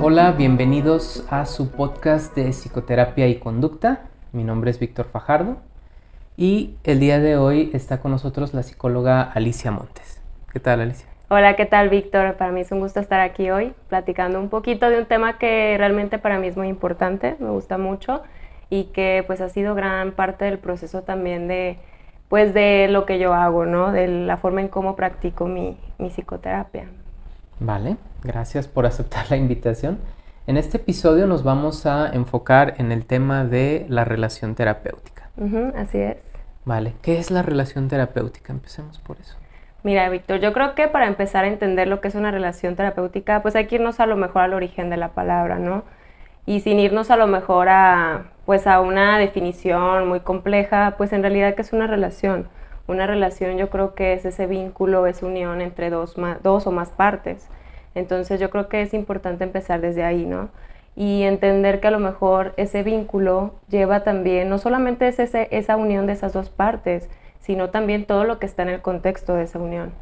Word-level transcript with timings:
Hola, 0.00 0.32
bienvenidos 0.32 1.26
a 1.28 1.44
su 1.44 1.70
podcast 1.70 2.34
de 2.34 2.52
psicoterapia 2.52 3.26
y 3.26 3.34
conducta. 3.34 4.06
Mi 4.32 4.44
nombre 4.44 4.70
es 4.70 4.78
Víctor 4.78 5.06
Fajardo 5.12 5.58
y 6.38 6.76
el 6.84 7.00
día 7.00 7.18
de 7.18 7.36
hoy 7.36 7.70
está 7.74 8.00
con 8.00 8.12
nosotros 8.12 8.54
la 8.54 8.62
psicóloga 8.62 9.20
Alicia 9.20 9.70
Montes. 9.70 10.22
¿Qué 10.50 10.58
tal, 10.58 10.80
Alicia? 10.80 11.06
Hola, 11.28 11.54
¿qué 11.56 11.66
tal, 11.66 11.90
Víctor? 11.90 12.36
Para 12.36 12.50
mí 12.50 12.62
es 12.62 12.72
un 12.72 12.80
gusto 12.80 13.00
estar 13.00 13.20
aquí 13.20 13.50
hoy 13.50 13.74
platicando 13.90 14.40
un 14.40 14.48
poquito 14.48 14.88
de 14.88 15.00
un 15.00 15.04
tema 15.04 15.36
que 15.36 15.74
realmente 15.76 16.18
para 16.18 16.38
mí 16.38 16.46
es 16.46 16.56
muy 16.56 16.68
importante, 16.68 17.36
me 17.40 17.50
gusta 17.50 17.76
mucho 17.76 18.22
y 18.70 18.84
que 18.84 19.22
pues 19.26 19.42
ha 19.42 19.50
sido 19.50 19.74
gran 19.74 20.12
parte 20.12 20.46
del 20.46 20.58
proceso 20.58 21.02
también 21.02 21.46
de 21.46 21.78
pues 22.28 22.54
de 22.54 22.88
lo 22.88 23.06
que 23.06 23.18
yo 23.18 23.34
hago, 23.34 23.66
¿no? 23.66 23.92
De 23.92 24.08
la 24.08 24.36
forma 24.36 24.60
en 24.60 24.68
cómo 24.68 24.96
practico 24.96 25.46
mi, 25.46 25.78
mi 25.98 26.10
psicoterapia. 26.10 26.86
Vale, 27.60 27.96
gracias 28.22 28.68
por 28.68 28.86
aceptar 28.86 29.30
la 29.30 29.36
invitación. 29.36 29.98
En 30.46 30.56
este 30.56 30.78
episodio 30.78 31.26
nos 31.26 31.42
vamos 31.42 31.84
a 31.84 32.08
enfocar 32.10 32.74
en 32.78 32.90
el 32.92 33.04
tema 33.04 33.44
de 33.44 33.84
la 33.88 34.04
relación 34.04 34.54
terapéutica. 34.54 35.28
así 35.76 35.98
es. 35.98 36.22
Vale, 36.64 36.94
¿qué 37.02 37.18
es 37.18 37.30
la 37.30 37.42
relación 37.42 37.88
terapéutica? 37.88 38.52
Empecemos 38.52 38.98
por 38.98 39.18
eso. 39.18 39.36
Mira, 39.82 40.08
Víctor, 40.08 40.40
yo 40.40 40.52
creo 40.52 40.74
que 40.74 40.88
para 40.88 41.06
empezar 41.06 41.44
a 41.44 41.48
entender 41.48 41.86
lo 41.86 42.00
que 42.00 42.08
es 42.08 42.14
una 42.14 42.30
relación 42.30 42.76
terapéutica, 42.76 43.42
pues 43.42 43.56
hay 43.56 43.66
que 43.66 43.76
irnos 43.76 44.00
a 44.00 44.06
lo 44.06 44.16
mejor 44.16 44.42
al 44.42 44.54
origen 44.54 44.90
de 44.90 44.96
la 44.96 45.08
palabra, 45.10 45.58
¿no? 45.58 45.84
Y 46.46 46.60
sin 46.60 46.78
irnos 46.78 47.10
a 47.10 47.16
lo 47.16 47.26
mejor 47.26 47.68
a, 47.68 48.24
pues 48.48 48.66
a 48.66 48.80
una 48.80 49.18
definición 49.18 50.08
muy 50.08 50.20
compleja, 50.20 50.94
pues 50.96 51.12
en 51.12 51.20
realidad 51.20 51.54
que 51.54 51.60
es 51.60 51.74
una 51.74 51.86
relación. 51.86 52.48
Una 52.86 53.06
relación 53.06 53.58
yo 53.58 53.68
creo 53.68 53.94
que 53.94 54.14
es 54.14 54.24
ese 54.24 54.46
vínculo, 54.46 55.06
esa 55.06 55.26
unión 55.26 55.60
entre 55.60 55.90
dos, 55.90 56.16
dos 56.42 56.66
o 56.66 56.72
más 56.72 56.88
partes. 56.88 57.46
Entonces 57.94 58.40
yo 58.40 58.48
creo 58.48 58.70
que 58.70 58.80
es 58.80 58.94
importante 58.94 59.44
empezar 59.44 59.82
desde 59.82 60.02
ahí, 60.02 60.24
¿no? 60.24 60.48
Y 60.96 61.24
entender 61.24 61.80
que 61.80 61.88
a 61.88 61.90
lo 61.90 61.98
mejor 61.98 62.54
ese 62.56 62.82
vínculo 62.82 63.52
lleva 63.68 64.02
también, 64.02 64.48
no 64.48 64.56
solamente 64.56 65.08
es 65.08 65.18
ese, 65.18 65.48
esa 65.50 65.76
unión 65.76 66.06
de 66.06 66.14
esas 66.14 66.32
dos 66.32 66.48
partes, 66.48 67.10
sino 67.40 67.68
también 67.68 68.06
todo 68.06 68.24
lo 68.24 68.38
que 68.38 68.46
está 68.46 68.62
en 68.62 68.70
el 68.70 68.80
contexto 68.80 69.34
de 69.34 69.42
esa 69.42 69.58
unión. 69.58 69.92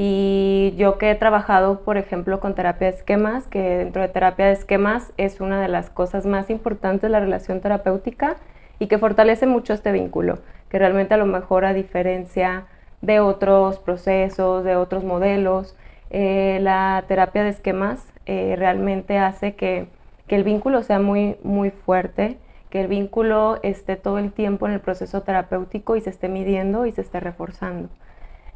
Y 0.00 0.74
yo 0.76 0.96
que 0.96 1.10
he 1.10 1.16
trabajado, 1.16 1.80
por 1.80 1.96
ejemplo, 1.96 2.38
con 2.38 2.54
terapia 2.54 2.88
de 2.88 2.96
esquemas, 2.96 3.48
que 3.48 3.78
dentro 3.78 4.00
de 4.00 4.06
terapia 4.06 4.46
de 4.46 4.52
esquemas 4.52 5.12
es 5.16 5.40
una 5.40 5.60
de 5.60 5.66
las 5.66 5.90
cosas 5.90 6.24
más 6.24 6.50
importantes 6.50 7.02
de 7.02 7.08
la 7.08 7.18
relación 7.18 7.60
terapéutica 7.60 8.36
y 8.78 8.86
que 8.86 8.98
fortalece 8.98 9.48
mucho 9.48 9.72
este 9.72 9.90
vínculo, 9.90 10.38
que 10.68 10.78
realmente 10.78 11.14
a 11.14 11.16
lo 11.16 11.26
mejor 11.26 11.64
a 11.64 11.74
diferencia 11.74 12.66
de 13.00 13.18
otros 13.18 13.80
procesos, 13.80 14.62
de 14.62 14.76
otros 14.76 15.02
modelos, 15.02 15.74
eh, 16.10 16.60
la 16.62 17.02
terapia 17.08 17.42
de 17.42 17.48
esquemas 17.48 18.06
eh, 18.26 18.54
realmente 18.56 19.18
hace 19.18 19.56
que, 19.56 19.88
que, 20.28 20.36
el 20.36 20.44
vínculo 20.44 20.84
sea 20.84 21.00
muy, 21.00 21.38
muy 21.42 21.70
fuerte, 21.70 22.38
que 22.70 22.80
el 22.82 22.86
vínculo 22.86 23.58
esté 23.64 23.96
todo 23.96 24.18
el 24.18 24.30
tiempo 24.30 24.68
en 24.68 24.74
el 24.74 24.80
proceso 24.80 25.22
terapéutico 25.22 25.96
y 25.96 26.02
se 26.02 26.10
esté 26.10 26.28
midiendo 26.28 26.86
y 26.86 26.92
se 26.92 27.00
esté 27.00 27.18
reforzando. 27.18 27.88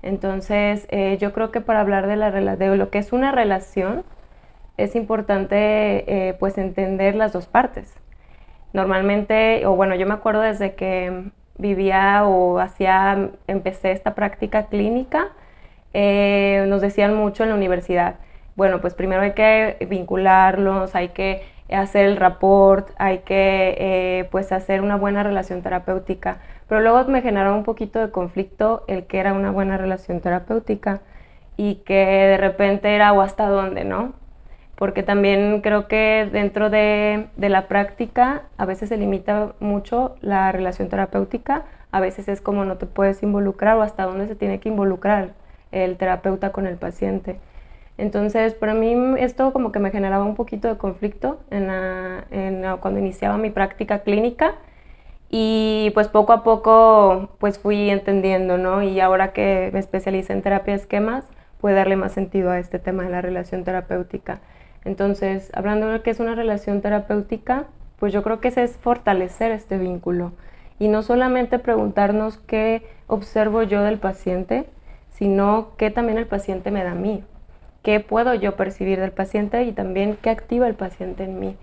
Entonces, 0.03 0.86
eh, 0.91 1.17
yo 1.20 1.33
creo 1.33 1.53
que 1.53 1.61
para 1.61 1.81
hablar 1.81 2.08
de, 2.08 2.17
la, 2.17 2.31
de 2.31 2.77
lo 2.77 2.91
que 2.91 2.98
es 2.98 3.12
una 3.12 3.31
relación, 3.31 4.05
es 4.77 4.97
importante 4.97 6.28
eh, 6.28 6.34
pues 6.34 6.58
entender 6.58 7.14
las 7.14 7.33
dos 7.33 7.47
partes. 7.47 7.95
Normalmente, 8.73 9.64
o 9.67 9.77
bueno, 9.77 9.95
yo 9.95 10.06
me 10.06 10.14
acuerdo 10.14 10.41
desde 10.41 10.75
que 10.75 11.30
vivía 11.58 12.25
o 12.27 12.58
hacía, 12.58 13.30
empecé 13.47 13.92
esta 13.92 14.14
práctica 14.14 14.67
clínica, 14.67 15.28
eh, 15.92 16.64
nos 16.69 16.80
decían 16.80 17.14
mucho 17.14 17.45
en 17.45 17.50
la 17.50 17.55
universidad, 17.55 18.17
bueno, 18.56 18.80
pues 18.80 18.95
primero 18.95 19.23
hay 19.23 19.33
que 19.33 19.86
vincularlos, 19.89 20.95
hay 20.95 21.11
que 21.11 21.42
hacer 21.70 22.06
el 22.06 22.17
rapport, 22.17 22.91
hay 22.98 23.19
que 23.19 24.28
pues 24.30 24.53
hacer 24.53 24.80
una 24.80 24.97
buena 24.97 25.23
relación 25.23 25.63
terapéutica 25.63 26.39
pero 26.72 26.84
luego 26.84 27.05
me 27.10 27.20
generaba 27.20 27.55
un 27.55 27.64
poquito 27.64 27.98
de 27.98 28.10
conflicto 28.10 28.83
el 28.86 29.05
que 29.05 29.18
era 29.18 29.34
una 29.34 29.50
buena 29.50 29.77
relación 29.77 30.22
terapéutica 30.22 31.02
y 31.58 31.74
que 31.84 31.92
de 31.92 32.38
repente 32.38 32.94
era 32.94 33.12
o 33.12 33.20
hasta 33.20 33.46
dónde, 33.46 33.84
¿no? 33.84 34.14
Porque 34.77 35.02
también 35.02 35.60
creo 35.60 35.86
que 35.86 36.27
dentro 36.33 36.70
de, 36.70 37.27
de 37.36 37.48
la 37.50 37.68
práctica 37.68 38.44
a 38.56 38.64
veces 38.64 38.88
se 38.88 38.96
limita 38.96 39.52
mucho 39.60 40.16
la 40.22 40.50
relación 40.50 40.88
terapéutica, 40.88 41.64
a 41.90 42.00
veces 42.00 42.27
es 42.28 42.40
como 42.40 42.64
no 42.64 42.78
te 42.78 42.86
puedes 42.86 43.22
involucrar 43.22 43.77
o 43.77 43.83
hasta 43.83 44.04
dónde 44.04 44.27
se 44.27 44.34
tiene 44.34 44.58
que 44.58 44.70
involucrar 44.70 45.34
el 45.72 45.98
terapeuta 45.98 46.52
con 46.52 46.66
el 46.66 46.77
paciente. 46.78 47.39
Entonces, 47.98 48.54
para 48.54 48.72
mí 48.72 48.96
esto 49.18 49.52
como 49.52 49.72
que 49.72 49.78
me 49.78 49.90
generaba 49.90 50.24
un 50.24 50.36
poquito 50.36 50.68
de 50.68 50.78
conflicto 50.78 51.39
en 51.50 51.66
cuando 52.80 52.98
iniciaba 52.98 53.36
mi 53.36 53.50
práctica 53.50 53.98
clínica 53.98 54.54
y 55.35 55.91
pues 55.95 56.09
poco 56.09 56.35
a 56.35 56.45
poco 56.45 57.31
pues 57.39 57.59
fui 57.59 57.89
entendiendo, 57.89 58.59
¿no? 58.59 58.83
Y 58.83 59.01
ahora 59.01 59.33
que 59.33 59.70
me 59.73 59.79
especialicé 59.81 60.35
en 60.35 60.43
terapia 60.43 60.75
de 60.75 60.81
esquemas, 60.81 61.25
puede 61.59 61.75
darle 61.75 61.97
más 61.97 62.13
sentido 62.13 62.51
a 62.51 62.59
este 62.59 62.79
tema 62.79 63.05
de 63.05 63.09
la 63.09 63.23
relación 63.23 63.65
terapéutica. 63.65 64.41
Entonces, 64.85 65.51
hablando 65.55 65.89
de 65.89 66.03
qué 66.03 66.11
es 66.11 66.20
una 66.20 66.35
relación 66.35 66.83
terapéutica, 66.83 67.65
pues 67.98 68.13
yo 68.13 68.23
creo 68.23 68.41
que 68.41 68.48
ese 68.48 68.63
es 68.63 68.77
fortalecer 68.77 69.53
este 69.53 69.79
vínculo 69.79 70.33
y 70.79 70.89
no 70.89 71.03
solamente 71.03 71.59
preguntarnos 71.59 72.37
qué 72.37 72.83
observo 73.07 73.63
yo 73.63 73.81
del 73.83 73.99
paciente, 73.99 74.67
sino 75.13 75.70
qué 75.79 75.91
también 75.91 76.19
el 76.19 76.27
paciente 76.27 76.70
me 76.70 76.85
da 76.85 76.91
a 76.91 76.95
mí, 76.95 77.25
qué 77.83 78.01
puedo 78.01 78.35
yo 78.35 78.57
percibir 78.57 79.01
del 79.01 79.13
paciente 79.13 79.63
y 79.63 79.73
también 79.73 80.19
qué 80.20 80.29
activa 80.29 80.67
el 80.67 80.75
paciente 80.75 81.25
en 81.25 81.41
mí 81.41 81.57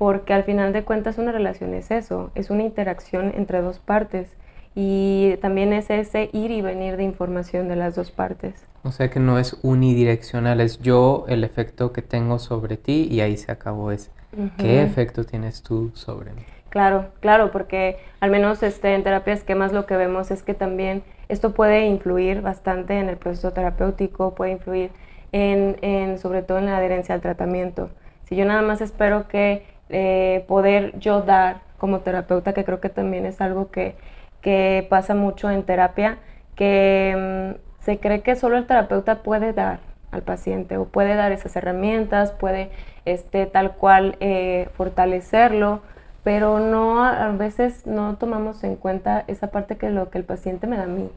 porque 0.00 0.32
al 0.32 0.44
final 0.44 0.72
de 0.72 0.82
cuentas 0.82 1.18
una 1.18 1.30
relación 1.30 1.74
es 1.74 1.90
eso, 1.90 2.30
es 2.34 2.48
una 2.48 2.62
interacción 2.62 3.34
entre 3.36 3.60
dos 3.60 3.80
partes 3.80 4.30
y 4.74 5.36
también 5.42 5.74
es 5.74 5.90
ese 5.90 6.30
ir 6.32 6.50
y 6.52 6.62
venir 6.62 6.96
de 6.96 7.02
información 7.02 7.68
de 7.68 7.76
las 7.76 7.96
dos 7.96 8.10
partes. 8.10 8.54
O 8.82 8.92
sea 8.92 9.10
que 9.10 9.20
no 9.20 9.38
es 9.38 9.58
unidireccional, 9.60 10.62
es 10.62 10.78
yo 10.78 11.26
el 11.28 11.44
efecto 11.44 11.92
que 11.92 12.00
tengo 12.00 12.38
sobre 12.38 12.78
ti 12.78 13.08
y 13.10 13.20
ahí 13.20 13.36
se 13.36 13.52
acabó 13.52 13.92
ese. 13.92 14.10
¿Qué 14.56 14.82
efecto 14.82 15.24
tienes 15.24 15.62
tú 15.62 15.90
sobre 15.92 16.32
mí? 16.32 16.40
Claro, 16.70 17.08
claro, 17.20 17.50
porque 17.50 17.98
al 18.20 18.30
menos 18.30 18.62
este, 18.62 18.94
en 18.94 19.02
terapia 19.02 19.34
esquemas 19.34 19.74
lo 19.74 19.84
que 19.84 19.98
vemos 19.98 20.30
es 20.30 20.42
que 20.42 20.54
también 20.54 21.02
esto 21.28 21.52
puede 21.52 21.84
influir 21.84 22.40
bastante 22.40 22.98
en 22.98 23.10
el 23.10 23.18
proceso 23.18 23.52
terapéutico, 23.52 24.34
puede 24.34 24.52
influir 24.52 24.92
en, 25.32 25.76
en 25.82 26.18
sobre 26.18 26.40
todo 26.40 26.56
en 26.56 26.64
la 26.64 26.78
adherencia 26.78 27.14
al 27.14 27.20
tratamiento. 27.20 27.90
Si 28.24 28.34
yo 28.34 28.46
nada 28.46 28.62
más 28.62 28.80
espero 28.80 29.28
que 29.28 29.68
eh, 29.90 30.44
poder 30.48 30.98
yo 30.98 31.22
dar 31.22 31.62
como 31.78 32.00
terapeuta, 32.00 32.52
que 32.52 32.64
creo 32.64 32.80
que 32.80 32.88
también 32.90 33.26
es 33.26 33.40
algo 33.40 33.70
que, 33.70 33.96
que 34.40 34.86
pasa 34.88 35.14
mucho 35.14 35.50
en 35.50 35.62
terapia, 35.64 36.18
que 36.54 37.54
mm, 37.56 37.84
se 37.84 37.98
cree 37.98 38.20
que 38.20 38.36
solo 38.36 38.56
el 38.56 38.66
terapeuta 38.66 39.22
puede 39.22 39.52
dar 39.52 39.80
al 40.12 40.22
paciente 40.22 40.76
o 40.76 40.86
puede 40.86 41.14
dar 41.14 41.32
esas 41.32 41.56
herramientas, 41.56 42.32
puede 42.32 42.70
este, 43.04 43.46
tal 43.46 43.72
cual 43.72 44.16
eh, 44.20 44.68
fortalecerlo, 44.74 45.80
pero 46.22 46.60
no 46.60 47.02
a 47.04 47.28
veces 47.30 47.86
no 47.86 48.16
tomamos 48.16 48.62
en 48.64 48.76
cuenta 48.76 49.24
esa 49.26 49.50
parte 49.50 49.76
que 49.76 49.90
lo 49.90 50.10
que 50.10 50.18
el 50.18 50.24
paciente 50.24 50.66
me 50.66 50.76
da 50.76 50.82
a 50.84 50.86
mí, 50.86 51.08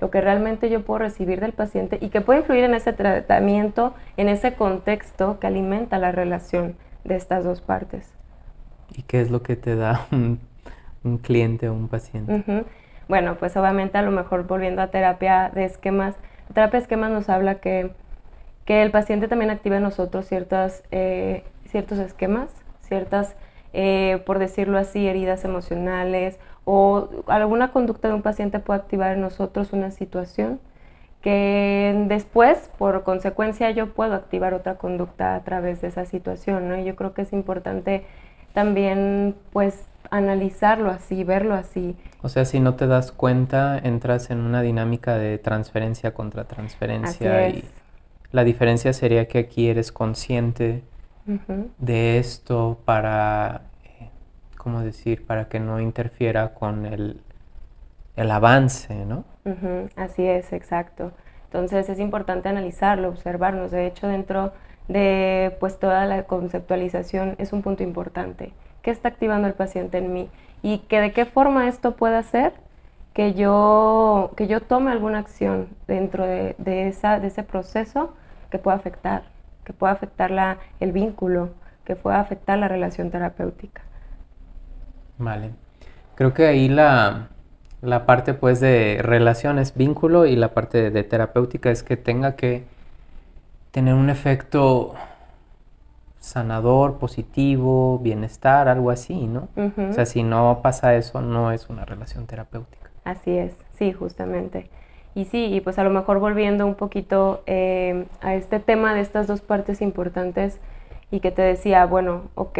lo 0.00 0.10
que 0.10 0.20
realmente 0.20 0.70
yo 0.70 0.82
puedo 0.82 0.98
recibir 0.98 1.40
del 1.40 1.52
paciente 1.52 1.98
y 2.00 2.10
que 2.10 2.20
puede 2.20 2.40
influir 2.40 2.64
en 2.64 2.74
ese 2.74 2.92
tratamiento, 2.92 3.94
en 4.16 4.28
ese 4.28 4.54
contexto 4.54 5.40
que 5.40 5.48
alimenta 5.48 5.98
la 5.98 6.12
relación 6.12 6.76
de 7.04 7.16
estas 7.16 7.44
dos 7.44 7.60
partes. 7.60 8.12
¿Y 8.96 9.02
qué 9.02 9.20
es 9.20 9.30
lo 9.30 9.42
que 9.42 9.56
te 9.56 9.76
da 9.76 10.06
un, 10.10 11.18
cliente 11.18 11.68
o 11.68 11.74
un 11.74 11.88
paciente? 11.88 12.64
Bueno, 13.08 13.36
pues 13.36 13.56
obviamente 13.56 13.98
a 13.98 14.02
lo 14.02 14.10
mejor 14.10 14.46
volviendo 14.46 14.80
a 14.80 14.88
terapia 14.88 15.50
de 15.54 15.64
esquemas, 15.64 16.16
terapia 16.52 16.80
de 16.80 16.82
esquemas 16.84 17.10
nos 17.10 17.28
habla 17.28 17.56
que, 17.56 17.90
que 18.64 18.82
el 18.82 18.90
paciente 18.90 19.28
también 19.28 19.50
activa 19.50 19.76
en 19.76 19.82
nosotros 19.82 20.26
ciertas, 20.26 20.82
eh, 20.90 21.44
ciertos 21.66 21.98
esquemas, 21.98 22.50
ciertas, 22.80 23.36
eh, 23.74 24.22
por 24.24 24.38
decirlo 24.38 24.78
así, 24.78 25.06
heridas 25.06 25.44
emocionales 25.44 26.38
o 26.64 27.10
alguna 27.26 27.72
conducta 27.72 28.08
de 28.08 28.14
un 28.14 28.22
paciente 28.22 28.58
puede 28.58 28.80
activar 28.80 29.12
en 29.12 29.20
nosotros 29.20 29.72
una 29.72 29.90
situación 29.90 30.60
que 31.24 32.04
después, 32.06 32.70
por 32.76 33.02
consecuencia, 33.02 33.70
yo 33.70 33.94
puedo 33.94 34.12
activar 34.12 34.52
otra 34.52 34.74
conducta 34.74 35.34
a 35.34 35.42
través 35.42 35.80
de 35.80 35.88
esa 35.88 36.04
situación, 36.04 36.68
¿no? 36.68 36.78
Y 36.78 36.84
yo 36.84 36.96
creo 36.96 37.14
que 37.14 37.22
es 37.22 37.32
importante 37.32 38.04
también, 38.52 39.34
pues, 39.50 39.86
analizarlo 40.10 40.90
así, 40.90 41.24
verlo 41.24 41.54
así. 41.54 41.96
O 42.20 42.28
sea, 42.28 42.44
si 42.44 42.60
no 42.60 42.74
te 42.74 42.86
das 42.86 43.10
cuenta, 43.10 43.78
entras 43.82 44.28
en 44.28 44.40
una 44.40 44.60
dinámica 44.60 45.16
de 45.16 45.38
transferencia 45.38 46.12
contra 46.12 46.44
transferencia 46.44 47.48
y 47.48 47.64
la 48.30 48.44
diferencia 48.44 48.92
sería 48.92 49.26
que 49.26 49.38
aquí 49.38 49.68
eres 49.68 49.92
consciente 49.92 50.82
de 51.78 52.18
esto 52.18 52.80
para, 52.84 53.62
eh, 53.84 54.10
¿cómo 54.58 54.82
decir?, 54.82 55.24
para 55.24 55.48
que 55.48 55.58
no 55.58 55.80
interfiera 55.80 56.52
con 56.52 56.84
el, 56.84 57.22
el 58.16 58.30
avance, 58.30 58.94
¿no? 59.04 59.24
Así 59.96 60.26
es, 60.26 60.52
exacto. 60.52 61.12
Entonces 61.46 61.88
es 61.88 61.98
importante 62.00 62.48
analizarlo, 62.48 63.08
observarnos. 63.08 63.70
De 63.70 63.86
hecho, 63.86 64.08
dentro 64.08 64.52
de 64.88 65.56
pues 65.60 65.78
toda 65.78 66.04
la 66.06 66.24
conceptualización 66.24 67.36
es 67.38 67.52
un 67.52 67.62
punto 67.62 67.82
importante. 67.82 68.52
¿Qué 68.82 68.90
está 68.90 69.08
activando 69.08 69.48
el 69.48 69.54
paciente 69.54 69.98
en 69.98 70.12
mí? 70.12 70.28
Y 70.62 70.78
que 70.78 71.00
de 71.00 71.12
qué 71.12 71.24
forma 71.26 71.68
esto 71.68 71.96
puede 71.96 72.16
hacer 72.16 72.52
que 73.14 73.34
yo, 73.34 74.32
que 74.36 74.46
yo 74.46 74.60
tome 74.60 74.90
alguna 74.90 75.20
acción 75.20 75.68
dentro 75.86 76.24
de, 76.26 76.56
esa, 76.88 77.20
de 77.20 77.28
ese 77.28 77.44
proceso 77.44 78.14
que 78.50 78.58
pueda 78.58 78.76
afectar, 78.76 79.22
que 79.64 79.72
pueda 79.72 79.92
afectar 79.92 80.30
la, 80.30 80.58
el 80.80 80.92
vínculo, 80.92 81.50
que 81.84 81.96
pueda 81.96 82.20
afectar 82.20 82.58
la 82.58 82.68
relación 82.68 83.10
terapéutica. 83.10 83.82
Vale. 85.18 85.52
Creo 86.16 86.34
que 86.34 86.46
ahí 86.46 86.68
la, 86.68 87.28
la 87.84 88.06
parte 88.06 88.34
pues 88.34 88.60
de 88.60 89.00
relaciones, 89.02 89.74
vínculo 89.74 90.26
y 90.26 90.36
la 90.36 90.54
parte 90.54 90.90
de, 90.90 91.04
terapéutica 91.04 91.70
es 91.70 91.82
que 91.82 91.96
tenga 91.96 92.36
que 92.36 92.64
tener 93.70 93.94
un 93.94 94.10
efecto 94.10 94.94
sanador, 96.18 96.98
positivo, 96.98 97.98
bienestar, 97.98 98.68
algo 98.68 98.90
así, 98.90 99.26
¿no? 99.26 99.48
O 99.56 99.92
sea, 99.92 100.06
si 100.06 100.22
no 100.22 100.60
pasa 100.62 100.94
eso, 100.94 101.20
no 101.20 101.52
es 101.52 101.68
una 101.68 101.84
relación 101.84 102.26
terapéutica. 102.26 102.88
Así 103.04 103.36
es, 103.36 103.54
sí, 103.72 103.92
justamente. 103.92 104.70
Y 105.14 105.26
sí, 105.26 105.52
y 105.52 105.60
pues 105.60 105.78
a 105.78 105.84
lo 105.84 105.90
mejor 105.90 106.18
volviendo 106.18 106.66
un 106.66 106.74
poquito 106.74 107.42
eh, 107.46 108.06
a 108.22 108.34
este 108.34 108.58
tema 108.58 108.94
de 108.94 109.00
estas 109.00 109.26
dos 109.26 109.42
partes 109.42 109.82
importantes 109.82 110.60
y 111.10 111.20
que 111.20 111.30
te 111.30 111.42
decía, 111.42 111.84
bueno, 111.86 112.22
ok, 112.34 112.58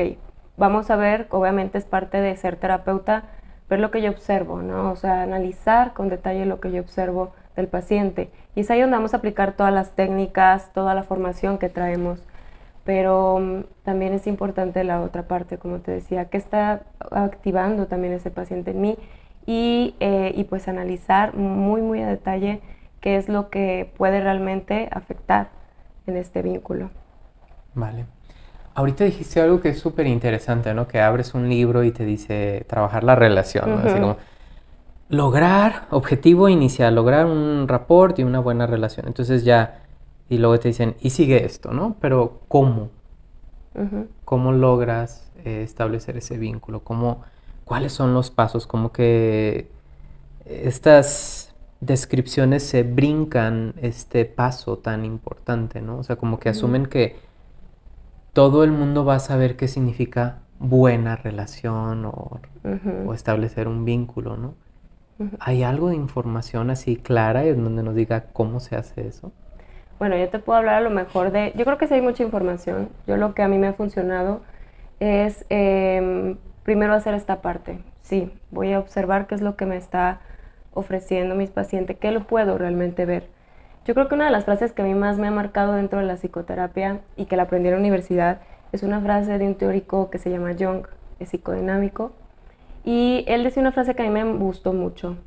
vamos 0.57 0.91
a 0.91 0.97
ver, 0.97 1.27
obviamente 1.31 1.79
es 1.79 1.85
parte 1.85 2.21
de 2.21 2.37
ser 2.37 2.57
terapeuta, 2.57 3.25
ver 3.69 3.81
lo 3.81 3.91
que 3.91 4.03
yo 4.03 4.11
observo, 4.11 4.63
¿no? 4.63 4.91
O 4.91 4.97
sea, 4.97 5.23
analizar 5.23 5.93
con 5.93 6.09
detalle 6.09 6.47
lo 6.47 6.61
que 6.61 6.71
yo 6.73 6.81
observo 6.81 7.33
del 7.57 7.69
paciente. 7.69 8.31
Y 8.55 8.61
es 8.61 8.71
ahí 8.71 8.81
donde 8.81 8.97
vamos 8.97 9.15
a 9.15 9.19
aplicar 9.19 9.53
todas 9.53 9.73
las 9.73 9.93
técnicas, 9.93 10.73
toda 10.73 10.95
la 10.95 11.03
formación 11.03 11.59
que 11.59 11.69
traemos. 11.69 12.23
Pero 12.85 13.39
mm, 13.41 13.65
también 13.85 14.13
es 14.13 14.27
importante 14.27 14.85
la 14.85 15.01
otra 15.01 15.23
parte, 15.27 15.59
como 15.59 15.79
te 15.81 15.93
decía, 15.93 16.27
que 16.27 16.37
está 16.37 16.83
activando 17.11 17.87
también 17.87 18.13
ese 18.13 18.31
paciente 18.31 18.73
en 18.73 18.81
mí 18.81 18.99
y, 19.47 19.95
eh, 20.01 20.33
y 20.35 20.45
pues 20.45 20.69
analizar 20.69 21.35
muy, 21.35 21.83
muy 21.83 22.03
a 22.03 22.09
detalle 22.09 22.61
qué 23.01 23.17
es 23.17 23.29
lo 23.29 23.51
que 23.51 23.93
puede 23.97 24.21
realmente 24.21 24.89
afectar 24.93 25.49
en 26.07 26.17
este 26.17 26.43
vínculo. 26.43 26.91
Vale. 27.75 28.07
Ahorita 28.75 29.05
dijiste 29.05 29.41
algo 29.41 29.61
que 29.61 29.69
es 29.71 29.79
súper 29.79 30.07
interesante, 30.07 30.75
¿no? 30.75 30.89
Que 30.89 31.01
abres 31.01 31.35
un 31.35 31.49
libro 31.49 31.85
y 31.85 31.93
te 31.93 32.05
dice 32.05 32.65
trabajar 32.69 33.05
la 33.05 33.15
relación, 33.15 33.71
¿no? 33.71 33.79
Así 33.79 34.01
como 34.01 34.17
lograr, 35.09 35.87
objetivo 35.91 36.49
inicial, 36.49 36.95
lograr 36.95 37.27
un 37.27 37.69
rapport 37.69 38.19
y 38.19 38.25
una 38.25 38.41
buena 38.41 38.67
relación. 38.67 39.07
Entonces 39.07 39.45
ya, 39.45 39.83
y 40.29 40.39
luego 40.39 40.59
te 40.59 40.69
dicen, 40.69 40.97
y 41.01 41.11
sigue 41.11 41.45
esto, 41.45 41.73
¿no? 41.73 41.97
Pero 42.01 42.41
¿cómo? 42.49 42.91
¿Cómo 44.25 44.53
logras 44.53 45.31
eh, 45.45 45.63
establecer 45.63 46.17
ese 46.17 46.39
vínculo? 46.39 46.81
¿Cómo, 46.81 47.23
¿Cuáles 47.65 47.93
son 47.93 48.15
los 48.15 48.31
pasos? 48.31 48.67
Como 48.67 48.93
que 48.93 49.69
estas 50.47 51.55
descripciones 51.81 52.63
se 52.63 52.83
brincan 52.83 53.75
este 53.81 54.25
paso 54.25 54.79
tan 54.79 55.05
importante, 55.05 55.81
¿no? 55.81 55.99
O 55.99 56.03
sea, 56.03 56.17
como 56.17 56.39
que 56.39 56.49
asumen 56.49 56.87
que 56.87 57.17
todo 58.35 58.65
el 58.65 58.73
mundo 58.73 59.05
va 59.05 59.15
a 59.15 59.21
saber 59.21 59.57
qué 59.57 59.69
significa 59.69 60.41
buena 60.59 61.17
relación 61.17 62.05
o, 62.05 62.41
establecer 63.15 63.69
un 63.69 63.85
vínculo, 63.85 64.37
¿no? 64.37 64.55
¿Hay 65.39 65.63
algo 65.63 65.91
de 65.91 65.97
información 65.97 66.71
así 66.71 66.97
clara 66.97 67.45
en 67.45 67.63
donde 67.63 67.85
nos 67.85 67.95
diga 67.95 68.25
cómo 68.33 68.59
se 68.59 68.75
hace 68.75 69.07
eso? 69.07 69.33
Bueno, 70.01 70.17
yo 70.17 70.29
te 70.29 70.41
puedo 70.41 70.59
hablar 70.59 70.75
a 70.77 70.81
lo 70.81 70.91
mejor 70.91 71.31
de, 71.31 71.53
yo 71.57 71.65
creo 71.65 71.79
que 71.79 71.87
sí 71.87 71.95
hay 71.95 72.03
mucha 72.03 72.25
información. 72.25 72.89
Yo 73.07 73.17
lo 73.17 73.33
que 73.33 73.43
a 73.43 73.49
mí 73.49 73.59
me 73.59 73.69
ha 73.69 73.73
funcionado 73.73 74.43
es 74.99 75.47
em, 75.49 76.37
primero 76.65 76.95
hacer 76.95 77.15
esta 77.15 77.41
parte. 77.41 77.79
Sí, 78.03 78.33
voy 78.51 78.73
a 78.73 78.81
observar 78.81 79.29
qué 79.29 79.37
es 79.37 79.41
lo 79.41 79.55
que 79.55 79.67
me 79.67 79.77
está 79.77 80.21
ofreciendo 80.73 81.37
mis 81.37 81.51
pacientes, 81.51 81.97
qué 81.99 82.11
lo 82.11 82.27
puedo 82.27 82.59
realmente 82.59 83.07
ver. 83.07 83.29
Yo 83.85 83.93
creo 83.93 84.09
que 84.09 84.15
una 84.15 84.25
de 84.25 84.31
las 84.31 84.47
frases 84.47 84.73
que 84.73 84.81
a 84.81 84.85
mí 84.87 84.95
más 84.95 85.19
me 85.19 85.27
ha 85.27 85.31
marcado 85.31 85.75
dentro 85.75 85.99
de 85.99 86.07
la 86.07 86.17
psicoterapia 86.17 87.01
y 87.17 87.27
que 87.27 87.37
la 87.37 87.43
aprendí 87.43 87.69
en 87.69 87.75
la 87.75 87.81
universidad 87.81 88.41
es 88.73 88.83
una 88.83 89.01
frase 89.03 89.37
de 89.37 89.47
un 89.47 89.57
teórico 89.57 90.09
que 90.09 90.17
se 90.17 90.31
llama 90.31 90.55
Jung, 90.59 90.87
es 91.21 91.29
psicodinámico, 91.29 92.13
y 92.83 93.25
él 93.29 93.45
decía 93.45 93.61
una 93.61 93.73
frase 93.73 93.95
que 93.95 94.03
a 94.03 94.11
mí 94.11 94.11
me 94.11 94.39
gustó 94.39 94.73
mucho, 94.73 95.19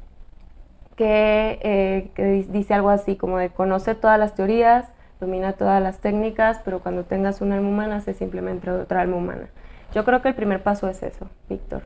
que, 0.95 1.59
eh, 1.61 2.45
dice 2.49 2.73
algo 2.73 2.89
así 2.89 3.15
como 3.15 3.37
de 3.37 3.51
conoce 3.51 3.93
todas 3.93 4.17
las 4.17 4.33
teorías, 4.33 4.91
domina 5.19 5.53
todas 5.53 5.81
las 5.81 5.99
técnicas, 5.99 6.59
pero 6.65 6.79
cuando 6.79 7.03
tengas 7.03 7.41
un 7.41 7.51
alma 7.51 7.69
humana, 7.69 8.01
sé 8.01 8.15
simplemente 8.15 8.71
otra 8.71 9.01
alma 9.01 9.17
humana. 9.17 9.49
Yo 9.93 10.03
creo 10.03 10.23
que 10.23 10.29
el 10.29 10.35
primer 10.35 10.63
paso 10.63 10.89
es 10.89 11.03
eso, 11.03 11.29
Víctor. 11.47 11.83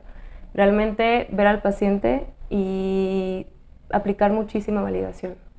Realmente 0.54 1.28
ver 1.30 1.46
al 1.46 1.60
paciente 1.60 2.26
y 2.48 3.46
aplicar 3.90 4.32
muchísima 4.32 4.82
validación 4.82 5.51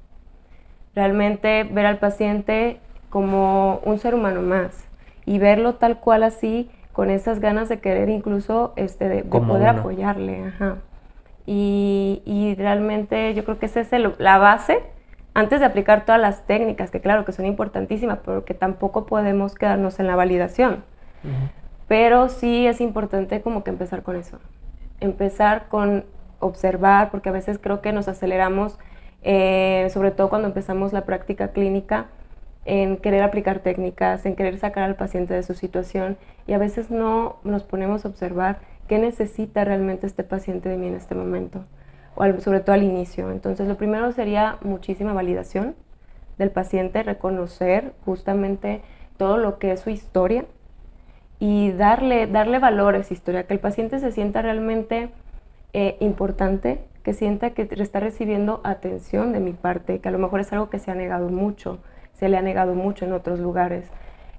realmente 0.95 1.63
ver 1.63 1.85
al 1.85 1.97
paciente 1.97 2.79
como 3.09 3.79
un 3.83 3.99
ser 3.99 4.15
humano 4.15 4.41
más 4.41 4.85
y 5.25 5.39
verlo 5.39 5.75
tal 5.75 5.99
cual 5.99 6.23
así, 6.23 6.69
con 6.91 7.09
esas 7.09 7.39
ganas 7.39 7.69
de 7.69 7.79
querer 7.79 8.09
incluso 8.09 8.73
este, 8.75 9.09
de, 9.09 9.23
poder 9.23 9.67
apoyarle. 9.67 10.53
Y, 11.45 12.55
realmente 12.57 13.33
yo 13.33 13.43
creo 13.43 13.59
que 13.59 13.65
esa 13.65 13.81
es 13.81 13.89
la 14.19 14.37
base 14.37 14.81
antes 15.33 15.59
de 15.59 15.65
aplicar 15.65 16.05
todas 16.05 16.21
las 16.21 16.45
técnicas, 16.45 16.91
que 16.91 17.01
claro 17.01 17.25
que 17.25 17.31
son 17.31 17.45
importantísimas, 17.45 18.19
pero 18.23 18.45
que 18.45 18.53
tampoco 18.53 19.07
podemos 19.07 19.55
quedarnos 19.55 19.99
en 19.99 20.07
la 20.07 20.15
validación. 20.15 20.83
Pero 21.87 22.29
sí 22.29 22.67
es 22.67 22.81
importante 22.81 23.41
como 23.41 23.63
que 23.63 23.71
empezar 23.71 24.03
con 24.03 24.15
eso. 24.15 24.39
Empezar 24.99 25.67
con 25.69 26.05
observar, 26.39 27.09
porque 27.09 27.29
a 27.29 27.31
veces 27.31 27.57
creo 27.59 27.81
que 27.81 27.93
nos 27.93 28.07
aceleramos 28.07 28.77
eh, 29.23 29.89
sobre 29.91 30.11
todo 30.11 30.29
cuando 30.29 30.47
empezamos 30.47 30.93
la 30.93 31.05
práctica 31.05 31.49
clínica, 31.49 32.07
en 32.65 32.97
querer 32.97 33.23
aplicar 33.23 33.59
técnicas, 33.59 34.25
en 34.25 34.35
querer 34.35 34.57
sacar 34.57 34.83
al 34.83 34.95
paciente 34.95 35.33
de 35.33 35.43
su 35.43 35.53
situación 35.53 36.17
y 36.47 36.53
a 36.53 36.57
veces 36.57 36.91
no 36.91 37.37
nos 37.43 37.63
ponemos 37.63 38.05
a 38.05 38.09
observar 38.09 38.59
qué 38.87 38.99
necesita 38.99 39.65
realmente 39.65 40.07
este 40.07 40.23
paciente 40.23 40.69
de 40.69 40.77
mí 40.77 40.87
en 40.87 40.95
este 40.95 41.15
momento, 41.15 41.65
o 42.15 42.23
sobre 42.39 42.59
todo 42.59 42.73
al 42.73 42.83
inicio. 42.83 43.31
Entonces, 43.31 43.67
lo 43.67 43.75
primero 43.75 44.11
sería 44.11 44.57
muchísima 44.61 45.13
validación 45.13 45.75
del 46.37 46.51
paciente, 46.51 47.03
reconocer 47.03 47.93
justamente 48.05 48.81
todo 49.17 49.37
lo 49.37 49.59
que 49.59 49.71
es 49.71 49.81
su 49.81 49.89
historia 49.89 50.45
y 51.39 51.71
darle, 51.71 52.27
darle 52.27 52.59
valor 52.59 52.95
a 52.95 52.99
esa 52.99 53.13
historia, 53.13 53.45
que 53.45 53.53
el 53.53 53.59
paciente 53.59 53.99
se 53.99 54.11
sienta 54.11 54.41
realmente 54.41 55.09
eh, 55.73 55.97
importante 55.99 56.79
que 57.03 57.13
sienta 57.13 57.51
que 57.51 57.67
está 57.69 57.99
recibiendo 57.99 58.61
atención 58.63 59.33
de 59.33 59.39
mi 59.39 59.53
parte, 59.53 59.99
que 59.99 60.07
a 60.07 60.11
lo 60.11 60.19
mejor 60.19 60.39
es 60.39 60.51
algo 60.53 60.69
que 60.69 60.79
se 60.79 60.89
ha 60.89 60.95
negado 60.95 61.29
mucho, 61.29 61.79
se 62.13 62.29
le 62.29 62.37
ha 62.37 62.41
negado 62.41 62.75
mucho 62.75 63.05
en 63.05 63.13
otros 63.13 63.39
lugares. 63.39 63.89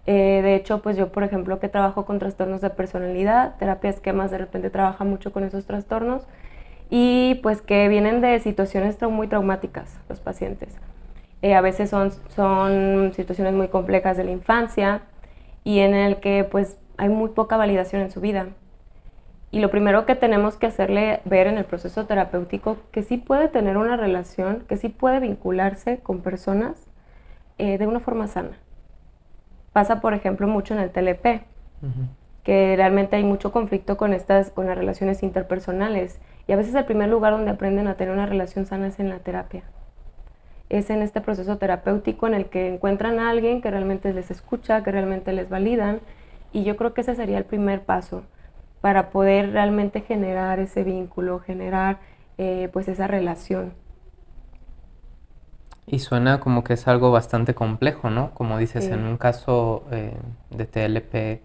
Eh, 0.06 0.40
de 0.42 0.54
hecho, 0.54 0.82
pues 0.82 0.96
yo, 0.96 1.12
por 1.12 1.24
ejemplo, 1.24 1.60
que 1.60 1.68
trabajo 1.68 2.04
con 2.04 2.18
trastornos 2.18 2.60
de 2.60 2.70
personalidad, 2.70 3.56
terapia 3.58 3.90
esquemas 3.90 4.30
de 4.30 4.38
repente 4.38 4.70
trabaja 4.70 5.04
mucho 5.04 5.32
con 5.32 5.44
esos 5.44 5.66
trastornos 5.66 6.26
y 6.90 7.40
pues 7.42 7.62
que 7.62 7.88
vienen 7.88 8.20
de 8.20 8.38
situaciones 8.40 9.00
muy 9.02 9.28
traumáticas 9.28 9.98
los 10.08 10.20
pacientes. 10.20 10.76
Eh, 11.42 11.54
a 11.54 11.60
veces 11.60 11.90
son, 11.90 12.10
son 12.28 13.12
situaciones 13.14 13.54
muy 13.54 13.68
complejas 13.68 14.16
de 14.16 14.24
la 14.24 14.30
infancia 14.30 15.02
y 15.64 15.80
en 15.80 15.94
el 15.94 16.20
que 16.20 16.44
pues 16.44 16.78
hay 16.96 17.08
muy 17.08 17.30
poca 17.30 17.56
validación 17.56 18.02
en 18.02 18.10
su 18.10 18.20
vida. 18.20 18.46
Y 19.54 19.60
lo 19.60 19.70
primero 19.70 20.04
que 20.04 20.16
tenemos 20.16 20.56
que 20.56 20.66
hacerle 20.66 21.20
ver 21.24 21.46
en 21.46 21.58
el 21.58 21.64
proceso 21.64 22.06
terapéutico 22.06 22.78
que 22.90 23.04
sí 23.04 23.18
puede 23.18 23.46
tener 23.46 23.76
una 23.76 23.96
relación, 23.96 24.64
que 24.68 24.76
sí 24.76 24.88
puede 24.88 25.20
vincularse 25.20 25.98
con 25.98 26.22
personas 26.22 26.88
eh, 27.58 27.78
de 27.78 27.86
una 27.86 28.00
forma 28.00 28.26
sana. 28.26 28.58
Pasa, 29.72 30.00
por 30.00 30.12
ejemplo, 30.12 30.48
mucho 30.48 30.74
en 30.74 30.80
el 30.80 30.90
TLP, 30.90 31.44
que 32.42 32.74
realmente 32.74 33.14
hay 33.14 33.22
mucho 33.22 33.52
conflicto 33.52 33.96
con, 33.96 34.12
estas, 34.12 34.50
con 34.50 34.66
las 34.66 34.76
relaciones 34.76 35.22
interpersonales. 35.22 36.18
Y 36.48 36.52
a 36.52 36.56
veces 36.56 36.74
el 36.74 36.84
primer 36.84 37.08
lugar 37.08 37.32
donde 37.32 37.52
aprenden 37.52 37.86
a 37.86 37.94
tener 37.94 38.12
una 38.12 38.26
relación 38.26 38.66
sana 38.66 38.88
es 38.88 38.98
en 38.98 39.08
la 39.08 39.20
terapia. 39.20 39.62
Es 40.68 40.90
en 40.90 41.00
este 41.00 41.20
proceso 41.20 41.58
terapéutico 41.58 42.26
en 42.26 42.34
el 42.34 42.46
que 42.46 42.74
encuentran 42.74 43.20
a 43.20 43.30
alguien 43.30 43.62
que 43.62 43.70
realmente 43.70 44.12
les 44.14 44.32
escucha, 44.32 44.82
que 44.82 44.90
realmente 44.90 45.32
les 45.32 45.48
validan. 45.48 46.00
Y 46.52 46.64
yo 46.64 46.76
creo 46.76 46.92
que 46.92 47.02
ese 47.02 47.14
sería 47.14 47.38
el 47.38 47.44
primer 47.44 47.82
paso 47.82 48.24
para 48.84 49.08
poder 49.08 49.52
realmente 49.52 50.02
generar 50.02 50.60
ese 50.60 50.84
vínculo, 50.84 51.40
generar 51.40 52.00
eh, 52.36 52.68
pues 52.70 52.86
esa 52.86 53.06
relación. 53.06 53.72
Y 55.86 56.00
suena 56.00 56.38
como 56.38 56.64
que 56.64 56.74
es 56.74 56.86
algo 56.86 57.10
bastante 57.10 57.54
complejo, 57.54 58.10
¿no? 58.10 58.34
Como 58.34 58.58
dices, 58.58 58.90
en 58.90 59.04
un 59.04 59.16
caso 59.16 59.84
eh, 59.90 60.14
de 60.50 60.66
TLP, 60.66 61.42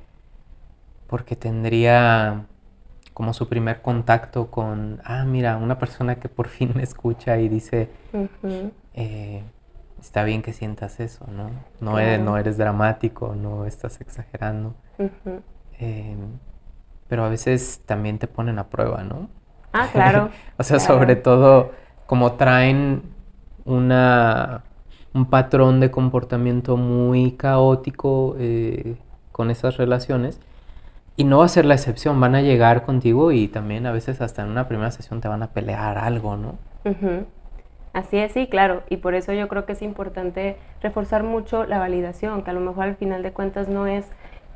porque 1.08 1.38
tendría 1.38 2.46
como 3.13 3.34
su 3.34 3.48
primer 3.48 3.81
contacto 3.81 4.51
con, 4.51 5.00
ah, 5.05 5.24
mira, 5.24 5.55
una 5.55 5.79
persona 5.79 6.15
que 6.15 6.27
por 6.27 6.50
fin 6.50 6.74
me 6.75 6.84
escucha 6.84 7.39
y 7.39 7.48
dice, 7.48 7.88
eh, 8.96 9.43
está 10.01 10.25
bien 10.25 10.41
que 10.41 10.51
sientas 10.51 11.00
eso, 11.00 11.25
¿no? 11.31 11.51
No, 11.79 12.00
eres, 12.00 12.19
no 12.19 12.38
eres 12.38 12.58
dramático, 12.58 13.34
no 13.34 13.65
estás 13.65 14.01
exagerando. 14.01 14.75
Pero 17.10 17.25
a 17.25 17.30
veces 17.30 17.82
también 17.86 18.20
te 18.20 18.28
ponen 18.28 18.60
a 18.60 18.70
prueba, 18.70 19.04
¿no? 19.04 19.28
Ah, 19.74 19.89
claro. 19.92 20.30
o 20.58 20.63
sea, 20.63 20.80
sobre 20.80 21.16
todo 21.18 21.72
como 22.06 22.34
traen 22.34 23.01
una, 23.66 24.63
un 25.13 25.25
patrón 25.25 25.80
de 25.80 25.92
comportamiento 25.92 26.78
muy 26.78 27.34
caótico 27.34 28.36
eh, 28.39 28.96
con 29.32 29.51
esas 29.51 29.78
relaciones. 29.78 30.39
Y 31.18 31.25
no 31.25 31.39
va 31.39 31.46
a 31.46 31.50
ser 31.50 31.66
la 31.66 31.74
excepción, 31.74 32.22
van 32.22 32.36
a 32.36 32.42
llegar 32.42 32.86
contigo 32.86 33.34
y 33.34 33.50
también 33.50 33.86
a 33.86 33.92
veces 33.92 34.22
hasta 34.22 34.42
en 34.42 34.50
una 34.50 34.70
primera 34.70 34.89
sesión 34.89 35.20
te 35.20 35.28
van 35.28 35.44
a 35.44 35.48
pelear 35.48 35.98
algo, 35.98 36.38
¿no? 36.38 36.56
Así 37.92 38.18
es, 38.18 38.32
sí, 38.32 38.48
claro. 38.48 38.84
Y 38.89 38.98
por 38.98 39.16
eso 39.16 39.34
yo 39.34 39.48
creo 39.50 39.66
que 39.66 39.74
es 39.74 39.82
importante 39.82 40.58
reforzar 40.82 41.24
mucho 41.24 41.66
la 41.66 41.78
validación, 41.78 42.44
que 42.44 42.51
a 42.51 42.54
lo 42.54 42.62
mejor 42.62 42.86
al 42.86 42.96
final 42.96 43.22
de 43.24 43.34
cuentas 43.34 43.68
no 43.68 43.86
es 43.86 44.06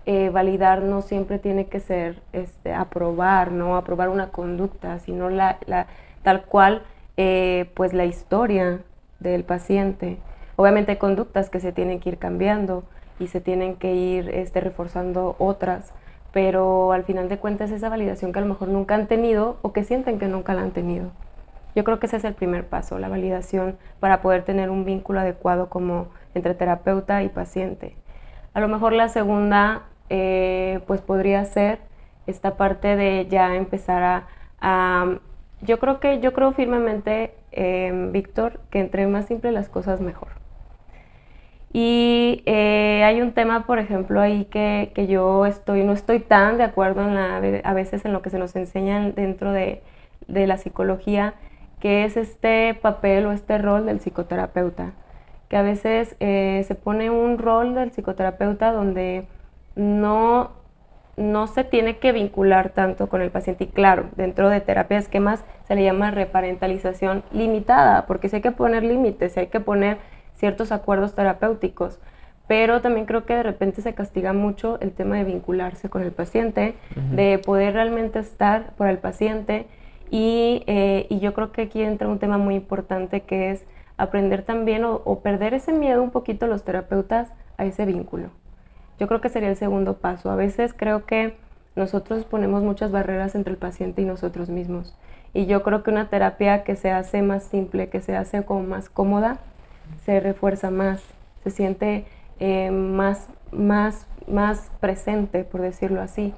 eh, 0.05 0.29
validar, 0.29 0.81
no 0.81 1.01
siempre 1.01 1.39
tiene 1.39 1.67
que 1.67 1.79
ser 1.79 2.21
este, 2.33 2.73
aprobar, 2.73 3.51
no 3.51 3.77
aprobar 3.77 4.09
una 4.09 4.29
conducta, 4.29 4.99
sino 4.99 5.29
la, 5.29 5.57
la 5.65 5.87
tal 6.23 6.43
cual, 6.43 6.83
eh, 7.17 7.69
pues 7.73 7.93
la 7.93 8.05
historia 8.05 8.81
del 9.19 9.43
paciente. 9.43 10.17
Obviamente 10.55 10.91
hay 10.91 10.97
conductas 10.97 11.49
que 11.49 11.59
se 11.59 11.71
tienen 11.71 11.99
que 11.99 12.09
ir 12.09 12.17
cambiando 12.17 12.83
y 13.19 13.27
se 13.27 13.41
tienen 13.41 13.75
que 13.75 13.93
ir 13.95 14.29
este, 14.29 14.59
reforzando 14.59 15.35
otras, 15.39 15.93
pero 16.31 16.91
al 16.91 17.03
final 17.03 17.29
de 17.29 17.37
cuentas 17.37 17.71
esa 17.71 17.89
validación 17.89 18.33
que 18.33 18.39
a 18.39 18.41
lo 18.41 18.49
mejor 18.49 18.67
nunca 18.67 18.95
han 18.95 19.07
tenido 19.07 19.57
o 19.61 19.71
que 19.71 19.83
sienten 19.83 20.19
que 20.19 20.27
nunca 20.27 20.53
la 20.53 20.61
han 20.61 20.71
tenido. 20.71 21.11
Yo 21.75 21.83
creo 21.83 21.99
que 21.99 22.05
ese 22.05 22.17
es 22.17 22.23
el 22.23 22.33
primer 22.33 22.67
paso, 22.67 22.99
la 22.99 23.09
validación 23.09 23.77
para 23.99 24.21
poder 24.21 24.43
tener 24.43 24.69
un 24.69 24.85
vínculo 24.85 25.21
adecuado 25.21 25.69
como 25.69 26.07
entre 26.35 26.53
terapeuta 26.53 27.23
y 27.23 27.29
paciente. 27.29 27.95
A 28.53 28.59
lo 28.59 28.67
mejor 28.67 28.93
la 28.93 29.09
segunda, 29.09 29.83
eh, 30.15 30.79
pues 30.85 31.01
podría 31.01 31.43
ser 31.43 31.79
esta 32.27 32.55
parte 32.55 32.95
de 32.95 33.25
ya 33.31 33.55
empezar 33.55 34.25
a, 34.61 35.19
yo 35.61 35.79
creo 35.79 35.99
que, 35.99 36.19
yo 36.19 36.33
creo 36.33 36.51
firmemente, 36.51 37.33
em, 37.51 38.11
Víctor, 38.11 38.59
que 38.69 38.79
entre 38.79 39.07
más 39.07 39.25
simple 39.25 39.51
las 39.51 39.69
cosas 39.69 40.01
mejor. 40.01 40.29
Y 41.73 42.43
eh, 42.45 43.01
hay 43.03 43.21
un 43.21 43.31
tema, 43.31 43.65
por 43.65 43.79
ejemplo, 43.79 44.21
ahí 44.21 44.45
que, 44.45 44.91
que, 44.93 45.07
yo 45.07 45.47
estoy, 45.47 45.83
no 45.83 45.93
estoy 45.93 46.19
tan 46.19 46.57
de 46.57 46.63
acuerdo 46.63 47.01
a 47.01 47.73
veces 47.73 48.05
en 48.05 48.13
lo 48.13 48.21
que 48.21 48.29
se 48.29 48.37
nos 48.37 48.55
enseña 48.55 49.09
dentro 49.09 49.51
de, 49.51 49.81
de 50.27 50.45
la 50.45 50.59
psicología, 50.59 51.33
que 51.79 52.05
es 52.05 52.17
este 52.17 52.75
papel 52.75 53.25
o 53.25 53.31
este 53.31 53.57
rol 53.57 53.87
del 53.87 53.99
psicoterapeuta, 53.99 54.93
que 55.49 55.57
a 55.57 55.63
veces 55.63 56.15
eh, 56.19 56.63
se 56.67 56.75
pone 56.75 57.09
un 57.09 57.39
rol 57.39 57.73
del 57.73 57.89
psicoterapeuta 57.89 58.71
donde 58.71 59.27
no, 59.75 60.51
no 61.17 61.47
se 61.47 61.63
tiene 61.63 61.97
que 61.97 62.11
vincular 62.11 62.69
tanto 62.69 63.07
con 63.09 63.21
el 63.21 63.31
paciente. 63.31 63.65
Y 63.65 63.67
claro, 63.67 64.09
dentro 64.15 64.49
de 64.49 64.61
terapia 64.61 64.97
de 64.97 65.03
esquemas 65.03 65.43
se 65.67 65.75
le 65.75 65.83
llama 65.83 66.11
reparentalización 66.11 67.23
limitada, 67.31 68.05
porque 68.05 68.29
si 68.29 68.37
hay 68.37 68.41
que 68.41 68.51
poner 68.51 68.83
límites, 68.83 69.37
hay 69.37 69.47
que 69.47 69.59
poner 69.59 69.97
ciertos 70.35 70.71
acuerdos 70.71 71.15
terapéuticos. 71.15 71.99
Pero 72.47 72.81
también 72.81 73.05
creo 73.05 73.25
que 73.25 73.35
de 73.35 73.43
repente 73.43 73.81
se 73.81 73.93
castiga 73.93 74.33
mucho 74.33 74.77
el 74.81 74.91
tema 74.91 75.15
de 75.15 75.23
vincularse 75.23 75.89
con 75.89 76.03
el 76.03 76.11
paciente, 76.11 76.75
de 77.11 77.39
poder 77.39 77.73
realmente 77.73 78.19
estar 78.19 78.73
por 78.75 78.87
el 78.87 78.97
paciente 78.97 79.65
eh, 80.15 81.07
y, 81.09 81.19
yo 81.19 81.33
creo 81.33 81.51
que 81.51 81.63
aquí 81.63 81.81
entra 81.81 82.07
un 82.07 82.19
tema 82.19 82.37
muy 82.37 82.55
importante 82.55 83.21
que 83.21 83.51
es 83.51 83.65
aprender 83.97 84.43
también 84.43 84.83
o, 84.85 85.19
perder 85.21 85.53
ese 85.53 85.73
miedo 85.73 86.03
un 86.03 86.11
poquito 86.11 86.45
los 86.45 86.63
terapeutas 86.63 87.31
a 87.57 87.65
ese 87.65 87.85
vínculo. 87.85 88.29
Yo 88.99 89.07
creo 89.07 89.21
que 89.21 89.29
sería 89.29 89.49
el 89.49 89.55
segundo 89.55 89.97
paso. 89.97 90.29
A 90.29 90.35
veces 90.35 90.73
creo 90.75 91.05
que 91.05 91.35
nosotros 91.75 92.25
ponemos 92.25 92.63
muchas 92.63 92.91
barreras 92.91 93.35
entre 93.35 93.53
el 93.53 93.57
paciente 93.57 94.01
y 94.01 94.05
nosotros 94.05 94.49
mismos. 94.49 94.95
Y 95.33 95.47
yo 95.47 95.63
creo 95.63 95.83
que 95.83 95.91
una 95.91 96.09
terapia 96.09 96.63
que 96.63 96.75
se 96.75 96.91
hace 96.91 97.21
más 97.21 97.43
simple, 97.43 97.89
que 97.89 98.01
se 98.01 98.15
hace 98.15 98.43
como 98.45 98.63
más 98.63 98.89
cómoda, 98.89 99.39
se 100.05 100.19
refuerza 100.19 100.69
más, 100.69 101.01
se 101.43 101.49
siente 101.49 102.05
eh, 102.39 102.71
más, 102.71 103.27
más, 103.51 104.07
más 104.27 104.71
presente, 104.79 105.43
por 105.43 105.61
decirlo 105.61 106.01
así. 106.01 106.33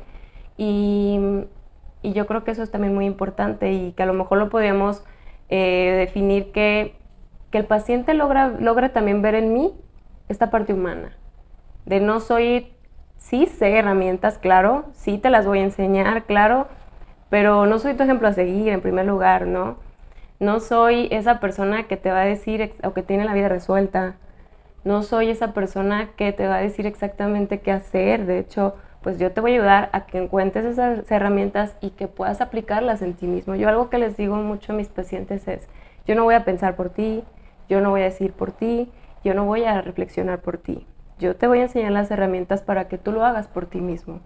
Y 0.57 1.19
y 2.05 2.13
yo 2.13 2.27
creo 2.27 2.43
que 2.43 2.51
eso 2.51 2.61
es 2.61 2.69
también 2.69 2.93
muy 2.93 3.05
importante 3.05 3.73
y 3.73 3.93
que 3.93 4.03
a 4.03 4.05
lo 4.05 4.13
mejor 4.13 4.37
lo 4.37 4.49
podríamos 4.49 5.03
eh, 5.49 5.95
definir 5.97 6.51
que, 6.51 6.93
que, 7.49 7.57
el 7.57 7.65
paciente 7.65 8.13
logra, 8.13 8.49
logra 8.49 8.93
también 8.93 9.23
ver 9.23 9.33
en 9.33 9.53
mí 9.53 9.73
esta 10.29 10.51
parte 10.51 10.71
humana. 10.71 11.17
De 11.85 11.99
no 11.99 12.19
soy, 12.19 12.73
sí 13.17 13.45
sé 13.45 13.77
herramientas, 13.77 14.37
claro, 14.39 14.85
sí 14.93 15.17
te 15.17 15.29
las 15.29 15.45
voy 15.45 15.59
a 15.59 15.63
enseñar, 15.63 16.23
claro, 16.23 16.67
pero 17.29 17.65
no 17.65 17.79
soy 17.79 17.93
tu 17.93 18.03
ejemplo 18.03 18.27
a 18.27 18.33
seguir 18.33 18.69
en 18.69 18.81
primer 18.81 19.05
lugar, 19.05 19.45
¿no? 19.45 19.77
No 20.39 20.59
soy 20.59 21.07
esa 21.11 21.39
persona 21.39 21.83
que 21.83 21.95
te 21.95 22.11
va 22.11 22.21
a 22.21 22.25
decir 22.25 22.73
o 22.83 22.93
que 22.93 23.03
tiene 23.03 23.23
la 23.25 23.33
vida 23.33 23.49
resuelta. 23.49 24.15
No 24.83 25.03
soy 25.03 25.29
esa 25.29 25.53
persona 25.53 26.09
que 26.15 26.33
te 26.33 26.47
va 26.47 26.57
a 26.57 26.61
decir 26.61 26.85
exactamente 26.85 27.61
qué 27.61 27.71
hacer. 27.71 28.25
De 28.25 28.39
hecho, 28.39 28.75
pues 29.01 29.19
yo 29.19 29.31
te 29.31 29.39
voy 29.39 29.51
a 29.51 29.55
ayudar 29.55 29.89
a 29.93 30.07
que 30.07 30.17
encuentres 30.17 30.65
esas 30.65 31.09
herramientas 31.11 31.75
y 31.81 31.91
que 31.91 32.07
puedas 32.07 32.41
aplicarlas 32.41 33.01
en 33.01 33.13
ti 33.13 33.27
mismo. 33.27 33.55
Yo 33.55 33.69
algo 33.69 33.89
que 33.89 33.97
les 33.97 34.17
digo 34.17 34.35
mucho 34.35 34.73
a 34.73 34.75
mis 34.75 34.87
pacientes 34.87 35.47
es, 35.47 35.67
yo 36.05 36.15
no 36.15 36.23
voy 36.23 36.35
a 36.35 36.43
pensar 36.43 36.75
por 36.75 36.89
ti, 36.89 37.23
yo 37.69 37.81
no 37.81 37.91
voy 37.91 38.01
a 38.01 38.05
decir 38.05 38.33
por 38.33 38.51
ti, 38.51 38.91
yo 39.23 39.33
no 39.33 39.45
voy 39.45 39.63
a 39.63 39.81
reflexionar 39.81 40.39
por 40.39 40.57
ti. 40.57 40.85
Yo 41.19 41.35
te 41.35 41.47
voy 41.47 41.59
a 41.59 41.63
enseñar 41.63 41.91
las 41.91 42.11
herramientas 42.11 42.61
para 42.61 42.87
que 42.87 42.97
tú 42.97 43.11
lo 43.11 43.25
hagas 43.25 43.47
por 43.47 43.65
ti 43.65 43.81
mismo. 43.81 44.19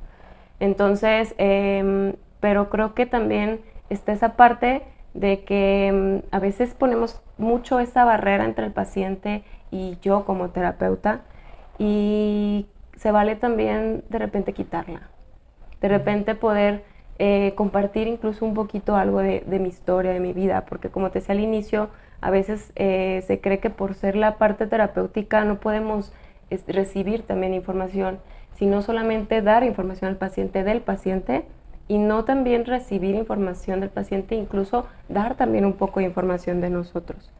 Entonces, 0.59 1.35
em, 1.37 2.15
pero 2.39 2.69
creo 2.69 2.93
que 2.93 3.05
también 3.05 3.61
está 3.89 4.11
esa 4.11 4.35
parte 4.35 4.83
de 5.13 5.43
que 5.43 5.87
em, 5.87 6.21
a 6.31 6.39
veces 6.39 6.73
ponemos 6.73 7.21
mucho 7.37 7.79
esa 7.79 8.05
barrera 8.05 8.45
entre 8.45 8.65
el 8.65 8.71
paciente 8.71 9.43
y 9.71 9.97
yo 10.01 10.25
como 10.25 10.49
terapeuta 10.49 11.21
y 11.77 12.67
se 12.95 13.11
vale 13.11 13.35
también 13.35 14.03
de 14.09 14.19
repente 14.19 14.53
quitarla. 14.53 15.09
De 15.81 15.87
repente 15.87 16.35
poder 16.35 16.83
eh, 17.17 17.53
compartir 17.55 18.07
incluso 18.07 18.45
un 18.45 18.53
poquito 18.53 18.95
algo 18.95 19.19
de, 19.19 19.43
mi 19.59 19.69
historia, 19.69 20.11
de 20.11 20.19
mi 20.19 20.33
vida, 20.33 20.65
porque 20.65 20.89
como 20.89 21.09
te 21.11 21.19
decía 21.19 21.33
al 21.33 21.41
inicio, 21.41 21.89
a 22.21 22.29
veces 22.31 22.71
eh, 22.75 23.23
se 23.27 23.39
cree 23.39 23.59
que 23.59 23.69
por 23.69 23.93
ser 23.93 24.15
la 24.15 24.37
parte 24.37 24.67
terapéutica 24.67 25.45
no 25.45 25.59
podemos 25.59 26.13
recibir 26.67 27.23
también 27.23 27.53
información, 27.53 28.19
sino 28.55 28.81
solamente 28.81 29.41
dar 29.41 29.63
información 29.63 30.09
al 30.09 30.17
paciente 30.17 30.63
del 30.63 30.81
paciente 30.81 31.45
y 31.87 31.97
no 31.97 32.23
también 32.23 32.65
recibir 32.65 33.15
información 33.15 33.79
del 33.79 33.89
paciente, 33.89 34.35
incluso 34.35 34.85
dar 35.09 35.35
también 35.35 35.65
un 35.65 35.73
poco 35.73 35.99
de 35.99 36.05
información 36.05 36.61
de 36.61 36.69
nosotros. 36.69 37.31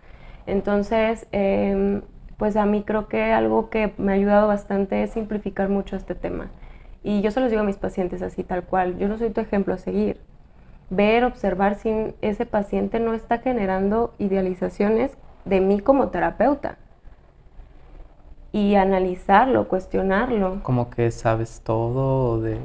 Entonces, 0.48 1.28
em, 1.32 2.02
pues 2.38 2.56
a 2.56 2.66
mí 2.66 2.84
creo 2.84 3.08
que 3.08 3.32
algo 3.32 3.70
que 3.70 3.94
me 3.98 4.12
ha 4.12 4.16
ayudado 4.16 4.48
bastante 4.48 5.04
es 5.04 5.12
simplificar 5.12 5.70
mucho 5.70 5.96
este 5.96 6.16
tema. 6.16 6.50
Y 7.04 7.22
yo 7.22 7.32
se 7.32 7.40
los 7.40 7.50
digo 7.50 7.62
a 7.62 7.66
mis 7.66 7.78
pacientes 7.78 8.22
así, 8.22 8.44
tal 8.44 8.64
cual. 8.64 8.98
Yo 8.98 9.08
no 9.08 9.18
soy 9.18 9.30
tu 9.30 9.42
ejemplo 9.42 9.74
a 9.74 9.78
seguir. 9.78 10.20
Ver, 10.90 11.24
observar 11.24 11.76
si 11.76 12.16
ese 12.22 12.46
paciente 12.46 13.00
no 13.00 13.14
está 13.14 13.38
generando 13.38 14.14
idealizaciones 14.18 15.12
de 15.46 15.62
mí 15.62 15.80
como 15.80 16.10
terapeuta. 16.10 16.78
Y 18.52 18.76
analizarlo, 18.76 19.68
cuestionarlo. 19.68 20.60
Como 20.64 20.90
que 20.90 21.12
sabes 21.12 21.62
todo, 21.64 22.42
de, 22.42 22.60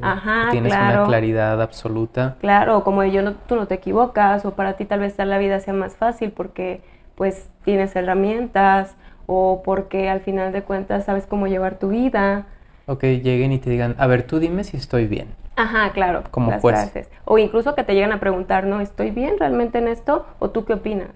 tienes 0.51 0.73
una 0.73 1.05
claridad 1.05 1.61
absoluta. 1.61 2.37
Claro, 2.41 2.85
como 2.85 3.05
yo 3.05 3.21
no, 3.23 3.35
tú 3.35 3.55
no 3.57 3.67
te 3.67 3.75
equivocas, 3.75 4.47
o 4.47 4.53
para 4.53 4.75
ti 4.75 4.87
tal 4.87 5.01
vez 5.01 5.19
la 5.19 5.39
vida 5.39 5.61
sea 5.61 5.75
más 5.75 5.95
fácil 5.95 6.33
porque 6.33 6.81
pues 7.17 7.51
tienes 7.65 7.95
herramientas, 7.97 8.97
o 9.27 9.63
porque 9.65 10.09
al 10.09 10.21
final 10.21 10.53
de 10.53 10.63
cuentas 10.63 11.05
sabes 11.05 11.27
cómo 11.27 11.47
llevar 11.47 11.79
tu 11.79 11.89
vida. 11.89 12.47
Ok, 12.87 13.03
lleguen 13.03 13.53
y 13.53 13.59
te 13.59 13.71
digan, 13.71 13.95
a 13.99 14.07
ver, 14.07 14.25
tú 14.25 14.39
dime 14.39 14.65
si 14.65 14.77
estoy 14.77 15.07
bien. 15.07 15.29
Ajá, 15.57 15.93
claro. 15.93 16.25
Como 16.31 16.51
las 16.51 16.61
frases. 16.61 17.09
O 17.25 17.39
incluso 17.39 17.75
que 17.75 17.85
te 17.85 17.95
lleguen 17.95 18.13
a 18.13 18.21
preguntar, 18.21 18.67
¿no? 18.67 18.81
¿Estoy 18.81 19.11
bien 19.11 19.39
realmente 19.39 19.79
en 19.79 19.89
esto? 19.89 20.27
¿O 20.39 20.51
tú 20.51 20.65
qué 20.65 20.75
opinas? 20.75 21.11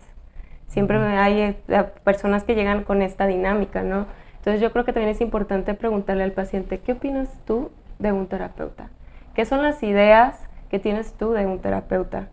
Siempre 0.68 0.98
hay 0.98 1.40
eh, 1.68 1.84
personas 2.04 2.44
que 2.44 2.54
llegan 2.54 2.84
con 2.84 3.02
esta 3.02 3.26
dinámica, 3.26 3.82
¿no? 3.82 4.06
Entonces 4.38 4.60
yo 4.60 4.72
creo 4.72 4.84
que 4.84 4.92
también 4.92 5.10
es 5.10 5.20
importante 5.20 5.74
preguntarle 5.74 6.22
al 6.22 6.32
paciente, 6.32 6.78
¿qué 6.78 6.92
opinas 6.92 7.28
tú 7.46 7.70
de 7.98 8.12
un 8.12 8.26
terapeuta? 8.26 8.88
¿Qué 9.34 9.44
son 9.44 9.62
las 9.62 9.82
ideas 9.82 10.40
que 10.70 10.78
tienes 10.78 11.12
tú 11.12 11.32
de 11.32 11.46
un 11.46 11.60
terapeuta? 11.60 12.28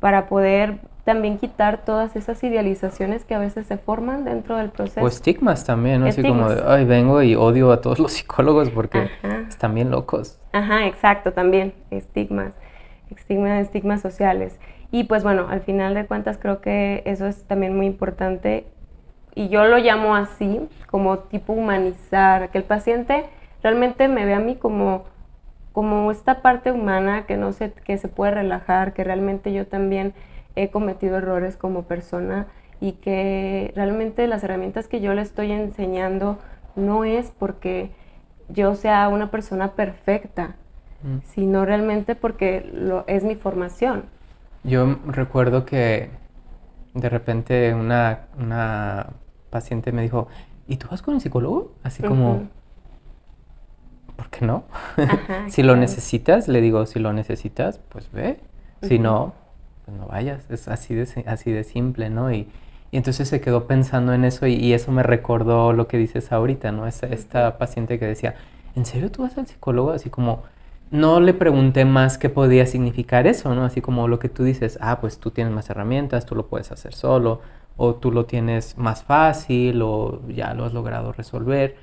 Para 0.00 0.26
poder 0.26 0.78
también 1.04 1.38
quitar 1.38 1.84
todas 1.84 2.14
esas 2.16 2.42
idealizaciones 2.44 3.24
que 3.24 3.34
a 3.34 3.38
veces 3.38 3.66
se 3.66 3.76
forman 3.76 4.24
dentro 4.24 4.56
del 4.56 4.70
proceso. 4.70 5.04
O 5.04 5.08
estigmas 5.08 5.64
también, 5.64 6.00
¿no? 6.00 6.06
Así 6.06 6.22
como 6.22 6.48
de, 6.48 6.62
ay, 6.64 6.84
vengo 6.84 7.22
y 7.22 7.34
odio 7.34 7.72
a 7.72 7.80
todos 7.80 7.98
los 7.98 8.12
psicólogos 8.12 8.70
porque 8.70 9.10
están 9.48 9.74
bien 9.74 9.90
locos. 9.90 10.38
Ajá, 10.52 10.86
exacto, 10.86 11.32
también, 11.32 11.74
estigmas, 11.90 12.54
estigmas, 13.10 13.62
estigmas 13.62 14.00
sociales. 14.00 14.58
Y 14.92 15.04
pues 15.04 15.24
bueno, 15.24 15.46
al 15.48 15.62
final 15.62 15.94
de 15.94 16.06
cuentas 16.06 16.38
creo 16.38 16.60
que 16.60 17.02
eso 17.06 17.26
es 17.26 17.44
también 17.44 17.76
muy 17.76 17.86
importante, 17.86 18.66
y 19.34 19.48
yo 19.48 19.64
lo 19.64 19.78
llamo 19.78 20.14
así, 20.14 20.68
como 20.90 21.18
tipo 21.18 21.52
humanizar, 21.52 22.50
que 22.50 22.58
el 22.58 22.64
paciente 22.64 23.24
realmente 23.62 24.08
me 24.08 24.26
ve 24.26 24.34
a 24.34 24.40
mí 24.40 24.56
como, 24.56 25.04
como 25.72 26.10
esta 26.10 26.42
parte 26.42 26.70
humana 26.72 27.24
que, 27.26 27.36
no 27.36 27.52
se, 27.52 27.72
que 27.72 27.96
se 27.98 28.08
puede 28.08 28.32
relajar, 28.32 28.92
que 28.92 29.04
realmente 29.04 29.52
yo 29.52 29.66
también 29.66 30.14
he 30.54 30.70
cometido 30.70 31.16
errores 31.16 31.56
como 31.56 31.84
persona 31.84 32.46
y 32.80 32.92
que 32.92 33.72
realmente 33.74 34.26
las 34.26 34.42
herramientas 34.44 34.88
que 34.88 35.00
yo 35.00 35.14
le 35.14 35.22
estoy 35.22 35.52
enseñando 35.52 36.38
no 36.74 37.04
es 37.04 37.30
porque 37.30 37.90
yo 38.48 38.74
sea 38.74 39.08
una 39.08 39.30
persona 39.30 39.72
perfecta, 39.72 40.56
mm. 41.02 41.18
sino 41.24 41.64
realmente 41.64 42.16
porque 42.16 42.68
lo, 42.74 43.04
es 43.06 43.24
mi 43.24 43.36
formación. 43.36 44.04
Yo 44.64 44.98
recuerdo 45.06 45.64
que 45.64 46.10
de 46.94 47.08
repente 47.08 47.72
una, 47.74 48.26
una 48.38 49.06
paciente 49.52 49.92
me 49.92 50.02
dijo, 50.02 50.26
¿y 50.66 50.78
tú 50.78 50.88
vas 50.90 51.02
con 51.02 51.14
el 51.14 51.20
psicólogo? 51.20 51.74
Así 51.84 52.02
como, 52.02 52.48
¿por 54.16 54.28
qué 54.30 54.44
no? 54.44 54.64
si 55.48 55.62
lo 55.62 55.76
necesitas, 55.76 56.48
le 56.48 56.60
digo, 56.60 56.86
si 56.86 56.98
lo 56.98 57.12
necesitas, 57.12 57.78
pues 57.88 58.10
ve. 58.10 58.40
Si 58.82 58.98
no, 58.98 59.32
pues 59.84 59.96
no 59.96 60.06
vayas. 60.06 60.50
Es 60.50 60.66
así 60.66 60.94
de, 60.94 61.06
así 61.26 61.52
de 61.52 61.62
simple, 61.62 62.10
¿no? 62.10 62.32
Y, 62.32 62.48
entonces 62.90 63.26
se 63.28 63.40
quedó 63.40 63.66
pensando 63.66 64.12
en 64.12 64.24
eso 64.24 64.46
y, 64.46 64.72
eso 64.74 64.92
me 64.92 65.02
recordó 65.02 65.72
lo 65.72 65.86
que 65.86 65.96
dices 65.96 66.32
ahorita, 66.32 66.72
¿no? 66.72 66.86
Esta, 66.86 67.06
esta 67.06 67.56
paciente 67.56 67.98
que 67.98 68.06
decía, 68.06 68.34
¿en 68.74 68.84
serio 68.84 69.10
tú 69.10 69.22
vas 69.22 69.38
al 69.38 69.46
psicólogo? 69.46 69.92
Así 69.92 70.10
como, 70.10 70.42
no 70.90 71.20
le 71.20 71.32
pregunté 71.32 71.86
más 71.86 72.18
qué 72.18 72.28
podía 72.28 72.66
significar 72.66 73.26
eso, 73.26 73.54
¿no? 73.54 73.64
Así 73.64 73.80
como 73.80 74.08
lo 74.08 74.18
que 74.18 74.28
tú 74.28 74.44
dices, 74.44 74.78
ah, 74.82 75.00
pues 75.00 75.18
tú 75.18 75.30
tienes 75.30 75.54
más 75.54 75.70
herramientas, 75.70 76.26
tú 76.26 76.34
lo 76.34 76.48
puedes 76.48 76.70
hacer 76.70 76.92
solo, 76.92 77.40
o 77.76 77.94
tú 77.94 78.12
lo 78.12 78.26
tienes 78.26 78.76
más 78.78 79.02
fácil, 79.04 79.82
o 79.82 80.20
ya 80.28 80.54
lo 80.54 80.64
has 80.64 80.72
logrado 80.72 81.12
resolver. 81.12 81.76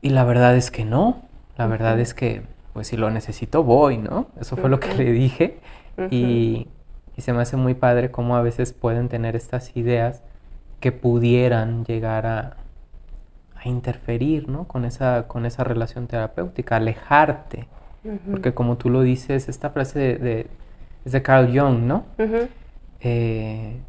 Y 0.00 0.10
la 0.10 0.24
verdad 0.24 0.56
es 0.56 0.70
que 0.70 0.84
no, 0.84 1.22
la 1.56 1.66
verdad 1.66 2.00
es 2.00 2.14
que, 2.14 2.42
pues 2.72 2.88
si 2.88 2.96
lo 2.96 3.10
necesito, 3.10 3.62
voy, 3.62 3.98
¿no? 3.98 4.26
Eso 4.40 4.56
fue 4.56 4.70
lo 4.70 4.80
que 4.80 4.94
le 4.94 5.12
dije. 5.12 5.58
y, 6.10 6.68
se 7.18 7.32
me 7.32 7.42
hace 7.42 7.56
muy 7.56 7.74
padre 7.74 8.10
cómo 8.10 8.34
a 8.34 8.42
veces 8.42 8.72
pueden 8.72 9.08
tener 9.08 9.36
estas 9.36 9.76
ideas 9.76 10.24
que 10.80 10.90
pudieran 10.90 11.84
llegar 11.84 12.26
a, 12.26 12.56
a 13.54 13.68
interferir, 13.68 14.48
¿no? 14.48 14.66
Con 14.66 14.84
esa, 14.84 15.28
con 15.28 15.46
esa 15.46 15.62
relación 15.62 16.08
terapéutica, 16.08 16.76
alejarte 16.76 17.68
porque 18.30 18.52
como 18.52 18.76
tú 18.76 18.90
lo 18.90 19.02
dices, 19.02 19.48
esta 19.48 19.70
frase 19.70 20.18
de, 20.18 20.46
es 21.04 21.12
de 21.12 21.22
Carl 21.22 21.56
Jung, 21.56 21.82
¿no? 21.82 22.04
Eh, 23.00 23.80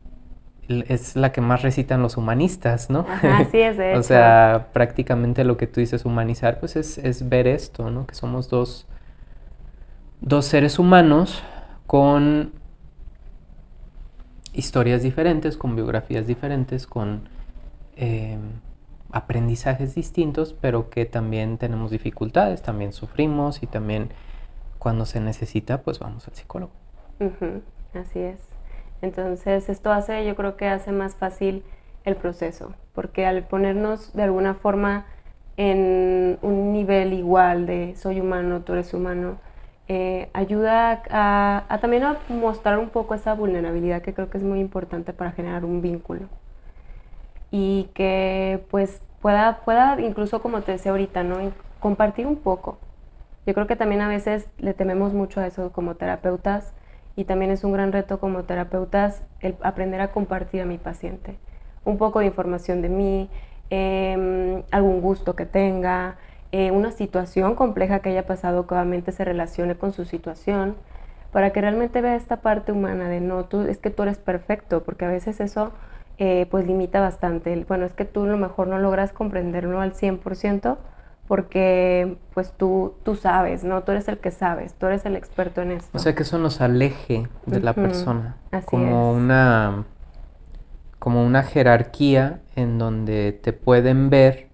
es 0.67 1.15
la 1.15 1.31
que 1.31 1.41
más 1.41 1.61
recitan 1.61 2.01
los 2.01 2.17
humanistas, 2.17 2.89
¿no? 2.89 3.05
así 3.07 3.59
es, 3.59 3.77
de 3.77 3.95
o 3.97 4.03
sea, 4.03 4.69
prácticamente 4.73 5.43
lo 5.43 5.57
que 5.57 5.67
tú 5.67 5.79
dices 5.79 6.05
humanizar, 6.05 6.59
pues 6.59 6.75
es, 6.75 7.29
ver 7.29 7.47
esto, 7.47 7.89
¿no? 7.91 8.07
Que 8.07 8.15
somos 8.15 8.49
dos, 8.49 8.87
dos 10.21 10.45
seres 10.45 10.79
humanos 10.79 11.43
con 11.85 12.53
historias 14.53 15.03
diferentes, 15.03 15.57
con 15.57 15.75
biografías 15.75 16.27
diferentes, 16.27 16.87
con 16.87 17.27
eh, 17.95 18.37
aprendizajes 19.11 19.95
distintos, 19.95 20.55
pero 20.59 20.89
que 20.89 21.05
también 21.05 21.57
tenemos 21.57 21.91
dificultades, 21.91 22.61
también 22.61 22.93
sufrimos 22.93 23.61
y 23.63 23.67
también 23.67 24.09
cuando 24.79 25.05
se 25.05 25.19
necesita, 25.19 25.81
pues 25.81 25.99
vamos 25.99 26.27
al 26.27 26.35
psicólogo. 26.35 26.71
Así 27.93 28.19
es. 28.19 28.52
Entonces, 29.03 29.67
esto 29.67 29.91
hace, 29.91 30.25
yo 30.25 30.33
creo 30.37 30.55
que 30.55 30.65
hace 30.69 30.93
más 30.93 31.15
fácil 31.15 31.61
el 32.05 32.15
proceso, 32.15 32.73
porque 32.95 33.25
al 33.25 33.43
ponernos 33.43 34.13
de 34.13 34.23
alguna 34.23 34.53
forma 34.53 35.05
en 35.57 36.39
un 36.41 36.71
nivel 36.71 37.11
igual 37.11 37.65
de 37.65 37.95
soy 37.97 38.21
humano, 38.21 38.61
tú 38.61 38.71
eres 38.71 38.93
humano, 38.93 39.39
eh, 39.89 40.29
ayuda 40.31 41.03
a, 41.09 41.65
a, 41.67 41.77
también 41.79 42.03
a 42.03 42.17
mostrar 42.29 42.79
un 42.79 42.87
poco 42.89 43.13
esa 43.13 43.33
vulnerabilidad 43.33 44.01
que 44.01 44.13
creo 44.13 44.29
que 44.29 44.37
es 44.37 44.43
muy 44.43 44.61
importante 44.61 45.11
para 45.11 45.33
generar 45.33 45.65
un 45.65 45.81
vínculo 45.81 46.29
y 47.51 47.89
que 47.93 48.63
pues 48.71 49.01
pueda, 49.21 49.59
pueda 49.65 49.99
incluso 49.99 50.41
como 50.41 50.61
te 50.61 50.71
decía 50.71 50.91
ahorita, 50.91 51.23
¿no? 51.23 51.39
compartir 51.81 52.25
un 52.25 52.37
poco. 52.37 52.77
Yo 53.45 53.53
creo 53.53 53.67
que 53.67 53.75
también 53.75 53.99
a 53.99 54.07
veces 54.07 54.47
le 54.59 54.73
tememos 54.73 55.11
mucho 55.11 55.41
a 55.41 55.47
eso 55.47 55.73
como 55.73 55.95
terapeutas 55.95 56.73
y 57.15 57.25
también 57.25 57.51
es 57.51 57.63
un 57.63 57.73
gran 57.73 57.91
reto 57.91 58.19
como 58.19 58.43
terapeutas 58.43 59.23
aprender 59.61 60.01
a 60.01 60.11
compartir 60.11 60.61
a 60.61 60.65
mi 60.65 60.77
paciente. 60.77 61.37
Un 61.85 61.97
poco 61.97 62.19
de 62.19 62.25
información 62.27 62.81
de 62.81 62.89
mí, 62.89 63.29
em, 63.69 64.63
algún 64.71 65.01
gusto 65.01 65.35
que 65.35 65.45
tenga, 65.45 66.17
eh, 66.51 66.71
una 66.71 66.91
situación 66.91 67.55
compleja 67.55 67.99
que 67.99 68.09
haya 68.09 68.25
pasado 68.25 68.67
que 68.67 68.75
obviamente 68.75 69.11
se 69.11 69.25
relacione 69.25 69.75
con 69.75 69.91
su 69.91 70.05
situación, 70.05 70.75
para 71.31 71.51
que 71.51 71.61
realmente 71.61 72.01
vea 72.01 72.15
esta 72.15 72.37
parte 72.41 72.71
humana 72.71 73.09
de 73.09 73.19
no, 73.19 73.45
tú 73.45 73.61
es 73.61 73.79
que 73.79 73.89
tú 73.89 74.03
eres 74.03 74.19
perfecto, 74.19 74.83
porque 74.83 75.05
a 75.05 75.09
veces 75.09 75.39
eso 75.39 75.71
eh, 76.19 76.45
pues 76.51 76.67
limita 76.67 76.99
bastante. 77.01 77.65
Bueno, 77.67 77.85
es 77.85 77.93
que 77.93 78.05
tú 78.05 78.23
a 78.23 78.27
lo 78.27 78.37
mejor 78.37 78.67
no 78.67 78.77
logras 78.77 79.11
comprenderlo 79.13 79.81
al 79.81 79.93
100% 79.93 80.77
porque 81.27 82.17
pues 82.33 82.51
tú, 82.51 82.95
tú 83.03 83.15
sabes, 83.15 83.63
¿no? 83.63 83.83
Tú 83.83 83.91
eres 83.91 84.07
el 84.07 84.17
que 84.17 84.31
sabes, 84.31 84.73
tú 84.73 84.87
eres 84.87 85.05
el 85.05 85.15
experto 85.15 85.61
en 85.61 85.71
esto. 85.71 85.97
O 85.97 85.99
sea, 85.99 86.15
que 86.15 86.23
eso 86.23 86.37
nos 86.37 86.61
aleje 86.61 87.27
de 87.45 87.59
la 87.59 87.73
persona. 87.73 88.37
como 88.65 89.13
una 89.13 89.85
como 90.99 91.25
una 91.25 91.43
jerarquía 91.43 92.39
en 92.55 92.77
donde 92.77 93.33
te 93.33 93.51
pueden 93.51 94.09
ver 94.09 94.47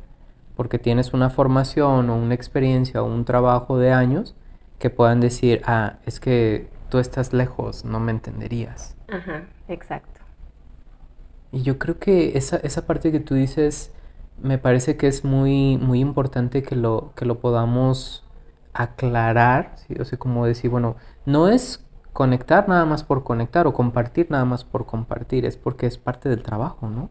porque 0.56 0.80
tienes 0.80 1.14
una 1.14 1.30
formación 1.30 2.10
o 2.10 2.16
una 2.16 2.34
experiencia 2.34 3.04
o 3.04 3.06
un 3.06 3.24
trabajo 3.24 3.78
de 3.78 3.92
años 3.92 4.36
que 4.80 4.90
puedan 4.90 5.20
decir, 5.20 5.62
ah, 5.66 5.98
es 6.06 6.20
que 6.20 6.68
tú 6.90 6.98
estás 6.98 7.34
lejos, 7.34 7.86
no 7.86 8.00
me 8.00 8.12
entenderías. 8.12 8.96
Ajá, 9.10 9.44
exacto. 9.68 10.22
Y 11.52 11.62
yo 11.62 11.78
creo 11.78 12.00
que 12.00 12.38
esa, 12.38 12.58
esa 12.58 12.86
parte 12.86 13.12
que 13.12 13.20
tú 13.20 13.36
dices 13.36 13.92
me 14.42 14.58
parece 14.58 14.98
que 14.98 15.08
es 15.08 15.24
muy, 15.24 15.78
muy 15.78 16.00
importante 16.00 16.64
que 16.64 16.76
lo, 16.76 17.14
que 17.16 17.26
lo 17.26 17.40
podamos 17.40 18.26
aclarar, 18.74 19.74
¿sí? 19.76 19.96
o 20.00 20.06
sea, 20.06 20.18
como 20.18 20.46
decir, 20.46 20.70
bueno, 20.70 20.96
no 21.26 21.50
es 21.50 21.86
conectar 22.14 22.68
nada 22.68 22.86
más 22.86 23.04
por 23.04 23.24
conectar 23.24 23.68
o 23.68 23.74
compartir 23.74 24.28
nada 24.30 24.46
más 24.46 24.64
por 24.64 24.86
compartir, 24.86 25.46
es 25.46 25.58
porque 25.58 25.86
es 25.86 25.98
parte 25.98 26.30
del 26.30 26.44
trabajo, 26.44 26.90
¿no? 26.90 27.10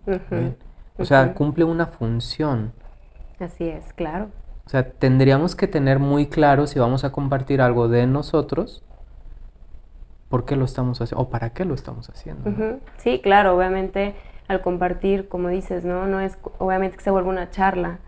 O 0.99 1.05
sea, 1.05 1.35
cumple 1.35 1.65
una 1.65 1.87
función. 1.87 2.73
Así 3.39 3.69
es, 3.69 3.93
claro. 3.93 4.31
O 4.67 4.69
sea, 4.69 4.91
tendríamos 4.91 5.55
que 5.55 5.67
tener 5.69 5.99
muy 5.99 6.27
claro 6.27 6.67
si 6.67 6.79
vamos 6.79 7.05
a 7.05 7.13
compartir 7.13 7.63
algo 7.63 7.89
de 7.89 8.07
nosotros, 8.07 8.83
por 10.29 10.45
qué 10.45 10.57
lo 10.57 10.65
estamos 10.65 11.01
haciendo 11.01 11.23
o 11.23 11.31
para 11.31 11.51
qué 11.51 11.65
lo 11.65 11.75
estamos 11.75 12.11
haciendo. 12.11 12.79
Sí, 12.99 13.21
claro, 13.23 13.57
obviamente 13.57 14.15
al 14.49 14.63
compartir, 14.63 15.29
como 15.29 15.49
dices, 15.49 15.85
¿no? 15.85 16.07
No 16.07 16.21
es 16.21 16.39
obviamente 16.59 16.97
que 16.97 17.05
se 17.05 17.11
vuelva 17.11 17.29
una 17.29 17.51
charla, 17.51 17.99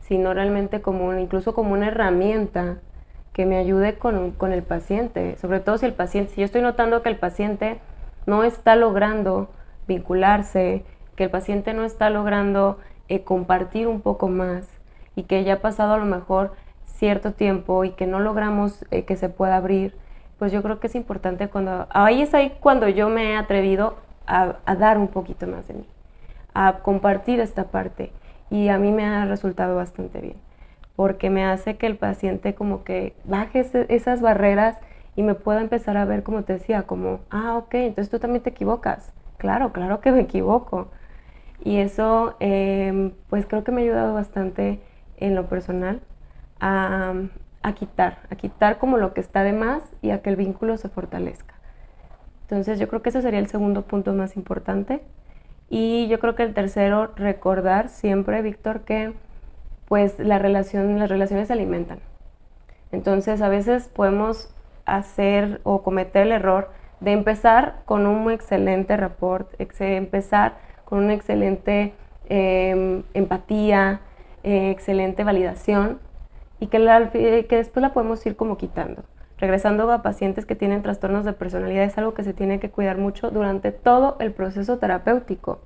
sino 0.00 0.34
realmente 0.34 0.80
como 0.80 1.14
incluso 1.14 1.54
como 1.54 1.72
una 1.72 1.88
herramienta 1.88 2.76
que 3.32 3.44
me 3.46 3.56
ayude 3.56 3.96
con, 3.98 4.30
con, 4.32 4.52
el 4.52 4.62
paciente, 4.62 5.36
sobre 5.38 5.60
todo 5.60 5.78
si 5.78 5.86
el 5.86 5.92
paciente, 5.92 6.34
si 6.34 6.40
yo 6.40 6.44
estoy 6.44 6.62
notando 6.62 7.02
que 7.02 7.08
el 7.08 7.16
paciente 7.16 7.80
no 8.24 8.44
está 8.44 8.76
logrando 8.76 9.50
vincularse, 9.88 10.84
que 11.16 11.24
el 11.24 11.30
paciente 11.30 11.74
no 11.74 11.84
está 11.84 12.10
logrando 12.10 12.78
eh, 13.08 13.22
compartir 13.22 13.88
un 13.88 14.00
poco 14.00 14.28
más 14.28 14.68
y 15.14 15.24
que 15.24 15.44
ya 15.44 15.54
ha 15.54 15.60
pasado 15.60 15.94
a 15.94 15.98
lo 15.98 16.04
mejor 16.04 16.52
cierto 16.84 17.32
tiempo 17.32 17.84
y 17.84 17.90
que 17.90 18.06
no 18.06 18.20
logramos 18.20 18.84
eh, 18.90 19.04
que 19.04 19.16
se 19.16 19.28
pueda 19.28 19.56
abrir, 19.56 19.94
pues 20.38 20.52
yo 20.52 20.62
creo 20.62 20.80
que 20.80 20.86
es 20.86 20.94
importante 20.94 21.48
cuando, 21.48 21.86
ahí 21.90 22.22
es 22.22 22.34
ahí 22.34 22.54
cuando 22.60 22.88
yo 22.88 23.08
me 23.08 23.32
he 23.32 23.36
atrevido 23.36 23.96
a, 24.26 24.56
dar 24.76 24.98
un 24.98 25.08
poquito 25.08 25.46
más 25.46 25.68
de 25.68 25.74
mí, 25.74 25.86
a 26.54 26.78
compartir 26.82 27.40
esta 27.40 27.64
parte 27.64 28.12
y 28.50 28.68
a 28.68 28.78
mí 28.78 28.92
me 28.92 29.04
ha 29.06 29.24
resultado 29.26 29.76
bastante 29.76 30.20
bien, 30.20 30.36
porque 30.94 31.30
me 31.30 31.44
hace 31.44 31.76
que 31.76 31.86
el 31.86 31.96
paciente 31.96 32.54
como 32.54 32.84
que 32.84 33.14
baje 33.24 33.66
esas 33.88 34.20
barreras 34.20 34.78
y 35.16 35.22
me 35.22 35.34
pueda 35.34 35.60
empezar 35.60 35.96
a 35.96 36.04
ver, 36.04 36.22
como 36.22 36.42
te 36.44 36.54
decía, 36.54 36.82
como, 36.82 37.20
ah, 37.30 37.56
ok, 37.56 37.74
entonces 37.74 38.10
tú 38.10 38.18
también 38.18 38.42
te 38.42 38.50
equivocas. 38.50 39.12
Claro, 39.38 39.72
claro 39.72 40.00
que 40.00 40.12
me 40.12 40.20
equivoco. 40.20 40.88
Y 41.64 41.78
eso, 41.78 42.36
em, 42.38 43.12
pues 43.30 43.46
creo 43.46 43.64
que 43.64 43.72
me 43.72 43.80
ha 43.80 43.84
ayudado 43.84 44.14
bastante 44.14 44.80
en 45.16 45.34
lo 45.34 45.46
personal 45.48 46.02
a, 46.60 47.14
a 47.62 47.72
quitar, 47.72 48.18
a 48.30 48.36
quitar 48.36 48.78
como 48.78 48.98
lo 48.98 49.14
que 49.14 49.20
está 49.20 49.42
de 49.42 49.52
más 49.52 49.82
y 50.02 50.10
a 50.10 50.22
que 50.22 50.30
el 50.30 50.36
vínculo 50.36 50.76
se 50.76 50.88
fortalezca. 50.90 51.55
Entonces 52.46 52.78
yo 52.78 52.86
creo 52.86 53.02
que 53.02 53.08
ese 53.08 53.22
sería 53.22 53.40
el 53.40 53.48
segundo 53.48 53.82
punto 53.82 54.14
más 54.14 54.36
importante. 54.36 55.02
Y 55.68 56.06
yo 56.06 56.20
creo 56.20 56.36
que 56.36 56.44
el 56.44 56.54
tercero, 56.54 57.10
recordar 57.16 57.88
siempre, 57.88 58.40
Víctor, 58.40 58.82
que 58.82 59.14
pues 59.88 60.20
la 60.20 60.38
relación, 60.38 60.96
las 61.00 61.10
relaciones 61.10 61.48
se 61.48 61.54
alimentan. 61.54 61.98
Entonces 62.92 63.42
a 63.42 63.48
veces 63.48 63.88
podemos 63.88 64.54
hacer 64.84 65.60
o 65.64 65.82
cometer 65.82 66.22
el 66.22 66.32
error 66.32 66.70
de 67.00 67.12
empezar 67.12 67.82
con 67.84 68.06
un 68.06 68.30
excelente 68.30 68.96
rapport, 68.96 69.52
empezar 69.58 70.58
con 70.84 71.00
una 71.00 71.14
excelente 71.14 71.94
em, 72.28 73.02
empatía, 73.12 74.00
eh, 74.44 74.70
excelente 74.70 75.24
validación 75.24 75.98
y 76.60 76.68
que, 76.68 77.46
que 77.48 77.56
después 77.56 77.82
la 77.82 77.92
podemos 77.92 78.24
ir 78.24 78.36
como 78.36 78.56
quitando. 78.56 79.02
Regresando 79.38 79.90
a 79.92 80.02
pacientes 80.02 80.46
que 80.46 80.56
tienen 80.56 80.82
trastornos 80.82 81.24
de 81.24 81.34
personalidad 81.34 81.84
es 81.84 81.98
algo 81.98 82.14
que 82.14 82.22
se 82.22 82.32
tiene 82.32 82.58
que 82.58 82.70
cuidar 82.70 82.96
mucho 82.96 83.30
durante 83.30 83.70
todo 83.70 84.16
el 84.18 84.32
proceso 84.32 84.78
terapéutico. 84.78 85.60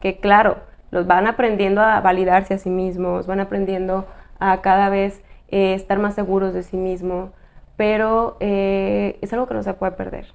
Que 0.00 0.18
claro, 0.18 0.58
los 0.90 1.06
van 1.06 1.26
aprendiendo 1.26 1.80
a 1.80 2.00
validarse 2.00 2.54
a 2.54 2.58
sí 2.58 2.70
mismos, 2.70 3.26
van 3.26 3.40
aprendiendo 3.40 4.06
a 4.38 4.60
cada 4.60 4.90
vez 4.90 5.22
eh, 5.48 5.74
estar 5.74 5.98
más 5.98 6.14
seguros 6.14 6.52
de 6.52 6.62
sí 6.62 6.76
mismos, 6.76 7.30
pero 7.76 8.36
eh, 8.40 9.18
es 9.22 9.32
algo 9.32 9.46
que 9.46 9.54
no 9.54 9.62
se 9.62 9.72
puede 9.72 9.92
perder. 9.92 10.26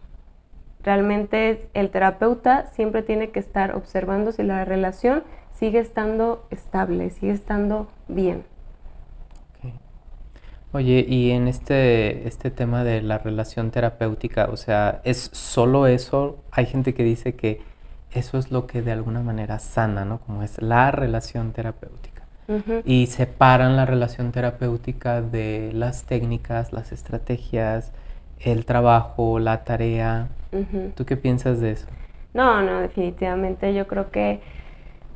Realmente 0.81 1.69
el 1.73 1.91
terapeuta 1.91 2.65
siempre 2.67 3.03
tiene 3.03 3.29
que 3.29 3.39
estar 3.39 3.75
observando 3.75 4.31
si 4.31 4.43
la 4.43 4.65
relación 4.65 5.23
sigue 5.51 5.79
estando 5.79 6.45
estable, 6.49 7.09
sigue 7.11 7.31
estando 7.31 7.87
bien. 8.07 8.43
Oye, 10.73 11.05
y 11.07 11.29
en 11.31 11.47
este, 11.47 12.27
este 12.27 12.49
tema 12.49 12.83
de 12.83 13.03
la 13.03 13.19
relación 13.19 13.69
terapéutica, 13.69 14.49
o 14.51 14.57
sea, 14.57 15.01
¿es 15.03 15.29
solo 15.31 15.85
eso? 15.85 16.39
Hay 16.51 16.65
gente 16.65 16.95
que 16.95 17.03
dice 17.03 17.35
que 17.35 17.61
eso 18.11 18.39
es 18.39 18.51
lo 18.51 18.65
que 18.65 18.81
de 18.81 18.91
alguna 18.91 19.21
manera 19.21 19.59
sana, 19.59 20.03
¿no? 20.03 20.17
Como 20.19 20.41
es 20.41 20.59
la 20.61 20.89
relación 20.89 21.51
terapéutica. 21.51 22.23
Y 22.85 23.05
separan 23.07 23.77
la 23.77 23.85
relación 23.85 24.31
terapéutica 24.31 25.21
de 25.21 25.71
las 25.73 26.03
técnicas, 26.03 26.73
las 26.73 26.91
estrategias, 26.91 27.93
el 28.39 28.65
trabajo, 28.65 29.39
la 29.39 29.63
tarea. 29.63 30.27
¿Tú 30.95 31.05
qué 31.05 31.17
piensas 31.17 31.61
de 31.61 31.71
eso? 31.71 31.87
No, 32.33 32.61
no, 32.61 32.79
definitivamente. 32.79 33.73
Yo 33.73 33.87
creo 33.87 34.09
que 34.11 34.41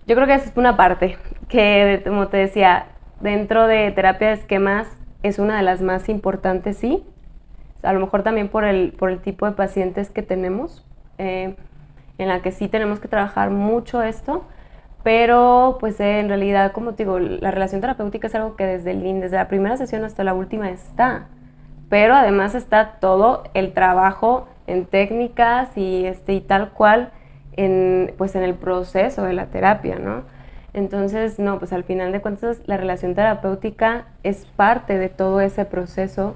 yo 0.06 0.16
creo 0.16 0.26
que 0.26 0.36
es 0.36 0.54
una 0.56 0.78
parte 0.78 1.18
que, 1.50 2.02
como 2.06 2.28
te 2.28 2.38
decía, 2.38 2.86
dentro 3.20 3.68
de 3.68 3.92
terapia 3.92 4.30
de 4.30 4.34
esquemas 4.36 4.88
es 5.24 5.40
una 5.40 5.58
de 5.58 5.64
las 5.64 5.82
más 5.82 6.10
importantes, 6.10 6.78
sí. 6.78 7.04
A 7.84 7.94
lo 7.94 8.00
mejor 8.00 8.24
también 8.24 8.50
por 8.50 8.66
el, 8.66 8.92
por 8.94 9.10
el 9.12 9.20
tipo 9.20 9.46
de 9.46 9.52
pacientes 9.54 10.10
que 10.10 10.24
tenemos, 10.24 10.86
eh, 11.18 11.56
en 12.18 12.28
la 12.28 12.42
que 12.42 12.52
sí 12.52 12.68
tenemos 12.68 13.00
que 13.00 13.08
trabajar 13.08 13.52
mucho 13.52 14.02
esto, 14.02 14.46
pero 15.04 15.78
pues 15.80 16.00
en 16.00 16.28
realidad, 16.28 16.72
como 16.72 16.94
te 16.94 17.04
digo, 17.04 17.20
la 17.20 17.52
relación 17.52 17.82
terapéutica 17.82 18.28
es 18.28 18.36
algo 18.36 18.56
que 18.56 18.66
desde, 18.66 18.92
el, 18.92 19.22
desde 19.22 19.38
la 19.38 19.48
primera 19.48 19.78
sesión 19.78 20.04
hasta 20.04 20.24
la 20.24 20.34
última 20.34 20.70
está, 20.70 21.28
pero 21.90 22.16
además 22.16 22.56
está 22.56 22.98
todo 23.00 23.44
el 23.54 23.74
trabajo 23.74 24.48
en 24.66 24.86
técnicas 24.86 25.78
y, 25.78 26.06
este, 26.06 26.34
y 26.34 26.42
tal 26.42 26.72
cual 26.72 27.12
en, 27.54 28.14
pues 28.18 28.36
en 28.36 28.44
el 28.44 28.56
proceso 28.56 29.24
de 29.24 29.34
la 29.34 29.46
terapia, 29.46 29.98
¿no? 29.98 30.24
Entonces, 30.74 31.40
no, 31.40 31.60
pues 31.60 31.74
al 31.74 31.84
final 31.84 32.12
de 32.12 32.22
cuentas 32.22 32.62
la 32.66 32.78
relación 32.78 33.16
terapéutica 33.16 34.08
es 34.24 34.46
parte 34.46 34.98
de 34.98 35.10
todo 35.10 35.42
ese 35.42 35.66
proceso 35.66 36.36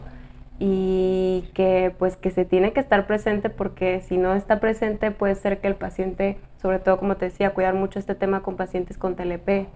y 0.59 1.49
que 1.53 1.93
pues 1.97 2.17
que 2.17 2.29
se 2.29 2.45
tiene 2.45 2.71
que 2.71 2.79
estar 2.79 3.07
presente 3.07 3.49
porque 3.49 4.01
si 4.01 4.17
no 4.17 4.35
está 4.35 4.59
presente 4.59 5.09
puede 5.09 5.33
ser 5.35 5.59
que 5.59 5.67
el 5.67 5.75
paciente, 5.75 6.37
sobre 6.61 6.79
todo 6.79 6.99
como 6.99 7.17
te 7.17 7.25
decía, 7.25 7.53
cuidar 7.53 7.73
mucho 7.73 7.97
este 7.99 8.15
tema 8.15 8.41
con 8.41 8.57
pacientes 8.57 8.97
con 8.97 9.15
TLP, 9.15 9.67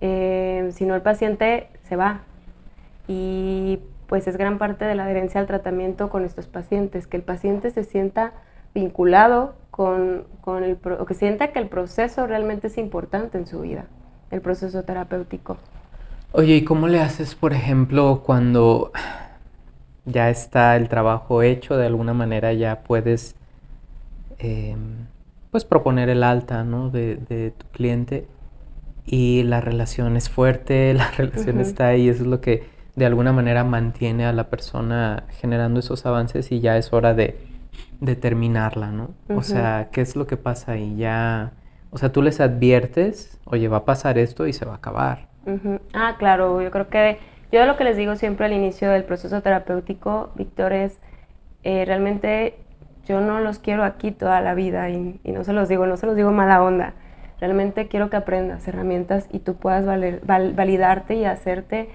eh, 0.00 0.70
si 0.72 0.86
no 0.86 0.94
el 0.94 1.02
paciente 1.02 1.68
se 1.82 1.96
va. 1.96 2.22
Y 3.08 3.80
pues 4.06 4.26
es 4.26 4.36
gran 4.36 4.58
parte 4.58 4.84
de 4.84 4.94
la 4.94 5.04
adherencia 5.04 5.40
al 5.40 5.46
tratamiento 5.46 6.10
con 6.10 6.24
estos 6.24 6.46
pacientes, 6.46 7.06
que 7.06 7.16
el 7.16 7.22
paciente 7.22 7.70
se 7.70 7.84
sienta 7.84 8.32
vinculado 8.74 9.54
con, 9.78 10.24
con 10.40 10.64
el, 10.64 10.76
o 10.98 11.06
que 11.06 11.14
sienta 11.14 11.52
que 11.52 11.60
el 11.60 11.68
proceso 11.68 12.26
realmente 12.26 12.66
es 12.66 12.78
importante 12.78 13.38
en 13.38 13.46
su 13.46 13.60
vida, 13.60 13.84
el 14.32 14.40
proceso 14.40 14.82
terapéutico. 14.82 15.56
Oye, 16.32 16.56
¿y 16.56 16.64
cómo 16.64 16.88
le 16.88 17.00
haces, 17.00 17.36
por 17.36 17.52
ejemplo, 17.52 18.24
cuando 18.26 18.90
ya 20.04 20.30
está 20.30 20.74
el 20.74 20.88
trabajo 20.88 21.42
hecho, 21.42 21.76
de 21.76 21.86
alguna 21.86 22.12
manera 22.12 22.52
ya 22.54 22.80
puedes, 22.80 23.36
em, 24.38 25.06
pues, 25.52 25.64
proponer 25.64 26.08
el 26.08 26.24
alta, 26.24 26.64
¿no? 26.64 26.90
De, 26.90 27.14
de, 27.14 27.52
tu 27.52 27.66
cliente 27.68 28.26
y 29.06 29.44
la 29.44 29.60
relación 29.60 30.16
es 30.16 30.28
fuerte, 30.28 30.92
la 30.94 31.08
relación 31.12 31.60
está 31.60 31.86
ahí, 31.86 32.08
eso 32.08 32.22
es 32.22 32.28
lo 32.28 32.40
que 32.40 32.64
de 32.96 33.06
alguna 33.06 33.32
manera 33.32 33.62
mantiene 33.62 34.26
a 34.26 34.32
la 34.32 34.50
persona 34.50 35.22
generando 35.40 35.78
esos 35.78 36.04
avances 36.04 36.50
y 36.50 36.58
ya 36.58 36.76
es 36.76 36.92
hora 36.92 37.14
de 37.14 37.47
determinarla, 38.00 38.90
¿no? 38.90 39.10
O 39.28 39.42
sea, 39.42 39.88
¿qué 39.92 40.00
es 40.00 40.16
lo 40.16 40.26
que 40.26 40.36
pasa 40.36 40.72
ahí? 40.72 40.96
Ya, 40.96 41.52
o 41.90 41.98
sea, 41.98 42.12
tú 42.12 42.22
les 42.22 42.40
adviertes, 42.40 43.38
oye, 43.44 43.68
va 43.68 43.78
a 43.78 43.84
pasar 43.84 44.18
esto 44.18 44.46
y 44.46 44.52
se 44.52 44.64
va 44.64 44.72
a 44.72 44.76
acabar. 44.76 45.28
Ah, 45.94 46.16
claro, 46.18 46.60
yo 46.62 46.70
creo 46.70 46.88
que 46.88 47.18
yo 47.50 47.64
lo 47.64 47.76
que 47.76 47.84
les 47.84 47.96
digo 47.96 48.16
siempre 48.16 48.46
al 48.46 48.52
inicio 48.52 48.90
del 48.90 49.04
proceso 49.04 49.40
terapéutico, 49.40 50.30
Víctor, 50.34 50.72
es 50.74 50.98
eh, 51.62 51.84
realmente 51.86 52.56
yo 53.06 53.22
no 53.22 53.40
los 53.40 53.58
quiero 53.58 53.84
aquí 53.84 54.10
toda 54.10 54.40
la 54.42 54.54
vida 54.54 54.90
y, 54.90 55.18
no 55.24 55.44
se 55.44 55.54
los 55.54 55.68
digo, 55.68 55.86
no 55.86 55.96
se 55.96 56.06
los 56.06 56.14
digo 56.14 56.30
mala 56.30 56.62
onda. 56.62 56.92
Realmente 57.40 57.88
quiero 57.88 58.10
que 58.10 58.16
aprendas 58.16 58.68
herramientas 58.68 59.28
y 59.32 59.38
tú 59.38 59.54
puedas 59.54 59.86
validarte 59.86 61.14
y 61.14 61.24
hacerte, 61.24 61.88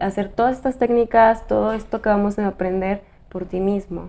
hacer 0.00 0.28
todas 0.28 0.56
estas 0.56 0.78
técnicas, 0.78 1.46
todo 1.46 1.74
esto 1.74 2.00
que 2.00 2.08
vamos 2.08 2.38
a 2.38 2.46
aprender 2.46 3.02
por 3.28 3.44
ti 3.44 3.60
mismo. 3.60 4.08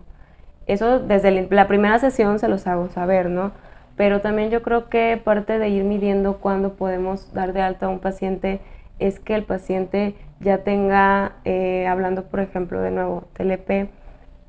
Eso 0.68 1.00
desde 1.00 1.48
la 1.50 1.68
primera 1.68 2.00
sesión 2.00 2.40
se 2.40 2.48
los 2.48 2.66
hago 2.68 2.90
saber, 2.90 3.30
¿no? 3.30 3.52
Pero 3.96 4.22
también 4.22 4.50
yo 4.50 4.62
creo 4.62 4.90
que 4.90 5.20
parte 5.24 5.60
de 5.60 5.70
ir 5.70 5.84
midiendo 5.84 6.38
cuándo 6.40 6.74
podemos 6.74 7.34
dar 7.34 7.54
de 7.54 7.62
alta 7.62 7.86
a 7.86 7.90
un 7.90 8.00
paciente 8.00 8.60
es 9.00 9.20
que 9.20 9.36
el 9.36 9.44
paciente 9.44 10.16
ya 10.40 10.60
tenga, 10.60 11.34
eh, 11.46 11.88
hablando 11.88 12.24
por 12.26 12.40
ejemplo 12.40 12.82
de 12.82 12.92
nuevo, 12.92 13.26
TLP, 13.34 13.90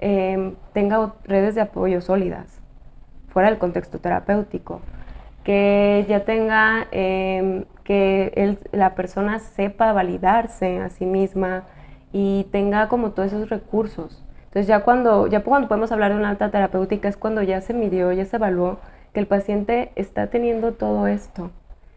em, 0.00 0.54
tenga 0.72 1.14
redes 1.24 1.54
de 1.54 1.60
apoyo 1.62 2.00
sólidas, 2.00 2.60
fuera 3.28 3.48
del 3.48 3.58
contexto 3.58 3.98
terapéutico, 3.98 4.80
que 5.44 6.04
ya 6.08 6.24
tenga, 6.24 6.88
em, 6.90 7.64
que 7.84 8.56
la 8.72 8.94
persona 8.94 9.38
sepa 9.38 9.92
validarse 9.92 10.80
a 10.80 10.90
sí 10.90 11.06
misma 11.06 11.64
y 12.12 12.48
tenga 12.50 12.88
como 12.88 13.12
todos 13.12 13.32
esos 13.32 13.48
recursos 13.48 14.25
entonces 14.56 14.68
ya 14.68 14.80
cuando, 14.80 15.26
ya 15.26 15.40
cuando 15.40 15.68
podemos 15.68 15.92
hablar 15.92 16.12
de 16.12 16.16
una 16.16 16.30
alta 16.30 16.50
terapéutica 16.50 17.10
es 17.10 17.18
cuando 17.18 17.42
ya 17.42 17.60
se 17.60 17.74
midió, 17.74 18.10
ya 18.12 18.24
se 18.24 18.36
evaluó 18.36 18.78
que 19.12 19.20
el 19.20 19.26
paciente 19.26 19.92
está 19.96 20.28
teniendo 20.28 20.72
todo 20.72 21.08
esto 21.08 21.50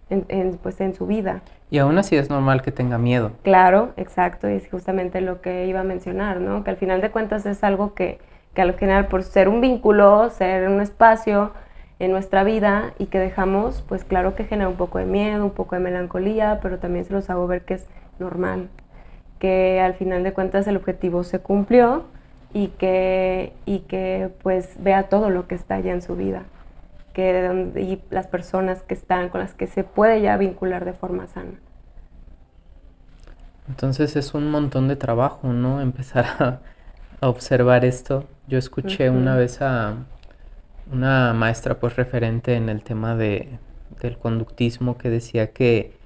en, 0.10 0.60
pues 0.62 0.82
en 0.82 0.94
su 0.94 1.08
vida. 1.08 1.40
Y 1.72 1.78
aún 1.78 1.98
así 1.98 2.18
es 2.18 2.30
normal 2.30 2.62
que 2.62 2.74
tenga 2.74 2.98
miedo. 2.98 3.32
Claro, 3.44 3.94
exacto, 3.96 4.50
y 4.50 4.56
es 4.56 4.70
justamente 4.70 5.22
lo 5.22 5.40
que 5.40 5.68
iba 5.68 5.80
a 5.80 5.84
mencionar, 5.86 6.42
¿no? 6.42 6.66
Que 6.66 6.72
al 6.72 6.76
final 6.76 7.00
de 7.00 7.12
cuentas 7.12 7.46
es 7.46 7.64
algo 7.64 7.94
que, 7.94 8.20
que 8.54 8.62
al 8.62 8.74
final 8.74 9.08
por 9.08 9.24
ser 9.24 9.48
un 9.48 9.62
vínculo, 9.62 10.30
ser 10.30 10.68
un 10.68 10.82
espacio 10.82 11.54
en 12.00 12.12
nuestra 12.12 12.44
vida 12.44 12.94
y 13.00 13.06
que 13.06 13.20
dejamos, 13.20 13.86
pues 13.88 14.04
claro 14.04 14.36
que 14.36 14.44
genera 14.44 14.68
un 14.68 14.76
poco 14.76 14.98
de 14.98 15.06
miedo, 15.06 15.46
un 15.46 15.52
poco 15.52 15.76
de 15.76 15.82
melancolía, 15.82 16.60
pero 16.62 16.78
también 16.78 17.06
se 17.06 17.14
los 17.14 17.30
hago 17.30 17.48
ver 17.48 17.62
que 17.62 17.76
es 17.76 17.88
normal, 18.20 18.68
que 19.40 19.80
al 19.80 19.94
final 19.94 20.24
de 20.24 20.34
cuentas 20.34 20.68
el 20.68 20.76
objetivo 20.76 21.24
se 21.24 21.40
cumplió 21.40 22.04
y 22.54 22.68
que, 22.70 23.54
y 23.66 23.80
que 23.80 24.30
pues 24.42 24.76
vea 24.80 25.04
todo 25.10 25.30
lo 25.30 25.48
que 25.48 25.56
está 25.56 25.76
allá 25.76 25.94
en 25.94 26.02
su 26.02 26.16
vida 26.16 26.46
que 27.14 27.72
y 27.76 28.14
las 28.14 28.28
personas 28.28 28.84
que 28.84 28.94
están 28.94 29.30
con 29.30 29.42
las 29.42 29.54
que 29.54 29.68
se 29.68 29.84
puede 29.84 30.22
ya 30.22 30.38
vincular 30.38 30.86
de 30.86 30.94
forma 30.94 31.28
sana. 31.28 31.60
Entonces 33.68 34.16
es 34.16 34.34
un 34.34 34.50
montón 34.50 34.88
de 34.88 34.96
trabajo, 34.96 35.48
¿no? 35.54 35.82
Empezar 35.90 36.26
a, 36.40 36.60
observar 37.22 37.84
esto. 37.84 38.26
Yo 38.48 38.58
escuché 38.58 39.10
una 39.10 39.36
vez 39.36 39.62
a 39.62 39.96
una 40.92 41.34
maestra 41.34 41.80
pues 41.80 41.96
referente 41.98 42.56
en 42.56 42.70
el 42.70 42.82
tema 42.82 43.16
de, 43.16 43.60
del 44.02 44.18
conductismo 44.18 44.98
que 44.98 45.10
decía 45.10 45.52
que 45.52 45.99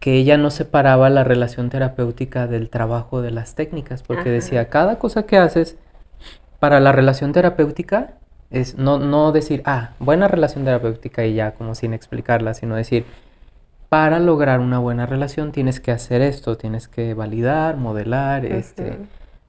que 0.00 0.14
ella 0.14 0.36
no 0.36 0.50
separaba 0.50 1.08
la 1.08 1.24
relación 1.24 1.70
terapéutica 1.70 2.46
del 2.46 2.68
trabajo 2.68 3.22
de 3.22 3.30
las 3.30 3.54
técnicas, 3.54 4.02
porque 4.02 4.30
decía, 4.30 4.68
cada 4.68 4.98
cosa 4.98 5.24
que 5.24 5.38
haces 5.38 5.76
para 6.60 6.80
la 6.80 6.92
relación 6.92 7.32
terapéutica 7.32 8.14
es 8.50 8.76
no, 8.76 8.98
no 8.98 9.32
decir, 9.32 9.62
ah, 9.64 9.90
buena 9.98 10.28
relación 10.28 10.64
terapéutica 10.64 11.24
y 11.24 11.34
ya 11.34 11.52
como 11.52 11.74
sin 11.74 11.94
explicarla, 11.94 12.54
sino 12.54 12.76
decir, 12.76 13.06
para 13.88 14.18
lograr 14.18 14.60
una 14.60 14.78
buena 14.78 15.06
relación 15.06 15.52
tienes 15.52 15.80
que 15.80 15.92
hacer 15.92 16.20
esto, 16.20 16.56
tienes 16.56 16.88
que 16.88 17.14
validar, 17.14 17.76
modelar, 17.76 18.44
este, 18.44 18.98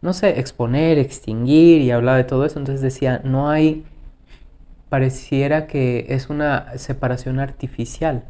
no 0.02 0.14
sé, 0.14 0.40
exponer, 0.40 1.00
extinguir 1.00 1.82
y 1.82 1.92
hablar 1.92 2.18
de 2.18 2.26
todo 2.26 2.46
eso. 2.46 2.60
Entonces 2.60 2.82
decía, 2.82 3.22
no 3.24 3.50
hay, 3.50 3.84
pareciera 4.90 5.68
que 5.68 6.06
es 6.10 6.30
una 6.30 6.78
separación 6.78 7.40
artificial 7.40 8.24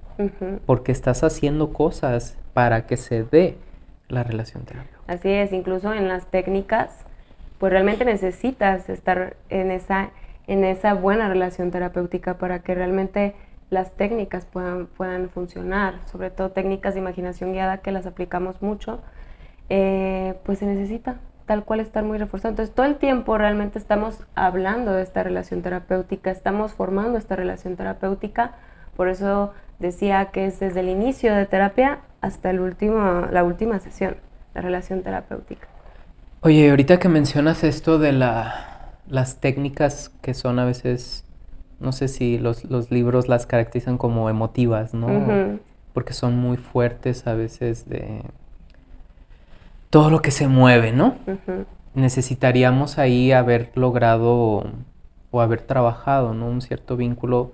porque 0.66 0.92
estás 0.92 1.24
haciendo 1.24 1.74
cosas 1.74 2.38
para 2.54 2.86
que 2.86 2.98
se 2.98 3.24
dé 3.24 3.58
la 4.08 4.24
relación 4.24 4.64
terapéutica. 4.66 5.00
Así 5.08 5.30
es, 5.30 5.52
incluso 5.52 5.94
en 5.94 6.08
las 6.08 6.26
técnicas, 6.28 7.06
pues 7.58 7.72
realmente 7.72 8.06
necesitas 8.06 8.90
estar 8.90 9.36
en 9.50 9.72
esa, 9.72 10.12
en 10.48 10.64
esa 10.64 10.94
buena 10.94 11.28
relación 11.28 11.72
terapéutica 11.72 12.38
para 12.38 12.60
que 12.60 12.76
realmente 12.76 13.36
las 13.70 13.94
técnicas 13.94 14.46
puedan, 14.46 14.88
puedan 14.88 15.30
funcionar, 15.30 16.00
sobre 16.12 16.30
todo 16.30 16.52
técnicas 16.52 16.94
de 16.94 17.00
imaginación 17.00 17.54
guiada 17.54 17.80
que 17.80 17.92
las 17.92 18.06
aplicamos 18.06 18.62
mucho, 18.62 19.02
eh, 19.70 20.36
pues 20.46 20.60
se 20.60 20.66
necesita 20.66 21.20
tal 21.46 21.64
cual 21.64 21.80
estar 21.80 22.04
muy 22.04 22.18
reforzado. 22.18 22.52
Entonces 22.52 22.74
todo 22.74 22.86
el 22.86 22.96
tiempo 22.96 23.38
realmente 23.38 23.80
estamos 23.80 24.24
hablando 24.36 24.94
de 24.94 25.04
esta 25.04 25.24
relación 25.24 25.62
terapéutica, 25.62 26.32
estamos 26.32 26.74
formando 26.74 27.18
esta 27.18 27.36
relación 27.36 27.76
terapéutica, 27.76 28.54
por 28.96 29.10
eso 29.10 29.54
decía 29.80 30.26
que 30.32 30.48
es 30.48 30.60
desde 30.60 30.80
el 30.80 30.90
inicio 30.90 31.36
de 31.36 31.46
terapia 31.46 32.00
hasta 32.22 32.50
el 32.50 32.60
último, 32.60 33.28
la 33.32 33.44
última 33.44 33.80
sesión, 33.80 34.18
la 34.54 34.62
relación 34.62 35.02
terapéutica. 35.04 35.68
Oye, 36.42 36.70
ahorita 36.70 37.00
que 37.00 37.10
mencionas 37.10 37.64
esto 37.64 37.98
de 37.98 38.12
la, 38.12 38.92
las 39.08 39.40
técnicas 39.40 40.12
que 40.22 40.34
son 40.34 40.60
a 40.60 40.66
veces, 40.66 41.26
no 41.80 41.92
sé 41.92 42.08
si 42.08 42.38
los, 42.38 42.66
los 42.66 42.92
libros 42.92 43.28
las 43.28 43.46
caracterizan 43.46 43.98
como 43.98 44.30
emotivas, 44.30 44.94
¿no? 44.94 45.60
Porque 45.94 46.14
son 46.14 46.38
muy 46.38 46.58
fuertes 46.58 47.26
a 47.28 47.34
veces 47.34 47.88
de 47.90 48.22
todo 49.90 50.10
lo 50.10 50.22
que 50.22 50.32
se 50.32 50.48
mueve, 50.48 50.92
¿no? 50.92 51.16
Necesitaríamos 51.94 52.98
ahí 52.98 53.32
haber 53.32 53.72
logrado 53.76 54.66
o 55.32 55.42
haber 55.42 55.62
trabajado, 55.62 56.34
¿no? 56.34 56.48
Un 56.48 56.62
cierto 56.62 56.98
vínculo, 56.98 57.54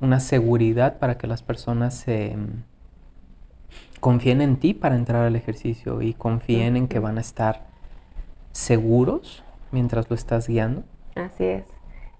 una 0.00 0.20
seguridad 0.20 0.98
para 0.98 1.18
que 1.18 1.26
las 1.26 1.42
personas 1.42 1.94
se 1.94 2.36
mm, 2.36 2.64
confíen 4.00 4.40
en 4.40 4.56
ti 4.56 4.74
para 4.74 4.96
entrar 4.96 5.26
al 5.26 5.36
ejercicio 5.36 6.02
y 6.02 6.14
confíen 6.14 6.76
en 6.76 6.88
que 6.88 6.98
van 6.98 7.18
a 7.18 7.20
estar 7.20 7.62
seguros 8.52 9.44
mientras 9.70 10.08
lo 10.10 10.16
estás 10.16 10.48
guiando. 10.48 10.82
Así 11.14 11.44
es. 11.44 11.64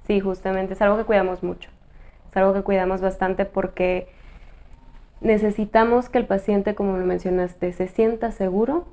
Sí, 0.06 0.20
justamente 0.20 0.74
es 0.74 0.82
algo 0.82 0.96
que 0.96 1.04
cuidamos 1.04 1.42
mucho. 1.42 1.70
Es 2.30 2.36
algo 2.36 2.52
que 2.52 2.62
cuidamos 2.62 3.00
bastante 3.00 3.44
porque 3.44 4.08
necesitamos 5.20 6.08
que 6.08 6.18
el 6.18 6.26
paciente, 6.26 6.74
como 6.74 6.96
lo 6.96 7.06
mencionaste, 7.06 7.72
se 7.72 7.88
sienta 7.88 8.32
seguro 8.32 8.86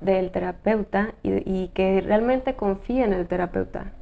del 0.00 0.30
terapeuta 0.30 1.14
y, 1.22 1.68
que 1.68 2.00
realmente 2.00 2.54
confíe 2.54 3.04
en 3.04 3.12
el 3.12 3.26
terapeuta. 3.26 3.92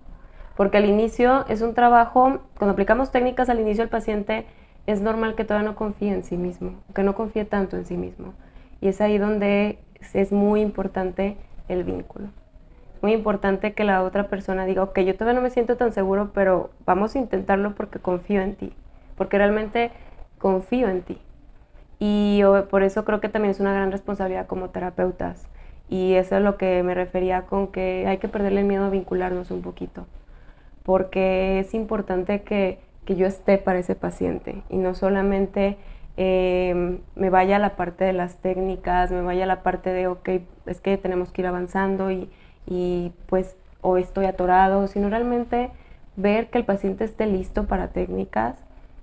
Porque 0.59 0.79
al 0.79 0.87
inicio 0.87 1.47
es 1.47 1.63
un 1.63 1.73
trabajo, 1.73 2.41
cuando 2.59 2.73
aplicamos 2.73 3.13
técnicas 3.13 3.49
al 3.49 3.61
inicio 3.61 3.85
el 3.85 3.89
paciente 3.89 4.45
es 4.89 5.01
normal 5.01 5.37
que 5.37 5.45
todavía 5.45 5.71
no 5.71 5.77
confíe 5.77 6.13
en 6.13 6.25
sí 6.25 6.37
mismo, 6.37 6.73
que 6.97 7.05
no 7.05 7.15
confíe 7.15 7.45
tanto 7.45 7.77
en 7.77 7.87
sí 7.87 7.97
mismo. 7.97 8.35
Y 8.81 8.89
es 8.89 9.01
ahí 9.01 9.19
donde 9.19 9.79
es 10.15 10.33
muy 10.33 10.61
importante 10.61 11.37
el 11.69 11.85
vínculo. 11.85 12.31
Muy 13.03 13.13
importante 13.13 13.73
que 13.73 13.85
la 13.85 14.03
otra 14.03 14.27
persona 14.27 14.67
diga, 14.67 14.83
ok, 14.83 14.99
yo 14.99 15.15
todavía 15.15 15.39
no 15.39 15.45
me 15.45 15.51
siento 15.51 15.77
tan 15.77 15.93
seguro, 15.93 16.33
pero 16.35 16.71
vamos 16.85 17.15
a 17.15 17.21
intentarlo 17.21 17.77
porque 17.77 18.01
confío 18.01 18.43
en 18.43 18.57
ti, 18.57 18.73
porque 19.17 19.39
realmente 19.39 19.93
confío 20.39 20.89
en 20.89 21.03
ti. 21.03 21.19
Y 22.01 22.43
por 22.69 22.83
eso 22.83 23.05
creo 23.05 23.21
que 23.21 23.29
también 23.29 23.53
es 23.53 23.61
una 23.61 23.73
gran 23.73 23.93
responsabilidad 23.93 24.49
como 24.49 24.71
terapeutas 24.71 25.47
y 25.89 26.15
eso 26.15 26.37
es 26.37 26.43
lo 26.43 26.57
que 26.57 26.83
me 26.83 26.95
refería 26.95 27.43
con 27.43 27.69
que 27.69 28.07
hay 28.09 28.19
que 28.19 28.27
perderle 28.27 28.63
el 28.63 28.67
miedo 28.67 28.87
a 28.87 28.91
vincularnos 28.91 29.53
un 29.53 29.63
poquito, 29.63 30.05
porque 30.89 31.59
es 31.59 31.75
importante 31.75 32.41
que, 32.41 32.79
yo 33.09 33.27
esté 33.27 33.59
para 33.59 33.79
ese 33.79 33.95
paciente 33.95 34.63
y 34.71 34.79
no 34.79 34.95
solamente 34.95 35.77
em, 36.17 37.01
me 37.15 37.29
vaya 37.29 37.57
a 37.57 37.59
la 37.59 37.77
parte 37.77 38.05
de 38.05 38.15
las 38.15 38.37
técnicas, 38.37 39.11
me 39.11 39.21
vaya 39.21 39.45
a 39.45 39.47
la 39.47 39.63
parte 39.63 39.91
de, 39.91 40.07
ok, 40.07 40.29
es 40.65 40.81
que 40.81 40.97
tenemos 40.97 41.31
que 41.31 41.43
ir 41.43 41.47
avanzando 41.47 42.11
y, 42.11 42.31
y 42.67 43.13
pues 43.27 43.59
o 43.83 43.99
estoy 43.99 44.25
atorado, 44.25 44.87
sino 44.87 45.11
realmente 45.11 45.71
ver 46.17 46.49
que 46.49 46.57
el 46.57 46.65
paciente 46.65 47.05
esté 47.05 47.27
listo 47.27 47.67
para 47.67 47.89
técnicas, 47.89 48.57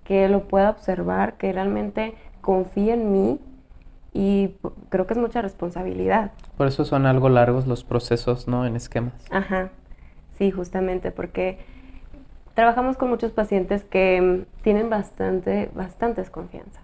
que 0.04 0.28
lo 0.28 0.48
pueda 0.48 0.72
observar, 0.72 1.36
que 1.38 1.54
realmente 1.54 2.16
confíe 2.42 2.94
en 2.94 3.12
mí 3.12 3.40
y 4.12 4.56
creo 4.90 5.06
que 5.06 5.14
es 5.14 5.20
mucha 5.20 5.44
responsabilidad. 5.44 6.32
Por 6.58 6.66
eso 6.66 6.84
son 6.84 7.06
algo 7.06 7.30
largos 7.30 7.68
los 7.68 7.84
procesos, 7.84 8.48
¿no? 8.48 8.66
En 8.66 8.76
esquemas. 8.76 9.14
Ajá, 9.30 9.70
sí, 10.38 10.50
justamente, 10.50 11.12
porque 11.12 11.75
trabajamos 12.56 12.98
con 12.98 13.10
muchos 13.10 13.32
pacientes 13.32 13.84
que 13.84 14.20
mm, 14.22 14.64
tienen 14.64 14.90
bastante, 14.90 15.70
bastante 15.76 16.22
desconfianza. 16.22 16.82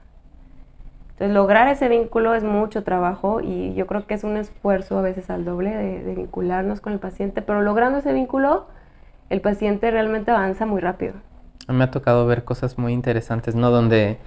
Entonces, 1.13 1.33
lograr 1.33 1.67
ese 1.67 1.87
vínculo 1.87 2.35
es 2.35 2.43
mucho 2.43 2.83
trabajo 2.83 3.41
y 3.41 3.73
yo 3.73 3.87
creo 3.87 4.05
que 4.05 4.13
es 4.13 4.23
un 4.23 4.37
esfuerzo 4.37 4.99
a 4.99 5.01
veces 5.01 5.29
al 5.29 5.45
doble 5.45 5.71
de, 5.71 6.03
de 6.03 6.15
vincularnos 6.15 6.81
con 6.81 6.93
el 6.93 6.99
paciente, 6.99 7.41
pero 7.41 7.61
logrando 7.61 7.99
ese 7.99 8.13
vínculo, 8.13 8.67
el 9.29 9.41
paciente 9.41 9.89
realmente 9.89 10.31
avanza 10.31 10.65
muy 10.65 10.81
rápido. 10.81 11.13
Me 11.67 11.83
ha 11.83 11.91
tocado 11.91 12.25
ver 12.25 12.43
cosas 12.43 12.77
muy 12.77 12.91
interesantes, 12.91 13.55
¿no? 13.55 13.71
Donde 13.71 14.17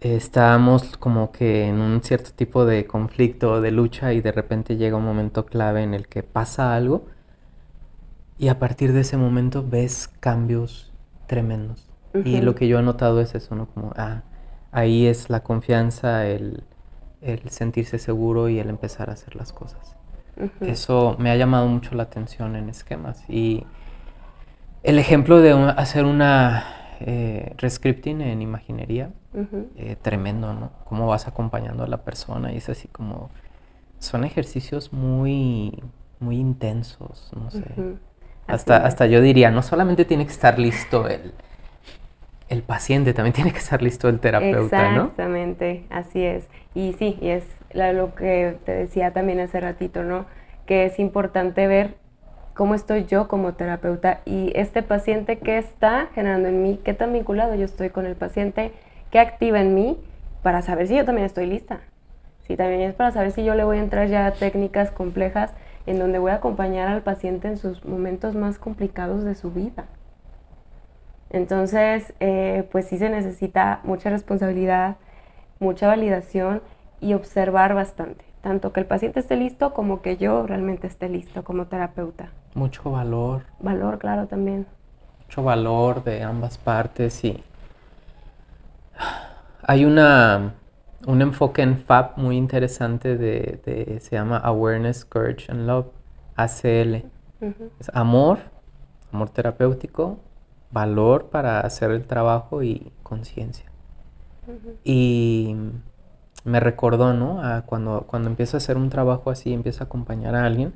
estábamos 0.00 0.96
como 0.96 1.30
que 1.30 1.66
en 1.66 1.80
un 1.80 2.02
cierto 2.02 2.30
tipo 2.34 2.64
de 2.64 2.86
conflicto, 2.86 3.60
de 3.60 3.70
lucha 3.70 4.12
y 4.12 4.20
de 4.20 4.32
repente 4.32 4.76
llega 4.76 4.96
un 4.96 5.04
momento 5.04 5.44
clave 5.44 5.82
en 5.82 5.94
el 5.94 6.08
que 6.08 6.22
pasa 6.22 6.74
algo 6.74 7.06
y 8.40 8.48
a 8.48 8.58
partir 8.58 8.94
de 8.94 9.00
ese 9.00 9.18
momento 9.18 9.62
ves 9.68 10.08
cambios 10.08 10.90
tremendos. 11.26 11.86
Y 12.24 12.40
lo 12.40 12.54
que 12.54 12.68
yo 12.68 12.78
he 12.78 12.82
notado 12.82 13.20
es 13.20 13.34
eso, 13.34 13.54
¿no? 13.54 13.66
Como, 13.66 13.92
ah, 13.96 14.22
ahí 14.72 15.06
es 15.06 15.28
la 15.28 15.40
confianza, 15.40 16.26
el, 16.26 16.64
sentirse 17.50 17.98
seguro 17.98 18.48
y 18.48 18.58
el 18.58 18.70
empezar 18.70 19.10
a 19.10 19.12
hacer 19.12 19.36
las 19.36 19.52
cosas. 19.52 19.94
Eso 20.62 21.16
me 21.18 21.30
ha 21.30 21.36
llamado 21.36 21.68
mucho 21.68 21.94
la 21.94 22.04
atención 22.04 22.56
en 22.56 22.70
esquemas. 22.70 23.22
Y 23.28 23.66
el 24.82 24.98
ejemplo 24.98 25.40
de 25.40 25.52
hacer 25.52 26.06
una 26.06 26.64
eh, 27.00 27.54
rescripting 27.58 28.22
en 28.22 28.40
imaginería, 28.40 29.10
eh, 29.76 29.96
tremendo, 30.00 30.54
¿no? 30.54 30.70
Cómo 30.86 31.06
vas 31.06 31.28
acompañando 31.28 31.84
a 31.84 31.86
la 31.86 32.04
persona 32.04 32.54
y 32.54 32.56
es 32.56 32.70
así 32.70 32.88
como, 32.88 33.28
son 33.98 34.24
ejercicios 34.24 34.94
muy, 34.94 35.78
muy 36.20 36.38
intensos, 36.38 37.30
no 37.36 37.50
sé. 37.50 37.66
Hasta, 38.52 38.76
hasta 38.78 39.06
yo 39.06 39.20
diría, 39.20 39.50
no 39.50 39.62
solamente 39.62 40.04
tiene 40.04 40.26
que 40.26 40.32
estar 40.32 40.58
listo 40.58 41.08
el, 41.08 41.32
el 42.48 42.62
paciente, 42.62 43.14
también 43.14 43.32
tiene 43.32 43.52
que 43.52 43.58
estar 43.58 43.80
listo 43.82 44.08
el 44.08 44.20
terapeuta, 44.20 44.92
¿no? 44.92 45.02
Exactamente, 45.02 45.84
así 45.90 46.24
es. 46.24 46.46
Y 46.74 46.94
sí, 46.98 47.18
y 47.20 47.28
es 47.28 47.44
lo 47.72 48.14
que 48.14 48.56
te 48.64 48.72
decía 48.72 49.12
también 49.12 49.40
hace 49.40 49.60
ratito, 49.60 50.02
¿no? 50.02 50.26
Que 50.66 50.84
es 50.84 50.98
importante 50.98 51.66
ver 51.66 51.94
cómo 52.54 52.74
estoy 52.74 53.06
yo 53.06 53.28
como 53.28 53.54
terapeuta 53.54 54.20
y 54.26 54.52
este 54.54 54.82
paciente 54.82 55.38
qué 55.38 55.58
está 55.58 56.08
generando 56.14 56.48
en 56.48 56.62
mí, 56.62 56.80
qué 56.84 56.92
tan 56.92 57.12
vinculado 57.12 57.54
yo 57.54 57.64
estoy 57.64 57.90
con 57.90 58.04
el 58.04 58.16
paciente, 58.16 58.72
qué 59.10 59.18
activa 59.18 59.60
en 59.60 59.74
mí 59.74 59.98
para 60.42 60.60
saber 60.62 60.88
si 60.88 60.96
yo 60.96 61.04
también 61.04 61.26
estoy 61.26 61.46
lista. 61.46 61.80
Si 62.46 62.56
también 62.56 62.80
es 62.80 62.94
para 62.94 63.12
saber 63.12 63.30
si 63.30 63.44
yo 63.44 63.54
le 63.54 63.62
voy 63.62 63.78
a 63.78 63.80
entrar 63.80 64.08
ya 64.08 64.26
a 64.26 64.32
técnicas 64.32 64.90
complejas 64.90 65.52
en 65.90 65.98
donde 65.98 66.18
voy 66.18 66.30
a 66.30 66.36
acompañar 66.36 66.88
al 66.88 67.02
paciente 67.02 67.48
en 67.48 67.56
sus 67.56 67.84
momentos 67.84 68.34
más 68.34 68.58
complicados 68.58 69.24
de 69.24 69.34
su 69.34 69.50
vida. 69.50 69.86
Entonces, 71.30 72.14
eh, 72.20 72.68
pues 72.72 72.86
sí 72.88 72.98
se 72.98 73.08
necesita 73.08 73.80
mucha 73.84 74.10
responsabilidad, 74.10 74.96
mucha 75.58 75.86
validación 75.86 76.62
y 77.00 77.14
observar 77.14 77.74
bastante 77.74 78.30
tanto 78.40 78.72
que 78.72 78.80
el 78.80 78.86
paciente 78.86 79.20
esté 79.20 79.36
listo 79.36 79.72
como 79.74 80.02
que 80.02 80.16
yo 80.16 80.46
realmente 80.46 80.86
esté 80.86 81.08
listo 81.08 81.44
como 81.44 81.66
terapeuta. 81.66 82.30
Mucho 82.54 82.90
valor. 82.90 83.42
Valor, 83.60 83.98
claro, 83.98 84.26
también. 84.26 84.66
Mucho 85.24 85.42
valor 85.42 86.02
de 86.04 86.22
ambas 86.22 86.58
partes 86.58 87.24
y 87.24 87.42
hay 89.62 89.84
una 89.84 90.54
un 91.06 91.22
enfoque 91.22 91.62
en 91.62 91.78
FAB 91.78 92.16
muy 92.16 92.36
interesante 92.36 93.16
de, 93.16 93.98
se 94.00 94.16
llama 94.16 94.38
Awareness, 94.38 95.04
Courage 95.04 95.50
and 95.50 95.66
Love, 95.66 95.86
ACL. 96.36 97.06
Es 97.78 97.90
amor, 97.94 98.38
amor 99.12 99.30
terapéutico, 99.30 100.18
valor 100.70 101.26
para 101.26 101.60
hacer 101.60 101.90
el 101.90 102.04
trabajo 102.04 102.62
y 102.62 102.92
conciencia. 103.02 103.66
Y 104.84 105.56
me 106.44 106.60
recordó, 106.60 107.14
¿no? 107.14 107.42
A 107.42 107.62
cuando, 107.62 108.04
cuando 108.06 108.28
empiezo 108.28 108.56
a 108.56 108.58
hacer 108.58 108.76
un 108.76 108.90
trabajo 108.90 109.30
así, 109.30 109.52
empiezo 109.52 109.84
a 109.84 109.86
acompañar 109.86 110.34
a 110.34 110.44
alguien, 110.44 110.74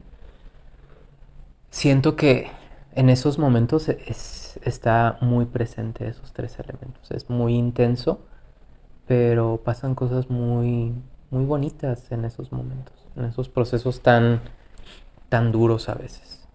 siento 1.71 2.17
que 2.17 2.49
en 2.95 3.11
esos 3.11 3.39
momentos 3.39 3.89
está 3.89 5.19
muy 5.21 5.47
presente 5.47 6.09
esos 6.09 6.33
tres 6.33 6.59
elementos. 6.59 7.11
Es 7.11 7.29
muy 7.29 7.57
intenso, 7.57 8.21
pero 9.07 9.61
pasan 9.65 9.95
cosas 9.95 10.31
muy, 10.31 10.95
muy 11.31 11.45
bonitas 11.45 12.11
en 12.13 12.25
esos 12.25 12.53
momentos, 12.53 12.95
en 13.17 13.25
esos 13.25 13.49
procesos 13.49 14.01
tan, 14.01 14.41
tan 15.29 15.53
duros 15.53 15.89
a 15.89 15.95
veces. 15.95 16.47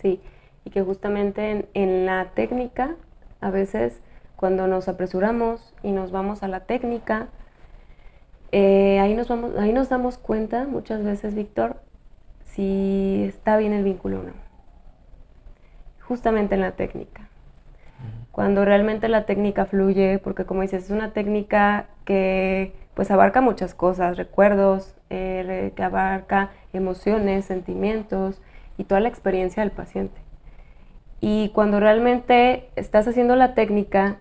Sí, 0.00 0.20
y 0.64 0.70
que 0.70 0.82
justamente 0.82 1.50
en, 1.50 1.66
en 1.74 2.06
la 2.06 2.30
técnica, 2.34 2.96
a 3.40 3.50
veces 3.50 4.00
cuando 4.36 4.66
nos 4.66 4.88
apresuramos 4.88 5.74
y 5.82 5.92
nos 5.92 6.12
vamos 6.12 6.42
a 6.42 6.48
la 6.48 6.60
técnica, 6.60 7.28
eh, 8.52 8.98
ahí, 8.98 9.14
nos 9.14 9.28
vamos, 9.28 9.56
ahí 9.58 9.72
nos 9.72 9.88
damos 9.88 10.18
cuenta 10.18 10.66
muchas 10.66 11.04
veces, 11.04 11.34
Víctor, 11.34 11.76
si 12.44 13.24
está 13.28 13.56
bien 13.56 13.72
el 13.72 13.84
vínculo 13.84 14.20
o 14.20 14.22
no. 14.24 14.32
Justamente 16.00 16.56
en 16.56 16.62
la 16.62 16.72
técnica. 16.72 17.29
Cuando 18.32 18.64
realmente 18.64 19.08
la 19.08 19.26
técnica 19.26 19.66
fluye, 19.66 20.18
porque 20.18 20.44
como 20.44 20.62
dices, 20.62 20.84
es 20.84 20.90
una 20.90 21.12
técnica 21.12 21.86
que 22.04 22.72
pues 22.94 23.10
abarca 23.10 23.40
muchas 23.40 23.74
cosas, 23.74 24.16
recuerdos, 24.16 24.94
eh, 25.10 25.72
que 25.74 25.82
abarca 25.82 26.50
emociones, 26.72 27.44
sentimientos 27.44 28.40
y 28.76 28.84
toda 28.84 29.00
la 29.00 29.08
experiencia 29.08 29.62
del 29.62 29.72
paciente. 29.72 30.20
Y 31.20 31.50
cuando 31.50 31.80
realmente 31.80 32.70
estás 32.76 33.06
haciendo 33.06 33.36
la 33.36 33.54
técnica 33.54 34.18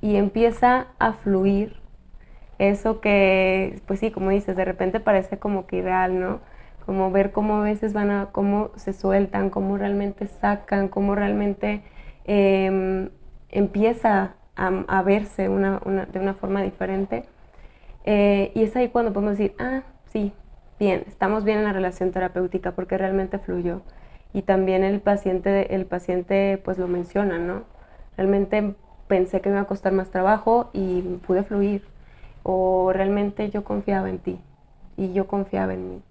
y 0.00 0.16
empieza 0.16 0.86
a 0.98 1.12
fluir, 1.12 1.76
eso 2.58 3.00
que, 3.00 3.80
pues 3.86 4.00
sí, 4.00 4.10
como 4.10 4.30
dices, 4.30 4.56
de 4.56 4.64
repente 4.64 5.00
parece 5.00 5.38
como 5.38 5.66
que 5.66 5.76
irreal, 5.76 6.20
¿no? 6.20 6.40
Como 6.86 7.10
ver 7.10 7.32
cómo 7.32 7.56
a 7.56 7.62
veces 7.62 7.92
van 7.92 8.10
a, 8.10 8.26
cómo 8.32 8.70
se 8.76 8.92
sueltan, 8.92 9.50
cómo 9.50 9.76
realmente 9.76 10.26
sacan, 10.26 10.88
cómo 10.88 11.14
realmente 11.14 11.82
em, 12.24 13.10
empieza 13.50 14.34
a, 14.56 15.02
verse 15.02 15.42
de 15.44 15.48
una 15.48 16.34
forma 16.34 16.62
diferente. 16.62 17.24
Eh, 18.10 18.52
y 18.54 18.62
es 18.62 18.74
ahí 18.74 18.88
cuando 18.88 19.12
podemos 19.12 19.36
decir, 19.36 19.54
ah, 19.58 19.82
sí, 20.10 20.32
bien, 20.80 21.04
estamos 21.06 21.44
bien 21.44 21.58
en 21.58 21.64
la 21.64 21.74
relación 21.74 22.10
terapéutica 22.10 22.72
porque 22.72 22.96
realmente 22.96 23.38
fluyó. 23.38 23.82
Y 24.32 24.42
también 24.42 24.82
el 24.82 25.00
paciente, 25.00 25.74
el 25.74 25.84
paciente 25.84 26.58
pues 26.64 26.78
lo 26.78 26.88
menciona, 26.88 27.38
¿no? 27.38 27.64
Realmente 28.16 28.74
pensé 29.08 29.42
que 29.42 29.50
me 29.50 29.56
iba 29.56 29.62
a 29.62 29.66
costar 29.66 29.92
más 29.92 30.10
trabajo 30.10 30.70
y 30.72 31.02
pude 31.26 31.42
fluir. 31.42 31.84
O 32.44 32.92
realmente 32.94 33.50
yo 33.50 33.62
confiaba 33.62 34.08
en 34.08 34.18
ti 34.20 34.38
y 34.96 35.12
yo 35.12 35.26
confiaba 35.26 35.74
en 35.74 35.90
mí. 35.90 36.02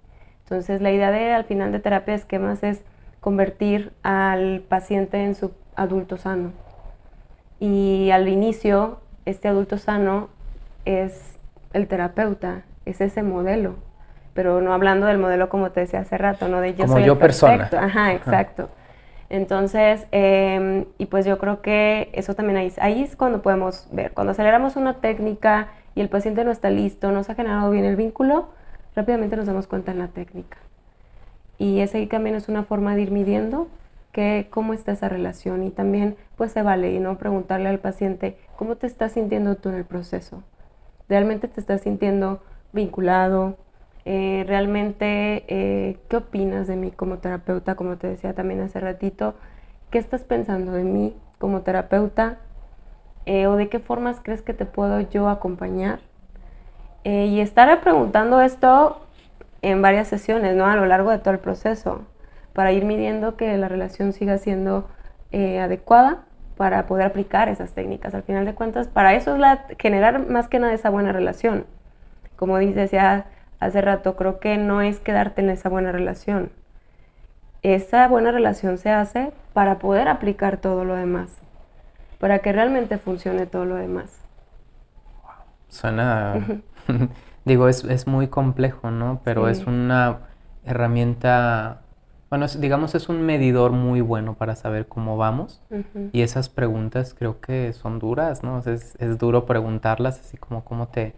Entonces 0.43 0.81
la 0.81 0.91
idea 0.91 1.11
de 1.11 1.33
al 1.33 1.45
final 1.45 1.71
de 1.71 1.79
terapia 1.79 2.13
de 2.13 2.19
esquemas 2.19 2.61
es 2.61 2.83
convertir 3.21 3.91
al 4.03 4.61
paciente 4.61 5.23
en 5.23 5.33
su 5.33 5.51
adulto 5.75 6.17
sano. 6.17 6.51
Y 7.59 8.11
al 8.11 8.27
inicio, 8.27 8.99
este 9.25 9.47
adulto 9.47 9.77
sano 9.77 10.29
es 10.85 11.37
el 11.73 11.87
terapeuta, 11.87 12.63
es 12.85 13.01
ese 13.01 13.23
modelo. 13.23 13.75
Pero 14.33 14.61
no 14.61 14.73
hablando 14.73 15.07
del 15.07 15.17
modelo 15.17 15.49
como 15.49 15.71
te 15.71 15.81
decía 15.81 16.01
hace 16.01 16.17
rato, 16.17 16.47
no 16.47 16.61
de 16.61 16.75
yo 16.75 16.87
soy 16.87 17.05
yo 17.05 17.17
persona. 17.17 17.69
Ajá, 17.73 18.13
exacto. 18.13 18.69
Entonces, 19.29 20.07
em, 20.11 20.85
y 20.97 21.07
pues 21.07 21.25
yo 21.25 21.37
creo 21.37 21.61
que 21.61 22.09
eso 22.13 22.33
también 22.33 22.57
ahí, 22.57 22.71
ahí 22.79 23.03
es 23.03 23.15
cuando 23.15 23.41
podemos 23.41 23.87
ver, 23.91 24.13
cuando 24.13 24.31
aceleramos 24.31 24.75
una 24.77 24.95
técnica 25.01 25.67
y 25.95 26.01
el 26.01 26.09
paciente 26.09 26.45
no 26.45 26.51
está 26.51 26.69
listo, 26.69 27.11
no 27.11 27.23
se 27.23 27.33
ha 27.33 27.35
generado 27.35 27.69
bien 27.71 27.83
el 27.83 27.95
vínculo, 27.97 28.49
rápidamente 28.95 29.35
nos 29.35 29.47
damos 29.47 29.67
cuenta 29.67 29.91
en 29.91 29.99
la 29.99 30.07
técnica. 30.07 30.57
Y 31.57 31.79
ese 31.79 31.97
ahí 31.97 32.07
también 32.07 32.35
es 32.35 32.47
una 32.47 32.63
forma 32.63 32.95
de 32.95 33.01
ir 33.01 33.11
midiendo 33.11 33.67
cómo 34.49 34.73
está 34.73 34.93
esa 34.93 35.09
relación 35.09 35.63
y 35.63 35.69
también 35.69 36.15
pues 36.35 36.51
se 36.51 36.63
vale 36.63 36.91
y 36.91 36.99
no 36.99 37.17
preguntarle 37.17 37.69
al 37.69 37.79
paciente 37.79 38.37
cómo 38.55 38.75
te 38.75 38.87
estás 38.87 39.11
sintiendo 39.13 39.55
tú 39.55 39.69
en 39.69 39.75
el 39.75 39.85
proceso. 39.85 40.43
¿Realmente 41.07 41.47
te 41.47 41.59
estás 41.59 41.81
sintiendo 41.81 42.41
vinculado? 42.73 43.57
Eh, 44.05 44.43
¿Realmente 44.47 45.43
eh, 45.47 45.99
qué 46.09 46.17
opinas 46.17 46.67
de 46.67 46.75
mí 46.75 46.91
como 46.91 47.19
terapeuta? 47.19 47.75
Como 47.75 47.97
te 47.97 48.07
decía 48.07 48.33
también 48.33 48.61
hace 48.61 48.79
ratito, 48.79 49.35
¿qué 49.91 49.99
estás 49.99 50.23
pensando 50.23 50.71
de 50.71 50.83
mí 50.83 51.15
como 51.37 51.61
terapeuta? 51.61 52.37
Eh, 53.25 53.47
¿O 53.47 53.55
de 53.55 53.69
qué 53.69 53.79
formas 53.79 54.19
crees 54.23 54.41
que 54.41 54.53
te 54.53 54.65
puedo 54.65 54.99
yo 55.01 55.29
acompañar? 55.29 55.99
y 57.03 57.39
estar 57.39 57.79
preguntando 57.79 58.41
esto 58.41 58.99
en 59.61 59.81
varias 59.81 60.09
sesiones, 60.09 60.57
¿no? 60.57 60.65
A 60.65 60.75
lo 60.75 60.85
largo 60.85 61.09
de 61.09 61.19
todo 61.19 61.33
el 61.33 61.39
proceso, 61.39 62.01
para 62.57 62.71
ir 62.71 62.85
midiendo 62.85 63.37
que 63.37 63.55
la 63.55 63.67
relación 63.67 64.13
siga 64.13 64.39
siendo 64.39 64.89
adecuada 65.31 66.23
para 66.55 66.87
poder 66.87 67.05
aplicar 67.05 67.49
esas 67.49 67.73
técnicas. 67.73 68.15
Al 68.15 68.23
final 68.23 68.45
de 68.45 68.55
cuentas, 68.55 68.87
para 68.87 69.13
eso 69.13 69.35
es 69.35 69.39
la, 69.39 69.65
generar 69.77 70.27
más 70.27 70.47
que 70.47 70.57
nada 70.57 70.73
esa 70.73 70.89
buena 70.89 71.11
relación. 71.11 71.67
Como 72.35 72.57
decía 72.57 73.27
hace 73.59 73.81
rato, 73.81 74.15
creo 74.15 74.39
que 74.39 74.57
no 74.57 74.81
es 74.81 74.97
quedarte 74.99 75.41
en 75.41 75.51
esa 75.51 75.69
buena 75.69 75.91
relación. 75.91 76.49
Esa 77.61 78.07
buena 78.07 78.31
relación 78.31 78.79
se 78.79 78.89
hace 78.89 79.33
para 79.53 79.77
poder 79.77 80.07
aplicar 80.07 80.57
todo 80.57 80.83
lo 80.83 80.95
demás, 80.95 81.37
para 82.17 82.39
que 82.39 82.53
realmente 82.53 82.97
funcione 82.97 83.45
todo 83.45 83.65
lo 83.65 83.75
demás. 83.75 84.19
Suena, 85.67 86.33
digo, 87.45 87.67
es, 87.67 87.83
es, 87.83 88.07
muy 88.07 88.29
complejo, 88.29 88.89
¿no? 88.89 89.21
Pero 89.23 89.47
es 89.47 89.67
una 89.67 90.21
herramienta 90.65 91.81
bueno, 92.29 92.45
digamos 92.59 92.93
es 92.93 93.07
un 93.07 93.21
medidor 93.21 93.71
muy 93.71 94.01
bueno 94.01 94.33
para 94.33 94.55
saber 94.55 94.87
cómo 94.87 95.15
vamos 95.15 95.61
y 96.11 96.21
esas 96.21 96.49
preguntas 96.49 97.13
creo 97.17 97.39
que 97.39 97.71
son 97.71 97.99
duras, 97.99 98.43
¿no? 98.43 98.59
Es, 98.59 98.97
duro 99.17 99.45
preguntarlas, 99.45 100.19
así 100.19 100.37
como 100.37 100.65
cómo 100.65 100.89
te, 100.89 101.13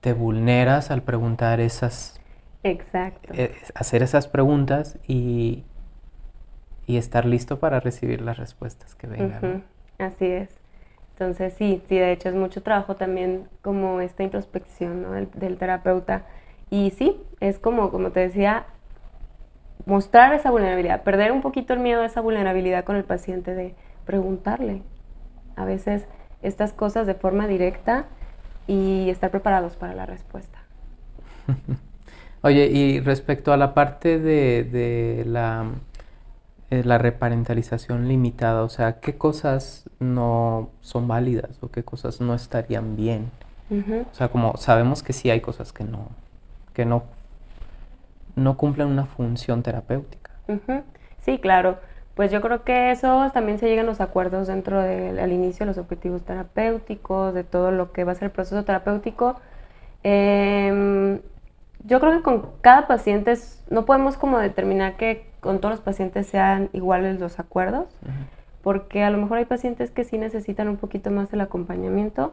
te 0.00 0.12
vulneras 0.12 0.90
al 0.90 1.02
preguntar 1.02 1.60
esas... 1.60 2.20
Exacto. 2.64 3.32
Eh, 3.34 3.54
hacer 3.76 4.02
esas 4.02 4.26
preguntas 4.26 4.98
y, 5.06 5.62
y, 6.86 6.96
estar 6.96 7.24
listo 7.24 7.60
para 7.60 7.78
recibir 7.78 8.22
las 8.22 8.38
respuestas 8.38 8.96
que 8.96 9.06
vengan. 9.06 9.62
Así 9.98 10.26
es. 10.26 10.48
Entonces 11.12 11.54
sí, 11.54 11.80
sí, 11.88 11.96
de 11.96 12.10
hecho 12.10 12.28
es 12.28 12.34
mucho 12.34 12.62
trabajo 12.62 12.96
también 12.96 13.48
como 13.62 14.00
esta 14.00 14.24
introspección 14.24 15.02
¿no? 15.02 15.12
del, 15.12 15.30
del 15.32 15.58
terapeuta. 15.58 16.26
Y 16.70 16.90
sí, 16.90 17.16
es 17.38 17.60
como, 17.60 17.92
como 17.92 18.10
te 18.10 18.18
decía, 18.18 18.66
mostrar 19.86 20.34
esa 20.34 20.50
vulnerabilidad, 20.50 21.02
perder 21.02 21.32
un 21.32 21.40
poquito 21.40 21.72
el 21.72 21.78
miedo 21.78 22.02
a 22.02 22.06
esa 22.06 22.20
vulnerabilidad 22.20 22.84
con 22.84 22.96
el 22.96 23.04
paciente 23.04 23.54
de 23.54 23.74
preguntarle 24.04 24.82
a 25.54 25.64
veces 25.64 26.06
estas 26.42 26.72
cosas 26.72 27.06
de 27.06 27.14
forma 27.14 27.46
directa 27.46 28.06
y 28.66 29.08
estar 29.08 29.30
preparados 29.30 29.76
para 29.76 29.94
la 29.94 30.04
respuesta. 30.04 30.58
Oye, 32.42 32.66
y 32.66 33.00
respecto 33.00 33.52
a 33.52 33.56
la 33.56 33.74
parte 33.74 34.18
de, 34.18 35.24
la, 35.26 35.66
eh, 36.70 36.82
la 36.84 36.98
reparentalización 36.98 38.08
limitada, 38.08 38.62
o 38.62 38.68
sea, 38.68 39.00
¿qué 39.00 39.16
cosas 39.16 39.88
no 39.98 40.70
son 40.80 41.08
válidas 41.08 41.58
o 41.62 41.70
qué 41.70 41.82
cosas 41.82 42.20
no 42.20 42.34
estarían 42.34 42.96
bien? 42.96 43.30
O 43.68 44.14
sea, 44.14 44.28
como 44.28 44.56
sabemos 44.58 45.02
que 45.02 45.12
sí 45.12 45.28
hay 45.28 45.40
cosas 45.40 45.72
que 45.72 45.82
no, 45.82 46.08
que 46.72 46.84
no 46.84 47.02
no 48.36 48.56
cumplen 48.56 48.88
una 48.88 49.06
función 49.06 49.62
terapéutica. 49.62 50.30
Sí, 51.24 51.38
claro. 51.38 51.78
Pues 52.14 52.30
yo 52.30 52.40
creo 52.40 52.64
que 52.64 52.92
eso 52.92 53.30
también 53.34 53.58
se 53.58 53.68
llegan 53.68 53.84
los 53.84 54.00
acuerdos 54.00 54.46
dentro 54.46 54.80
del 54.80 55.18
al 55.18 55.32
inicio, 55.32 55.66
los 55.66 55.76
objetivos 55.76 56.22
terapéuticos, 56.22 57.34
de 57.34 57.44
todo 57.44 57.72
lo 57.72 57.92
que 57.92 58.04
va 58.04 58.12
a 58.12 58.14
ser 58.14 58.26
el 58.26 58.30
proceso 58.30 58.64
terapéutico. 58.64 59.36
Em, 60.02 61.20
yo 61.84 62.00
creo 62.00 62.12
que 62.12 62.22
con 62.22 62.48
cada 62.62 62.86
paciente 62.86 63.34
no 63.68 63.84
podemos 63.84 64.16
como 64.16 64.38
determinar 64.38 64.96
que 64.96 65.26
con 65.40 65.60
todos 65.60 65.74
los 65.74 65.80
pacientes 65.80 66.26
sean 66.26 66.70
iguales 66.72 67.20
los 67.20 67.38
acuerdos, 67.38 67.86
porque 68.62 69.02
a 69.04 69.10
lo 69.10 69.18
mejor 69.18 69.38
hay 69.38 69.44
pacientes 69.44 69.90
que 69.90 70.04
sí 70.04 70.16
necesitan 70.16 70.68
un 70.68 70.76
poquito 70.76 71.10
más 71.10 71.32
el 71.32 71.40
acompañamiento. 71.42 72.32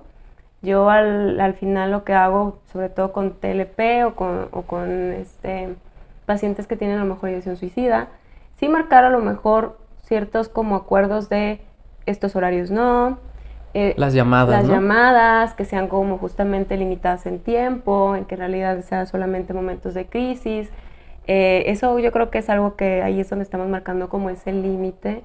Yo 0.61 0.89
al, 0.89 1.39
al 1.41 1.55
final 1.55 1.91
lo 1.91 2.05
que 2.05 2.13
hago, 2.13 2.59
sobre 2.71 2.89
todo 2.89 3.11
con 3.11 3.33
TLP 3.33 4.05
o 4.05 4.15
con, 4.15 4.47
o 4.51 4.61
con 4.61 5.11
este 5.11 5.75
pacientes 6.23 6.67
que 6.67 6.75
tienen 6.75 6.97
a 6.97 7.03
lo 7.03 7.13
mejor 7.13 7.29
ideación 7.29 7.57
suicida, 7.57 8.09
sí 8.57 8.69
marcar 8.69 9.03
a 9.03 9.09
lo 9.09 9.19
mejor 9.19 9.77
ciertos 10.03 10.49
como 10.49 10.75
acuerdos 10.75 11.29
de 11.29 11.61
estos 12.05 12.35
horarios 12.35 12.71
no. 12.71 13.19
Eh, 13.73 13.95
las 13.97 14.13
llamadas. 14.13 14.61
Las 14.61 14.69
llamadas, 14.69 15.53
que 15.55 15.65
sean 15.65 15.87
como 15.87 16.17
justamente 16.17 16.77
limitadas 16.77 17.25
en 17.25 17.39
tiempo, 17.39 18.15
en 18.15 18.25
que 18.25 18.35
en 18.35 18.39
realidad 18.39 18.83
sean 18.83 19.07
solamente 19.07 19.53
momentos 19.53 19.93
de 19.93 20.05
crisis. 20.05 20.69
Eh, 21.25 21.63
eso 21.67 21.97
yo 21.99 22.11
creo 22.11 22.29
que 22.29 22.39
es 22.39 22.49
algo 22.49 22.75
que 22.75 23.01
ahí 23.01 23.19
es 23.19 23.29
donde 23.29 23.43
estamos 23.43 23.67
marcando 23.69 24.09
como 24.09 24.29
ese 24.29 24.51
límite 24.51 25.23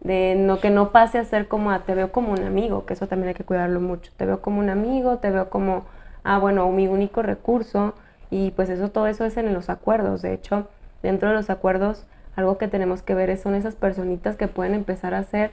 de 0.00 0.34
no 0.36 0.60
que 0.60 0.70
no 0.70 0.92
pase 0.92 1.18
a 1.18 1.24
ser 1.24 1.48
como 1.48 1.70
ah, 1.70 1.80
te 1.84 1.94
veo 1.94 2.10
como 2.10 2.32
un 2.32 2.42
amigo, 2.44 2.86
que 2.86 2.94
eso 2.94 3.06
también 3.06 3.28
hay 3.28 3.34
que 3.34 3.44
cuidarlo 3.44 3.80
mucho. 3.80 4.12
Te 4.16 4.26
veo 4.26 4.40
como 4.40 4.60
un 4.60 4.70
amigo, 4.70 5.18
te 5.18 5.30
veo 5.30 5.50
como, 5.50 5.84
ah, 6.24 6.38
bueno, 6.38 6.68
mi 6.70 6.88
único 6.88 7.22
recurso. 7.22 7.94
Y 8.30 8.52
pues 8.52 8.68
eso, 8.68 8.90
todo 8.90 9.06
eso 9.06 9.24
es 9.24 9.36
en 9.36 9.52
los 9.52 9.70
acuerdos. 9.70 10.22
De 10.22 10.32
hecho, 10.32 10.68
dentro 11.02 11.28
de 11.28 11.34
los 11.34 11.50
acuerdos, 11.50 12.06
algo 12.36 12.58
que 12.58 12.68
tenemos 12.68 13.02
que 13.02 13.14
ver 13.14 13.36
son 13.36 13.54
esas 13.54 13.74
personitas 13.74 14.36
que 14.36 14.48
pueden 14.48 14.74
empezar 14.74 15.14
a 15.14 15.24
ser 15.24 15.50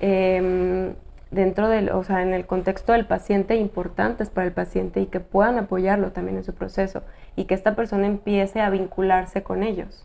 em, 0.00 0.94
dentro 1.30 1.68
del, 1.68 1.90
o 1.90 2.04
sea, 2.04 2.22
en 2.22 2.34
el 2.34 2.46
contexto 2.46 2.92
del 2.92 3.06
paciente 3.06 3.56
importantes 3.56 4.30
para 4.30 4.46
el 4.46 4.52
paciente 4.52 5.00
y 5.00 5.06
que 5.06 5.20
puedan 5.20 5.58
apoyarlo 5.58 6.12
también 6.12 6.36
en 6.36 6.44
su 6.44 6.54
proceso 6.54 7.02
y 7.36 7.44
que 7.44 7.54
esta 7.54 7.74
persona 7.74 8.06
empiece 8.06 8.60
a 8.60 8.70
vincularse 8.70 9.42
con 9.42 9.62
ellos. 9.62 10.04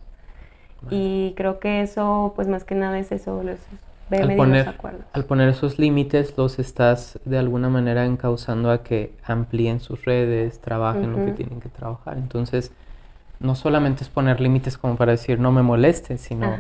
Y 0.89 1.33
creo 1.37 1.59
que 1.59 1.81
eso, 1.81 2.33
pues 2.35 2.49
más 2.49 2.65
que 2.65 2.75
nada 2.75 2.99
es 2.99 3.13
eso, 3.13 3.41
al 4.11 4.35
poner, 4.35 4.75
al 5.13 5.25
poner 5.25 5.49
esos 5.49 5.79
límites, 5.79 6.33
los 6.37 6.59
estás 6.59 7.19
de 7.25 7.37
alguna 7.37 7.69
manera 7.69 8.05
encauzando 8.05 8.71
a 8.71 8.83
que 8.83 9.13
amplíen 9.23 9.79
sus 9.79 10.05
redes, 10.05 10.59
trabajen 10.59 11.11
lo 11.11 11.25
que 11.25 11.31
tienen 11.31 11.59
que 11.59 11.69
trabajar. 11.69 12.17
Entonces, 12.17 12.71
no 13.43 13.55
solamente 13.55 14.03
es 14.03 14.09
poner 14.09 14.39
límites 14.39 14.77
como 14.77 14.95
para 14.95 15.11
decir 15.11 15.39
no 15.39 15.51
me 15.51 15.61
molestes, 15.61 16.21
sino 16.21 16.55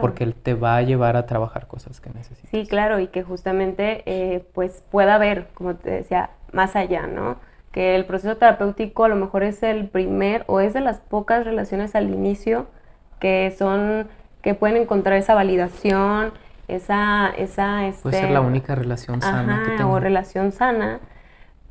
porque 0.00 0.24
él 0.24 0.34
te 0.34 0.54
va 0.54 0.76
a 0.76 0.82
llevar 0.82 1.16
a 1.16 1.26
trabajar 1.26 1.66
cosas 1.66 2.00
que 2.00 2.10
necesitas. 2.10 2.50
Sí, 2.50 2.66
claro, 2.66 2.98
y 2.98 3.06
que 3.06 3.22
justamente 3.22 4.02
eh, 4.06 4.44
pues 4.52 4.82
pueda 4.90 5.14
haber, 5.14 5.46
como 5.54 5.76
te 5.76 5.90
decía, 5.90 6.30
más 6.52 6.74
allá, 6.74 7.06
¿no? 7.06 7.36
Que 7.70 7.94
el 7.94 8.04
proceso 8.04 8.36
terapéutico 8.36 9.04
a 9.04 9.08
lo 9.08 9.16
mejor 9.16 9.44
es 9.44 9.62
el 9.62 9.88
primer 9.88 10.44
o 10.48 10.60
es 10.60 10.74
de 10.74 10.80
las 10.80 10.98
pocas 10.98 11.44
relaciones 11.44 11.94
al 11.94 12.10
inicio 12.10 12.66
que 13.20 13.54
son, 13.56 14.08
que 14.42 14.54
pueden 14.54 14.76
encontrar 14.76 15.16
esa 15.16 15.34
validación, 15.34 16.32
esa, 16.68 17.30
esa, 17.36 17.86
este, 17.86 18.02
Puede 18.02 18.20
ser 18.20 18.30
la 18.30 18.40
única 18.40 18.74
relación 18.74 19.20
sana 19.20 19.76
o 19.86 20.00
relación 20.00 20.52
sana, 20.52 21.00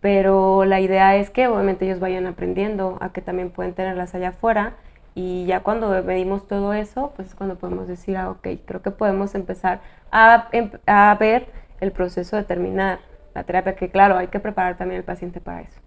pero 0.01 0.65
la 0.65 0.79
idea 0.79 1.15
es 1.15 1.29
que 1.29 1.47
obviamente 1.47 1.85
ellos 1.85 1.99
vayan 1.99 2.27
aprendiendo 2.27 2.97
a 3.01 3.09
que 3.09 3.21
también 3.21 3.49
pueden 3.49 3.73
tenerlas 3.73 4.13
allá 4.15 4.29
afuera 4.29 4.73
y 5.15 5.45
ya 5.45 5.61
cuando 5.61 5.89
medimos 6.03 6.47
todo 6.47 6.73
eso, 6.73 7.13
pues 7.15 7.29
es 7.29 7.35
cuando 7.35 7.55
podemos 7.55 7.87
decir, 7.87 8.17
ah, 8.17 8.29
ok, 8.31 8.47
creo 8.65 8.81
que 8.81 8.91
podemos 8.91 9.35
empezar 9.35 9.79
a, 10.11 10.47
em, 10.51 10.71
a 10.85 11.15
ver 11.19 11.47
el 11.79 11.91
proceso 11.91 12.35
de 12.35 12.43
terminar 12.43 12.99
la 13.35 13.43
terapia, 13.43 13.75
que 13.75 13.89
claro, 13.89 14.17
hay 14.17 14.27
que 14.27 14.39
preparar 14.39 14.77
también 14.77 14.99
al 14.99 15.05
paciente 15.05 15.39
para 15.39 15.61
eso, 15.61 15.79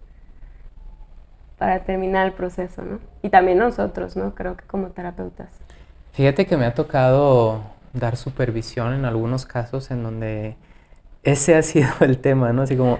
para 1.57 1.79
terminar 1.79 2.25
el 2.25 2.33
proceso, 2.33 2.81
¿no? 2.81 2.99
Y 3.21 3.29
también 3.29 3.57
nosotros, 3.57 4.15
¿no? 4.15 4.35
Creo 4.35 4.55
que 4.55 4.65
como 4.65 4.87
terapeutas. 4.89 5.49
Fíjate 6.13 6.45
que 6.45 6.57
me 6.57 6.65
ha 6.65 6.73
tocado 6.73 7.61
dar 7.93 8.17
supervisión 8.17 8.93
en 8.93 9.05
algunos 9.05 9.45
casos 9.45 9.91
en 9.91 10.03
donde 10.03 10.55
ese 11.23 11.55
ha 11.55 11.63
sido 11.63 11.89
el 12.01 12.19
tema, 12.19 12.53
¿no? 12.53 12.63
Así 12.63 12.75
como, 12.75 12.99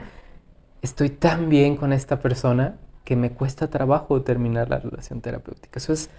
estoy 0.81 1.09
tan 1.09 1.49
bien 1.49 1.75
con 1.75 1.93
esta 1.93 2.19
persona 2.19 2.75
que 3.03 3.15
me 3.15 3.31
cuesta 3.31 3.69
trabajo 3.69 4.21
terminar 4.21 4.69
la 4.69 4.79
relación 4.79 5.21
terapéutica. 5.21 5.79
Eso 5.79 5.93
es 5.93 6.09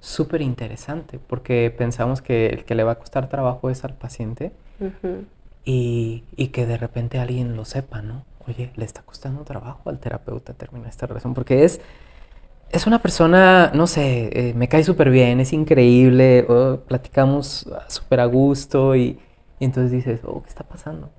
súper 0.00 0.40
interesante 0.40 1.18
porque 1.18 1.72
pensamos 1.76 2.22
que 2.22 2.46
el 2.46 2.64
que 2.64 2.74
le 2.74 2.84
va 2.84 2.92
a 2.92 2.98
costar 2.98 3.28
trabajo 3.28 3.70
es 3.70 3.84
al 3.84 3.94
paciente 3.94 4.50
y, 5.64 6.24
y, 6.34 6.48
que 6.48 6.66
de 6.66 6.76
repente 6.76 7.20
alguien 7.20 7.54
lo 7.54 7.64
sepa, 7.64 8.02
¿no? 8.02 8.24
Oye, 8.48 8.72
le 8.74 8.84
está 8.84 9.02
costando 9.02 9.44
trabajo 9.44 9.90
al 9.90 10.00
terapeuta 10.00 10.54
terminar 10.54 10.88
esta 10.88 11.06
relación 11.06 11.34
porque 11.34 11.64
es 11.64 11.80
es 12.72 12.86
una 12.86 13.00
persona, 13.00 13.70
no 13.74 13.86
sé, 13.86 14.30
eh, 14.32 14.54
me 14.54 14.66
cae 14.66 14.82
súper 14.82 15.10
bien, 15.10 15.40
es 15.40 15.52
increíble, 15.52 16.46
platicamos 16.88 17.70
súper 17.88 18.20
a 18.20 18.24
gusto 18.24 18.96
y, 18.96 19.18
entonces 19.60 19.92
dices, 19.92 20.20
oh, 20.24 20.42
¿qué 20.42 20.48
está 20.48 20.64
pasando? 20.64 21.10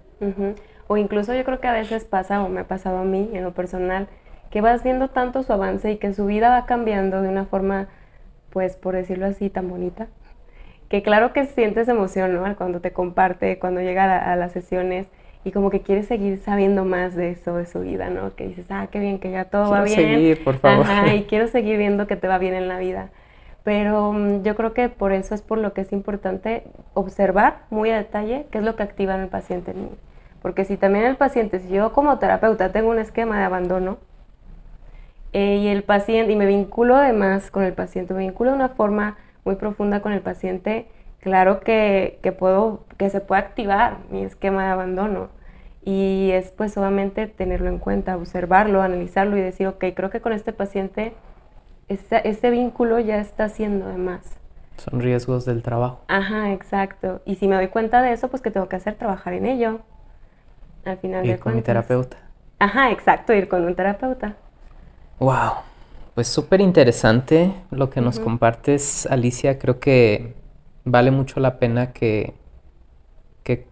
O 0.88 0.98
incluso 0.98 1.34
yo 1.34 1.44
creo 1.46 1.62
que 1.62 1.68
a 1.68 1.74
veces 1.74 2.06
pasa, 2.06 2.44
o 2.44 2.50
me 2.50 2.62
ha 2.62 2.68
pasado 2.68 2.98
a 2.98 3.04
mí 3.04 3.30
en 3.34 3.44
lo 3.44 3.54
personal, 3.54 4.08
que 4.50 4.62
vas 4.62 4.84
viendo 4.84 5.10
tanto 5.10 5.44
su 5.44 5.54
avance 5.54 5.92
y 5.92 5.98
que 5.98 6.14
su 6.14 6.26
vida 6.26 6.50
va 6.50 6.66
cambiando 6.66 7.22
de 7.22 7.30
una 7.30 7.46
forma, 7.46 7.88
pues 8.50 8.76
por 8.76 8.96
decirlo 8.96 9.28
así, 9.28 9.50
tan 9.50 9.70
bonita, 9.70 10.08
que 10.90 11.04
claro 11.04 11.34
que 11.34 11.46
sientes 11.46 11.88
emoción. 11.88 12.56
Cuando 12.58 12.82
te 12.82 12.94
comparte, 12.94 13.58
cuando 13.60 13.82
llega 13.82 14.32
a 14.32 14.36
las 14.36 14.52
sesiones 14.52 15.08
y 15.44 15.52
como 15.52 15.70
que 15.70 15.82
quieres 15.82 16.08
seguir 16.08 16.38
sabiendo 16.40 16.86
más 16.86 17.16
de 17.16 17.32
eso, 17.32 17.56
de 17.56 17.66
su 17.66 17.82
vida, 17.82 18.10
¿no? 18.10 18.36
Que 18.36 18.48
dices, 18.48 18.66
ah, 18.70 18.88
qué 18.92 19.00
bien, 19.00 19.20
que 19.20 19.32
ya 19.32 19.46
todo 19.46 19.70
va 19.70 19.84
bien. 19.84 19.96
Quiero 19.96 20.14
seguir, 20.14 20.44
por 20.44 20.58
favor. 20.58 20.86
Ajá, 20.86 21.14
y 21.14 21.24
quiero 21.30 21.48
seguir 21.48 21.78
viendo 21.78 22.08
que 22.08 22.16
te 22.16 22.28
va 22.28 22.38
bien 22.38 22.54
en 22.54 22.68
la 22.68 22.80
vida. 22.80 23.10
Pero 23.64 24.14
mm, 24.14 24.44
yo 24.44 24.56
creo 24.56 24.74
que 24.74 24.90
por 24.90 25.12
eso 25.12 25.36
es 25.36 25.42
por 25.42 25.58
lo 25.58 25.74
que 25.74 25.82
es 25.82 25.92
importante 25.92 26.64
observar 26.94 27.64
muy 27.70 27.90
a 27.90 27.98
detalle 27.98 28.46
qué 28.52 28.60
es 28.60 28.64
lo 28.64 28.76
que 28.76 28.84
activa 28.84 29.16
en 29.16 29.22
el 29.22 29.28
paciente 29.28 29.72
en 29.72 29.84
mí. 29.84 29.92
Porque 30.42 30.66
si 30.66 30.78
también 30.78 31.06
el 31.06 31.16
paciente, 31.16 31.60
si 31.60 31.70
yo 31.70 31.94
como 31.94 32.20
terapeuta 32.20 32.72
tengo 32.72 32.90
un 32.90 33.00
esquema 33.00 33.38
de 33.38 33.46
abandono, 33.46 33.98
eh, 35.34 35.58
y 35.58 35.68
el 35.68 35.84
paciente, 35.84 36.32
y 36.32 36.36
me 36.36 36.46
vinculo 36.46 36.96
además 36.96 37.50
con 37.50 37.64
el 37.64 37.74
paciente, 37.74 38.14
me 38.14 38.20
vinculo 38.20 38.52
de 38.52 38.58
una 38.58 38.70
forma 38.70 39.18
muy 39.46 39.56
profunda 39.56 40.02
con 40.02 40.12
el 40.12 40.22
paciente, 40.22 40.88
claro 41.24 41.62
que, 41.62 42.20
que, 42.22 42.34
puedo, 42.34 42.84
que 42.98 43.10
se 43.10 43.22
puede 43.22 43.42
activar 43.42 44.00
mi 44.12 44.24
esquema 44.24 44.66
de 44.66 44.72
abandono. 44.72 45.30
Y 45.86 46.32
es 46.32 46.52
pues 46.52 46.74
solamente 46.74 47.28
tenerlo 47.28 47.70
en 47.70 47.80
cuenta, 47.80 48.16
observarlo, 48.18 48.82
analizarlo 48.82 49.38
y 49.38 49.42
decir, 49.42 49.68
ok, 49.68 49.86
creo 49.96 50.10
que 50.10 50.22
con 50.22 50.34
este 50.34 50.54
paciente 50.54 51.14
este, 51.88 52.28
este 52.28 52.50
vínculo 52.50 53.00
ya 53.00 53.20
está 53.20 53.46
haciendo 53.46 53.88
de 53.88 53.98
más. 53.98 54.22
Son 54.78 55.00
riesgos 55.00 55.46
del 55.46 55.62
trabajo. 55.62 56.02
Ajá, 56.08 56.52
exacto. 56.52 57.22
Y 57.26 57.36
si 57.36 57.48
me 57.48 57.56
doy 57.56 57.68
cuenta 57.68 58.02
de 58.02 58.12
eso, 58.12 58.28
pues 58.28 58.42
¿qué 58.42 58.52
tengo 58.52 58.68
que 58.68 58.76
hacer? 58.76 58.96
Trabajar 58.96 59.34
en 59.34 59.46
ello. 59.46 59.80
Al 60.84 60.98
final 60.98 61.26
ir 61.26 61.40
con 61.40 61.56
mi 61.56 61.62
terapeuta. 61.62 62.18
Ajá, 62.60 62.92
exacto, 62.92 63.34
ir 63.34 63.48
con 63.48 63.64
un 63.64 63.76
terapeuta. 63.76 64.36
Wow. 65.20 65.54
Pues 66.16 66.28
súper 66.28 66.60
interesante 66.62 67.54
lo 67.72 67.90
que 67.90 68.02
nos 68.02 68.20
compartes, 68.20 69.06
Alicia. 69.08 69.58
Creo 69.58 69.80
que 69.80 70.43
vale 70.86 71.12
mucho 71.12 71.40
la 71.40 71.60
pena 71.60 71.94
que, 71.94 72.34
que 73.44 73.68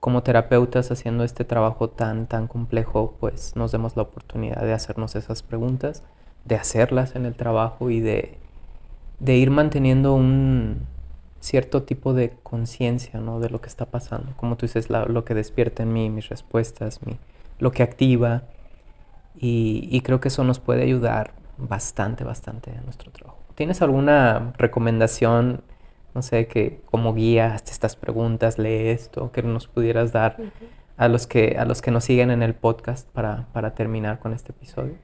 como 0.00 0.22
terapeutas 0.22 0.90
haciendo 0.90 1.24
este 1.24 1.44
trabajo 1.44 1.90
tan, 1.90 2.26
tan 2.26 2.46
complejo, 2.46 3.16
pues 3.20 3.56
nos 3.56 3.72
demos 3.72 3.96
la 3.96 4.02
oportunidad 4.02 4.62
de 4.62 4.72
hacernos 4.72 5.16
esas 5.16 5.42
preguntas, 5.42 6.02
de 6.44 6.56
hacerlas 6.56 7.16
en 7.16 7.26
el 7.26 7.34
trabajo 7.34 7.90
y 7.90 8.00
de, 8.00 8.38
de 9.18 9.36
ir 9.36 9.50
manteniendo 9.50 10.14
un 10.14 10.86
cierto 11.40 11.82
tipo 11.82 12.14
de 12.14 12.30
conciencia 12.42 13.20
¿no? 13.20 13.40
de 13.40 13.50
lo 13.50 13.60
que 13.60 13.68
está 13.68 13.86
pasando. 13.86 14.32
Como 14.36 14.56
tú 14.56 14.66
dices, 14.66 14.88
lo 14.90 15.24
que 15.24 15.34
despierta 15.34 15.82
en 15.82 15.92
mí, 15.92 16.10
mis 16.10 16.28
respuestas, 16.28 17.04
mi, 17.04 17.18
lo 17.58 17.70
que 17.72 17.82
activa. 17.82 18.42
Y, 19.36 19.88
y 19.90 20.00
creo 20.00 20.20
que 20.20 20.28
eso 20.28 20.42
nos 20.42 20.58
puede 20.58 20.82
ayudar 20.82 21.32
bastante, 21.58 22.24
bastante 22.24 22.72
en 22.72 22.84
nuestro 22.84 23.10
trabajo. 23.12 23.38
¿Tienes 23.54 23.82
alguna 23.82 24.52
recomendación 24.58 25.62
no 26.14 26.22
sé, 26.22 26.46
que 26.46 26.80
como 26.86 27.14
guía 27.14 27.54
estas 27.54 27.96
preguntas, 27.96 28.58
lee 28.58 28.88
esto, 28.88 29.30
que 29.32 29.42
nos 29.42 29.66
pudieras 29.68 30.12
dar 30.12 30.36
a, 30.96 31.08
los 31.08 31.26
que, 31.26 31.56
a 31.58 31.64
los 31.64 31.82
que 31.82 31.90
nos 31.90 32.04
siguen 32.04 32.30
en 32.30 32.42
el 32.42 32.54
podcast 32.54 33.08
para, 33.10 33.46
para 33.52 33.74
terminar 33.74 34.18
con 34.18 34.32
este 34.32 34.52
episodio? 34.52 34.94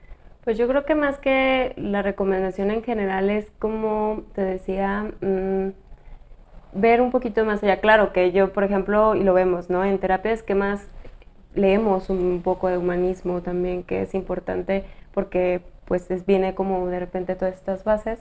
Pues 0.45 0.59
yo 0.59 0.69
creo 0.69 0.85
que 0.85 0.95
más 0.95 1.19
que 1.19 1.73
la 1.77 2.03
recomendación 2.03 2.71
en 2.71 2.83
general 2.83 3.31
es 3.31 3.51
como 3.59 4.25
te 4.35 4.43
decía, 4.43 5.11
mm, 5.21 5.71
ver 6.75 7.01
un 7.01 7.11
poquito 7.11 7.45
más 7.45 7.63
allá. 7.63 7.81
Claro 7.81 8.13
que 8.13 8.33
yo, 8.33 8.53
por 8.53 8.65
ejemplo, 8.65 9.15
y 9.15 9.23
lo 9.23 9.33
vemos, 9.33 9.71
¿no? 9.71 9.85
En 9.85 9.99
terapia 9.99 10.33
es 10.33 10.43
que 10.43 10.55
más 10.55 10.89
leemos 11.55 12.11
un 12.11 12.43
poco 12.43 12.69
de 12.69 12.77
humanismo 12.77 13.41
también, 13.41 13.85
que 13.85 14.03
es 14.03 14.15
importante 14.15 14.85
porque 15.13 15.63
pues 15.85 16.09
viene 16.27 16.55
como 16.55 16.87
de 16.89 16.99
repente 16.99 17.37
todas 17.37 17.55
estas 17.55 17.85
bases. 17.85 18.21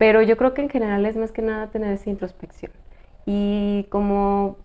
Pero 0.00 0.22
yo 0.22 0.38
creo 0.38 0.54
que 0.54 0.62
en 0.62 0.70
general 0.70 1.04
es 1.04 1.14
más 1.18 1.30
que 1.30 1.42
nada 1.42 1.66
tener 1.66 1.92
esa 1.92 2.08
introspección 2.08 2.72
y 3.26 3.86
como, 3.90 4.56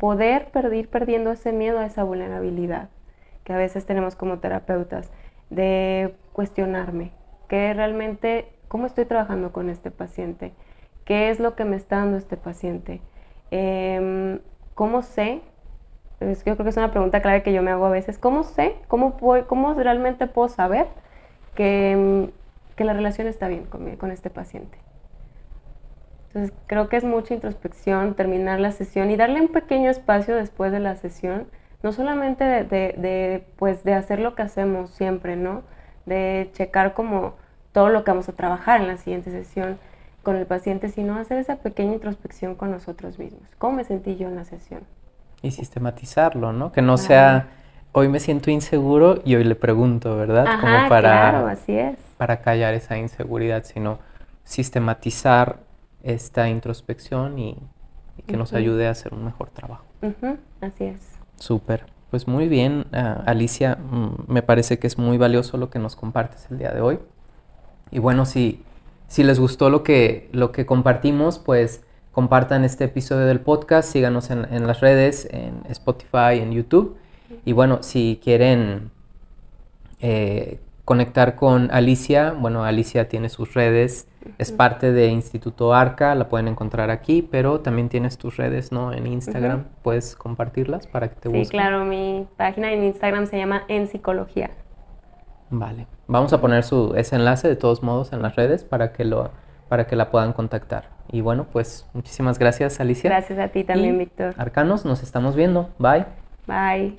poder 0.00 0.50
ir 0.72 0.88
perdiendo 0.88 1.30
ese 1.30 1.52
miedo 1.52 1.78
a 1.78 1.86
esa 1.86 2.02
vulnerabilidad 2.02 2.88
que 3.44 3.52
a 3.52 3.56
veces 3.56 3.86
tenemos 3.86 4.16
como 4.16 4.40
terapeutas, 4.40 5.12
de 5.48 6.16
cuestionarme, 6.32 7.12
qué 7.46 7.72
realmente, 7.72 8.48
cómo 8.66 8.86
estoy 8.86 9.04
trabajando 9.04 9.52
con 9.52 9.70
este 9.70 9.92
paciente, 9.92 10.52
qué 11.04 11.30
es 11.30 11.38
lo 11.38 11.54
que 11.54 11.64
me 11.64 11.76
está 11.76 11.98
dando 11.98 12.16
este 12.16 12.36
paciente, 12.36 13.00
em, 13.52 14.40
cómo 14.74 15.02
sé, 15.02 15.40
yo 16.20 16.42
creo 16.42 16.56
que 16.56 16.70
es 16.70 16.76
una 16.76 16.90
pregunta 16.90 17.22
clave 17.22 17.44
que 17.44 17.52
yo 17.52 17.62
me 17.62 17.70
hago 17.70 17.86
a 17.86 17.90
veces, 17.90 18.18
¿cómo 18.18 18.42
sé, 18.42 18.74
cómo, 18.88 19.16
cómo 19.46 19.74
realmente 19.74 20.26
puedo 20.26 20.48
saber 20.48 20.88
que 21.54 22.32
que 22.76 22.84
la 22.84 22.92
relación 22.92 23.26
está 23.26 23.48
bien 23.48 23.64
con, 23.64 23.96
con 23.96 24.10
este 24.10 24.30
paciente. 24.30 24.78
Entonces 26.28 26.52
creo 26.66 26.88
que 26.88 26.96
es 26.96 27.04
mucha 27.04 27.34
introspección, 27.34 28.14
terminar 28.14 28.58
la 28.58 28.72
sesión 28.72 29.10
y 29.10 29.16
darle 29.16 29.40
un 29.40 29.48
pequeño 29.48 29.88
espacio 29.88 30.34
después 30.34 30.72
de 30.72 30.80
la 30.80 30.96
sesión, 30.96 31.46
no 31.82 31.92
solamente 31.92 32.44
de, 32.44 32.64
de, 32.64 33.46
pues, 33.56 33.84
de 33.84 33.94
hacer 33.94 34.18
lo 34.18 34.34
que 34.34 34.42
hacemos 34.42 34.90
siempre, 34.90 35.36
¿no? 35.36 35.62
De 36.06 36.50
checar 36.52 36.94
como 36.94 37.34
todo 37.72 37.88
lo 37.88 38.02
que 38.02 38.10
vamos 38.10 38.28
a 38.28 38.32
trabajar 38.32 38.80
en 38.80 38.88
la 38.88 38.96
siguiente 38.96 39.30
sesión 39.30 39.78
con 40.24 40.36
el 40.36 40.46
paciente, 40.46 40.88
sino 40.88 41.16
hacer 41.16 41.38
esa 41.38 41.56
pequeña 41.56 41.92
introspección 41.92 42.56
con 42.56 42.70
nosotros 42.70 43.18
mismos. 43.18 43.42
¿Cómo 43.58 43.76
me 43.76 43.84
sentí 43.84 44.16
yo 44.16 44.26
en 44.26 44.36
la 44.36 44.44
sesión? 44.44 44.80
Y 45.42 45.52
sistematizarlo, 45.52 46.52
¿no? 46.52 46.72
Que 46.72 46.82
no 46.82 46.96
sea 46.96 47.48
hoy 47.94 48.08
me 48.08 48.18
siento 48.18 48.50
inseguro 48.50 49.20
y 49.24 49.36
hoy 49.36 49.44
le 49.44 49.54
pregunto, 49.54 50.16
¿verdad? 50.16 50.60
Como 50.60 50.88
para, 50.88 51.30
claro, 51.30 51.46
así 51.46 51.78
es. 51.78 51.96
Para 52.24 52.40
callar 52.40 52.72
esa 52.72 52.96
inseguridad, 52.96 53.64
sino 53.64 53.98
sistematizar 54.44 55.58
esta 56.02 56.48
introspección 56.48 57.38
y, 57.38 57.58
que 58.26 58.38
nos 58.38 58.54
ayude 58.54 58.86
a 58.86 58.92
hacer 58.92 59.12
un 59.12 59.26
mejor 59.26 59.50
trabajo. 59.50 59.84
Así 60.62 60.84
es. 60.84 61.18
Súper. 61.36 61.84
Pues 62.10 62.26
muy 62.26 62.48
bien, 62.48 62.86
ah, 62.94 63.22
Alicia, 63.26 63.76
mm, 63.76 64.32
me 64.32 64.40
parece 64.40 64.78
que 64.78 64.86
es 64.86 64.96
muy 64.96 65.18
valioso 65.18 65.58
lo 65.58 65.68
que 65.68 65.78
nos 65.78 65.96
compartes 65.96 66.46
el 66.50 66.56
día 66.56 66.72
de 66.72 66.80
hoy. 66.80 66.98
Y 67.90 67.98
bueno, 67.98 68.24
si, 68.24 68.62
si 69.06 69.22
les 69.22 69.38
gustó 69.38 69.68
lo 69.68 69.82
que, 69.82 70.30
lo 70.32 70.50
que 70.50 70.64
compartimos, 70.64 71.38
pues 71.38 71.84
compartan 72.10 72.64
este 72.64 72.84
episodio 72.84 73.26
del 73.26 73.40
podcast, 73.40 73.92
síganos 73.92 74.30
en, 74.30 74.46
en 74.50 74.66
las 74.66 74.80
redes, 74.80 75.28
en 75.30 75.60
Spotify, 75.68 76.38
en 76.40 76.52
YouTube 76.52 76.96
y 77.44 77.52
bueno, 77.52 77.82
si 77.82 78.20
quieren 78.22 78.90
eh, 80.00 80.60
conectar 80.84 81.34
con 81.34 81.70
Alicia, 81.70 82.32
bueno, 82.32 82.64
Alicia 82.64 83.08
tiene 83.08 83.28
sus 83.28 83.54
redes, 83.54 84.08
es 84.38 84.52
parte 84.52 84.92
de 84.92 85.08
Instituto 85.08 85.74
Arca, 85.74 86.14
la 86.14 86.28
pueden 86.28 86.48
encontrar 86.48 86.90
aquí, 86.90 87.22
pero 87.22 87.60
también 87.60 87.88
tienes 87.88 88.18
tus 88.18 88.36
redes, 88.36 88.72
¿no? 88.72 88.92
En 88.92 89.06
Instagram, 89.06 89.64
¿puedes 89.82 90.16
compartirlas 90.16 90.86
para 90.86 91.08
que 91.08 91.16
te 91.16 91.28
busquen? 91.28 91.44
Sí, 91.44 91.50
claro, 91.50 91.84
mi 91.84 92.26
página 92.36 92.72
en 92.72 92.84
Instagram 92.84 93.26
se 93.26 93.38
llama 93.38 93.64
En 93.68 93.86
Psicología. 93.86 94.50
Vale, 95.50 95.86
vamos 96.06 96.32
a 96.32 96.40
poner 96.40 96.64
su, 96.64 96.94
ese 96.96 97.16
enlace 97.16 97.48
de 97.48 97.56
todos 97.56 97.82
modos 97.82 98.12
en 98.12 98.22
las 98.22 98.34
redes 98.36 98.64
para 98.64 98.92
que, 98.92 99.04
lo, 99.04 99.30
para 99.68 99.86
que 99.86 99.96
la 99.96 100.10
puedan 100.10 100.32
contactar. 100.32 100.88
Y 101.10 101.20
bueno, 101.20 101.46
pues 101.52 101.86
muchísimas 101.92 102.38
gracias, 102.38 102.80
Alicia. 102.80 103.10
Gracias 103.10 103.38
a 103.38 103.48
ti 103.48 103.62
también, 103.64 103.98
Víctor. 103.98 104.34
Arcanos, 104.38 104.84
nos 104.84 105.02
estamos 105.02 105.36
viendo. 105.36 105.70
Bye. 105.78 106.06
Bye. 106.46 106.96